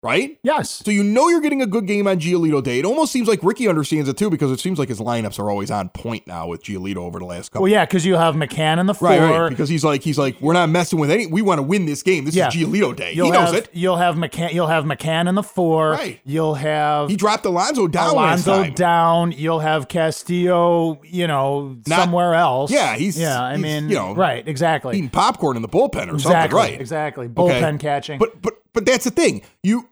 right? 0.06 0.38
yes. 0.42 0.70
So 0.70 0.90
you 0.90 1.02
know 1.04 1.28
you're 1.28 1.40
getting 1.40 1.60
a 1.62 1.66
good 1.66 1.86
game 1.86 2.06
on 2.06 2.18
Giolito 2.20 2.62
Day. 2.62 2.78
It 2.78 2.84
almost 2.84 3.12
seems 3.12 3.28
like 3.28 3.42
Ricky 3.42 3.68
understands 3.68 4.08
it 4.08 4.16
too 4.16 4.30
because 4.30 4.50
it 4.50 4.60
seems 4.60 4.78
like 4.78 4.88
his 4.88 5.00
lineups 5.00 5.38
are 5.38 5.50
always 5.50 5.70
on 5.70 5.88
point 5.90 6.26
now 6.26 6.46
with 6.48 6.62
Giolito 6.62 6.98
over 6.98 7.18
the 7.18 7.24
last 7.24 7.50
couple. 7.50 7.62
Well, 7.64 7.72
yeah, 7.72 7.84
because 7.84 8.06
you 8.06 8.14
have 8.14 8.34
McCann 8.34 8.78
in 8.78 8.86
the 8.86 8.94
four. 8.94 9.08
Right, 9.08 9.20
right. 9.38 9.48
Because 9.50 9.68
he's 9.68 9.84
like, 9.84 10.02
he's 10.02 10.18
like, 10.18 10.40
we're 10.40 10.52
not 10.54 10.68
messing 10.68 10.98
with 10.98 11.10
any. 11.10 11.26
We 11.26 11.42
want 11.42 11.58
to 11.58 11.62
win 11.62 11.86
this 11.86 12.02
game. 12.02 12.24
This 12.24 12.34
Yeah. 12.34 12.48
is 12.48 12.54
Giolito 12.54 12.94
Day. 12.94 13.12
You'll 13.12 13.26
he 13.26 13.32
knows 13.32 13.48
have, 13.52 13.54
it. 13.64 13.68
You'll 13.72 13.96
have 13.96 14.14
McCann. 14.14 14.52
You'll 14.52 14.66
have 14.68 14.84
McCann 14.84 15.28
in 15.28 15.34
the 15.34 15.42
four. 15.42 15.90
Right. 15.90 16.20
You'll 16.24 16.54
have 16.54 17.10
He 17.10 17.16
dropped 17.16 17.44
Alonso 17.44 17.86
down 17.88 18.14
time. 18.42 18.72
down. 18.74 19.32
You'll 19.32 19.60
have 19.60 19.88
Castillo. 19.88 21.00
You 21.04 21.26
know, 21.26 21.76
Not- 21.86 22.00
somewhere 22.00 22.34
else. 22.34 22.70
Yeah, 22.70 22.96
he's- 22.96 23.16
yeah. 23.18 23.42
I 23.42 23.54
he's, 23.54 23.62
mean, 23.62 23.88
you 23.88 23.94
know, 23.96 24.14
right. 24.14 24.46
Exactly. 24.46 24.96
Eating 24.96 25.10
popcorn 25.10 25.56
in 25.56 25.62
the 25.62 25.68
bullpen 25.68 26.08
or 26.10 26.14
exactly. 26.14 26.20
something, 26.22 26.56
right? 26.56 26.80
Exactly. 26.80 27.26
Okay. 27.26 27.34
Bullpen 27.34 27.80
catching. 27.80 28.18
But 28.18 28.40
but 28.42 28.54
but 28.72 28.84
that's 28.86 29.04
the 29.04 29.10
thing. 29.10 29.42
You 29.62 29.88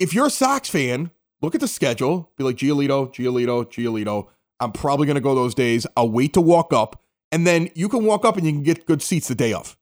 if 0.00 0.12
you're 0.12 0.26
a 0.26 0.30
Sox 0.30 0.68
fan, 0.68 1.12
look 1.42 1.54
at 1.54 1.60
the 1.60 1.68
schedule, 1.68 2.32
be 2.36 2.42
like 2.42 2.56
Giolito, 2.56 3.14
Giolito, 3.14 3.64
Giolito. 3.66 4.26
I'm 4.58 4.72
probably 4.72 5.06
gonna 5.06 5.20
go 5.20 5.34
those 5.34 5.54
days. 5.54 5.86
I'll 5.96 6.10
wait 6.10 6.32
to 6.32 6.40
walk 6.40 6.72
up, 6.72 7.00
and 7.30 7.46
then 7.46 7.68
you 7.74 7.88
can 7.88 8.04
walk 8.04 8.24
up 8.24 8.36
and 8.36 8.44
you 8.44 8.52
can 8.52 8.62
get 8.62 8.86
good 8.86 9.02
seats 9.02 9.28
the 9.28 9.34
day 9.34 9.52
of. 9.52 9.76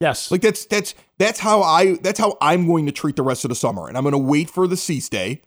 yes. 0.00 0.30
Like 0.30 0.40
that's 0.40 0.64
that's 0.66 0.94
that's 1.18 1.38
how 1.38 1.62
I 1.62 1.96
that's 1.96 2.18
how 2.18 2.36
I'm 2.40 2.66
going 2.66 2.86
to 2.86 2.92
treat 2.92 3.16
the 3.16 3.22
rest 3.22 3.44
of 3.44 3.48
the 3.50 3.54
summer. 3.54 3.88
And 3.88 3.96
I'm 3.96 4.04
gonna 4.04 4.18
wait 4.18 4.50
for 4.50 4.66
the 4.66 4.76
cease 4.76 5.08
day. 5.08 5.42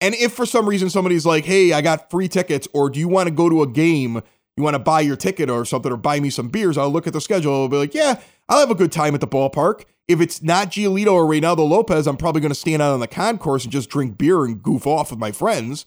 And 0.00 0.14
if 0.14 0.32
for 0.32 0.44
some 0.44 0.68
reason 0.68 0.90
somebody's 0.90 1.24
like, 1.24 1.46
hey, 1.46 1.72
I 1.72 1.80
got 1.80 2.10
free 2.10 2.28
tickets, 2.28 2.68
or 2.74 2.90
do 2.90 3.00
you 3.00 3.08
want 3.08 3.28
to 3.28 3.34
go 3.34 3.48
to 3.48 3.62
a 3.62 3.66
game? 3.66 4.22
You 4.56 4.62
want 4.62 4.74
to 4.74 4.78
buy 4.78 5.00
your 5.00 5.16
ticket 5.16 5.50
or 5.50 5.64
something, 5.64 5.92
or 5.92 5.96
buy 5.96 6.20
me 6.20 6.30
some 6.30 6.48
beers? 6.48 6.76
I'll 6.78 6.90
look 6.90 7.06
at 7.06 7.12
the 7.12 7.20
schedule. 7.20 7.62
I'll 7.62 7.68
be 7.68 7.76
like, 7.76 7.94
yeah, 7.94 8.20
I'll 8.48 8.60
have 8.60 8.70
a 8.70 8.74
good 8.74 8.92
time 8.92 9.14
at 9.14 9.20
the 9.20 9.26
ballpark. 9.28 9.84
If 10.08 10.20
it's 10.20 10.42
not 10.42 10.70
Giolito 10.70 11.12
or 11.12 11.24
Reynaldo 11.24 11.68
Lopez, 11.68 12.06
I'm 12.06 12.16
probably 12.16 12.40
going 12.40 12.52
to 12.52 12.58
stand 12.58 12.80
out 12.80 12.92
on 12.92 13.00
the 13.00 13.08
concourse 13.08 13.64
and 13.64 13.72
just 13.72 13.90
drink 13.90 14.16
beer 14.16 14.44
and 14.44 14.62
goof 14.62 14.86
off 14.86 15.10
with 15.10 15.18
my 15.18 15.32
friends. 15.32 15.84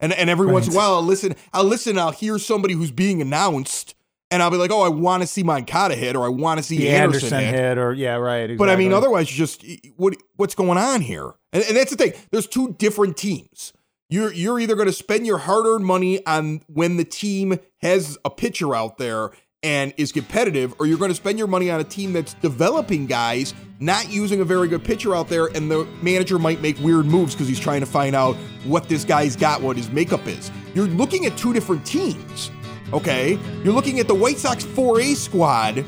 And 0.00 0.12
and 0.12 0.28
every 0.28 0.46
once 0.46 0.66
in 0.66 0.74
a 0.74 0.76
while 0.76 0.94
I'll 0.94 1.02
listen, 1.02 1.34
I'll 1.52 1.64
listen, 1.64 1.98
I'll 1.98 2.10
hear 2.10 2.38
somebody 2.38 2.74
who's 2.74 2.90
being 2.90 3.22
announced, 3.22 3.94
and 4.30 4.42
I'll 4.42 4.50
be 4.50 4.56
like, 4.56 4.70
oh, 4.70 4.82
I 4.82 4.88
want 4.88 5.22
to 5.22 5.26
see 5.26 5.42
Moncada 5.42 5.94
hit 5.94 6.16
or 6.16 6.24
I 6.24 6.28
want 6.28 6.58
to 6.58 6.62
see 6.64 6.78
The 6.78 6.90
Anderson, 6.90 7.32
Anderson, 7.32 7.54
hit. 7.54 7.54
hit. 7.54 7.78
or 7.78 7.92
yeah, 7.94 8.16
right. 8.16 8.58
But 8.58 8.68
I 8.68 8.76
mean, 8.76 8.92
otherwise, 8.92 9.30
you 9.30 9.38
just 9.38 9.64
what 9.96 10.16
what's 10.36 10.54
going 10.54 10.76
on 10.76 11.00
here? 11.00 11.32
And, 11.52 11.62
and 11.64 11.76
that's 11.76 11.90
the 11.90 11.96
thing. 11.96 12.12
There's 12.30 12.46
two 12.46 12.74
different 12.74 13.16
teams. 13.16 13.72
You're 14.10 14.32
you're 14.32 14.60
either 14.60 14.74
going 14.74 14.88
to 14.88 14.92
spend 14.92 15.26
your 15.26 15.38
hard-earned 15.38 15.86
money 15.86 16.24
on 16.26 16.60
when 16.66 16.98
the 16.98 17.04
team 17.04 17.58
has 17.78 18.18
a 18.24 18.30
pitcher 18.30 18.74
out 18.74 18.98
there 18.98 19.30
and 19.64 19.94
is 19.96 20.12
competitive, 20.12 20.74
or 20.78 20.86
you're 20.86 20.98
going 20.98 21.10
to 21.10 21.14
spend 21.14 21.38
your 21.38 21.48
money 21.48 21.70
on 21.70 21.80
a 21.80 21.84
team 21.84 22.12
that's 22.12 22.34
developing 22.34 23.06
guys, 23.06 23.54
not 23.80 24.12
using 24.12 24.42
a 24.42 24.44
very 24.44 24.68
good 24.68 24.84
pitcher 24.84 25.16
out 25.16 25.28
there, 25.28 25.46
and 25.46 25.70
the 25.70 25.86
manager 26.02 26.38
might 26.38 26.60
make 26.60 26.78
weird 26.80 27.06
moves 27.06 27.34
because 27.34 27.48
he's 27.48 27.58
trying 27.58 27.80
to 27.80 27.86
find 27.86 28.14
out 28.14 28.36
what 28.64 28.90
this 28.90 29.04
guy's 29.04 29.34
got, 29.34 29.62
what 29.62 29.78
his 29.78 29.90
makeup 29.90 30.26
is. 30.28 30.50
You're 30.74 30.86
looking 30.86 31.24
at 31.24 31.38
two 31.38 31.54
different 31.54 31.84
teams. 31.86 32.50
Okay, 32.92 33.38
you're 33.64 33.72
looking 33.72 34.00
at 34.00 34.06
the 34.06 34.14
White 34.14 34.36
Sox 34.36 34.64
4A 34.64 35.16
squad 35.16 35.82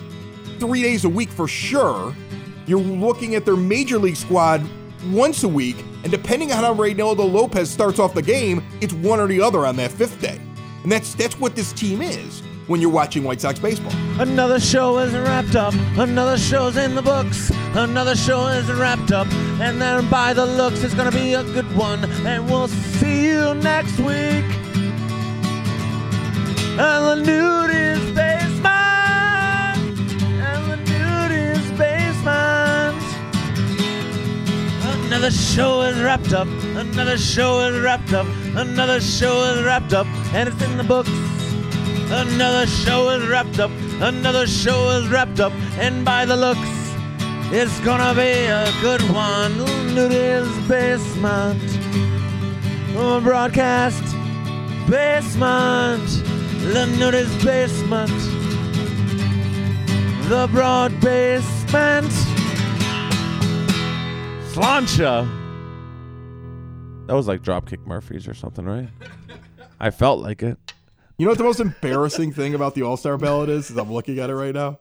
three 0.59 0.83
days 0.83 1.05
a 1.05 1.09
week 1.09 1.29
for 1.29 1.47
sure. 1.47 2.17
You're 2.67 2.81
looking 2.81 3.35
at 3.35 3.45
their 3.45 3.57
major 3.57 3.99
league 3.99 4.17
squad 4.17 4.67
once 5.13 5.45
a 5.45 5.49
week, 5.49 5.77
and 6.03 6.11
depending 6.11 6.51
on 6.51 6.65
how 6.65 6.75
Reynaldo 6.75 7.31
Lopez 7.31 7.71
starts 7.71 7.99
off 7.99 8.15
the 8.15 8.23
game, 8.23 8.65
it's 8.81 8.95
one 8.95 9.21
or 9.21 9.27
the 9.27 9.43
other 9.43 9.67
on 9.67 9.77
that 9.77 9.93
fifth 9.93 10.19
day. 10.19 10.41
And 10.83 10.91
that's 10.91 11.15
that's 11.15 11.39
what 11.39 11.55
this 11.55 11.75
team 11.75 12.01
is 12.01 12.43
when 12.67 12.81
you're 12.81 12.91
watching 12.91 13.23
White 13.23 13.41
Sox 13.41 13.59
baseball. 13.59 13.93
Another 14.21 14.59
show 14.59 14.99
is 14.99 15.13
wrapped 15.13 15.55
up. 15.55 15.75
Another 15.97 16.37
show's 16.37 16.77
in 16.77 16.95
the 16.95 17.03
books. 17.03 17.51
Another 17.75 18.17
show 18.17 18.47
is 18.49 18.71
wrapped 18.73 19.13
up. 19.13 19.31
And 19.61 19.81
then 19.81 20.09
by 20.11 20.33
the 20.33 20.45
looks, 20.45 20.83
it's 20.83 20.95
gonna 20.95 21.13
be 21.13 21.35
a 21.35 21.45
good 21.45 21.77
one. 21.77 22.05
And 22.27 22.47
we'll 22.47 22.69
see 22.69 23.27
you 23.29 23.55
next 23.55 23.99
week. 23.99 24.45
And 26.79 27.05
the 27.07 27.15
nude 27.17 27.71
is 27.71 28.01
basement. 28.15 28.65
And 30.43 30.71
the 30.71 30.77
nude 30.77 31.33
is 31.33 31.71
basement. 31.79 33.03
Another 35.07 35.31
show 35.31 35.83
is 35.83 36.01
wrapped 36.03 36.33
up. 36.33 36.49
Another 36.77 37.17
show 37.17 37.61
is 37.61 37.81
wrapped 37.81 38.13
up. 38.13 38.27
Another 38.57 39.01
show 39.01 39.45
is 39.45 39.65
wrapped 39.65 39.93
up. 39.93 40.07
And 40.35 40.49
it's 40.49 40.63
in 40.63 40.77
the 40.77 40.85
books. 40.85 41.11
Another 42.09 42.67
show 42.67 43.11
is 43.11 43.27
wrapped 43.29 43.59
up. 43.59 43.71
Another 44.01 44.47
show 44.47 44.91
is 44.91 45.09
wrapped 45.09 45.41
up. 45.41 45.53
And 45.79 46.05
by 46.05 46.25
the 46.25 46.37
looks, 46.37 46.61
it's 47.53 47.79
gonna 47.81 48.15
be 48.15 48.47
a 48.47 48.71
good 48.81 49.03
one. 49.11 49.53
Is 49.99 50.69
basement. 50.69 51.61
Oh, 52.97 53.21
broadcast 53.23 54.03
basement. 54.89 56.07
The 56.73 56.87
nudist 56.99 57.45
basement. 57.45 58.11
The 60.29 60.49
broad 60.53 61.01
basement. 61.01 62.13
Slancha. 64.53 65.29
That 67.07 67.15
was 67.15 67.27
like 67.27 67.43
Dropkick 67.43 67.87
Murphys 67.87 68.29
or 68.29 68.35
something, 68.35 68.65
right? 68.65 68.89
I 69.81 69.91
felt 69.91 70.21
like 70.21 70.43
it. 70.43 70.59
You 71.19 71.25
know 71.25 71.31
what 71.31 71.39
the 71.39 71.45
most 71.45 71.61
embarrassing 71.61 72.33
thing 72.33 72.55
about 72.55 72.75
the 72.75 72.83
All 72.83 72.97
Star 72.97 73.17
ballot 73.17 73.49
is? 73.49 73.71
Is 73.71 73.79
I'm 73.79 73.91
looking 73.93 74.19
at 74.19 74.29
it 74.29 74.35
right 74.35 74.55
now. 74.55 74.81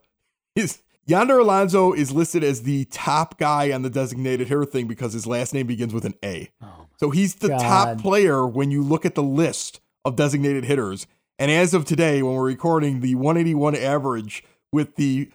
Is 0.56 0.82
Yonder 1.06 1.40
Alonso 1.40 1.94
is 1.94 2.12
listed 2.12 2.44
as 2.44 2.64
the 2.64 2.86
top 2.86 3.38
guy 3.38 3.72
on 3.72 3.84
the 3.84 3.90
designated 3.90 4.48
hitter 4.48 4.66
thing 4.66 4.88
because 4.88 5.14
his 5.14 5.26
last 5.26 5.54
name 5.54 5.68
begins 5.68 5.94
with 5.94 6.04
an 6.04 6.16
A. 6.24 6.50
Oh 6.62 6.88
so 6.98 7.10
he's 7.10 7.36
the 7.36 7.50
top 7.50 8.00
player 8.00 8.46
when 8.46 8.72
you 8.72 8.82
look 8.82 9.06
at 9.06 9.16
the 9.16 9.24
list 9.24 9.80
of 10.04 10.16
designated 10.16 10.66
hitters. 10.66 11.08
And 11.38 11.52
as 11.52 11.74
of 11.74 11.86
today, 11.86 12.22
when 12.24 12.36
we're 12.36 12.46
recording, 12.46 13.02
the 13.02 13.16
181 13.16 13.76
average 13.76 14.44
with 14.72 14.96
the 14.96 15.30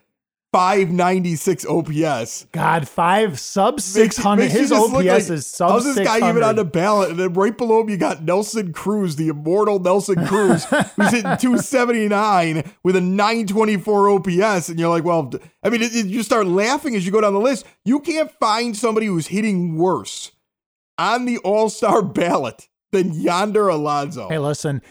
596 0.52 1.64
OPS. 1.66 2.46
God, 2.52 2.88
five 2.88 3.38
sub 3.38 3.80
six 3.80 4.16
hundred. 4.16 4.42
makes 4.42 4.54
you 4.54 4.60
His 4.60 4.72
OPS 4.72 4.92
like, 4.92 5.06
is 5.30 5.46
sub 5.46 5.70
How's 5.70 5.84
this 5.84 5.94
six 5.96 6.08
guy 6.08 6.28
even 6.28 6.42
on 6.42 6.56
the 6.56 6.64
ballot? 6.64 7.10
And 7.10 7.18
then 7.20 7.32
right 7.34 7.56
below 7.56 7.80
him, 7.82 7.88
you 7.88 7.96
got 7.96 8.22
Nelson 8.22 8.72
Cruz, 8.72 9.16
the 9.16 9.28
immortal 9.28 9.78
Nelson 9.78 10.26
Cruz, 10.26 10.64
who's 10.64 11.10
hitting 11.12 11.36
279 11.38 12.64
with 12.82 12.96
a 12.96 13.00
924 13.00 14.10
OPS. 14.10 14.68
And 14.68 14.78
you're 14.80 14.88
like, 14.88 15.04
well, 15.04 15.30
I 15.62 15.68
mean, 15.70 15.82
it, 15.82 15.94
it- 15.94 16.06
you 16.06 16.22
start 16.22 16.46
laughing 16.46 16.96
as 16.96 17.06
you 17.06 17.12
go 17.12 17.20
down 17.20 17.32
the 17.34 17.40
list. 17.40 17.64
You 17.84 18.00
can't 18.00 18.30
find 18.40 18.76
somebody 18.76 19.06
who's 19.06 19.28
hitting 19.28 19.76
worse 19.76 20.32
on 20.98 21.24
the 21.26 21.38
All 21.38 21.68
Star 21.70 22.02
ballot 22.02 22.68
than 22.92 23.12
Yonder 23.12 23.68
Alonso. 23.68 24.28
Hey, 24.28 24.38
listen, 24.38 24.82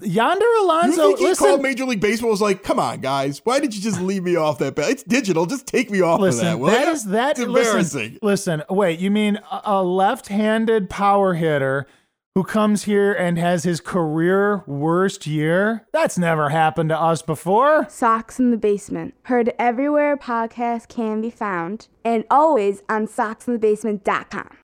Yonder 0.00 0.46
Alonso. 0.62 1.02
you 1.02 1.08
think 1.08 1.18
he 1.18 1.26
listen, 1.26 1.46
called 1.48 1.62
Major 1.62 1.84
League 1.84 2.00
Baseball 2.00 2.30
was 2.30 2.40
like, 2.40 2.62
come 2.62 2.78
on, 2.78 3.00
guys, 3.00 3.40
why 3.44 3.60
did 3.60 3.74
you 3.74 3.82
just 3.82 4.00
leave 4.00 4.22
me 4.22 4.36
off 4.36 4.58
that 4.58 4.74
ballot? 4.74 4.92
It's 4.92 5.02
digital. 5.02 5.44
Just 5.44 5.66
take 5.66 5.90
me 5.90 6.00
off 6.00 6.18
Listen, 6.20 6.46
of 6.46 6.52
that. 6.52 6.58
will 6.58 6.70
that 6.70 6.86
ya? 6.86 6.92
is 6.92 7.04
that. 7.04 7.30
It's 7.32 7.40
embarrassing. 7.40 8.18
Listen, 8.22 8.58
listen, 8.58 8.62
wait. 8.74 8.98
You 9.00 9.10
mean 9.10 9.36
a, 9.50 9.60
a 9.64 9.82
left-handed 9.82 10.88
power 10.88 11.34
hitter 11.34 11.86
who 12.34 12.42
comes 12.42 12.84
here 12.84 13.12
and 13.12 13.38
has 13.38 13.64
his 13.64 13.82
career 13.82 14.64
worst 14.66 15.26
year? 15.26 15.86
That's 15.92 16.16
never 16.16 16.48
happened 16.48 16.88
to 16.88 16.98
us 16.98 17.20
before. 17.20 17.86
Sox 17.90 18.38
in 18.38 18.50
the 18.50 18.56
Basement. 18.56 19.12
Heard 19.24 19.52
everywhere 19.58 20.16
podcasts 20.16 20.88
can 20.88 21.20
be 21.20 21.28
found 21.28 21.88
and 22.02 22.24
always 22.30 22.82
on 22.88 23.06
soxinthebasement.com. 23.06 24.56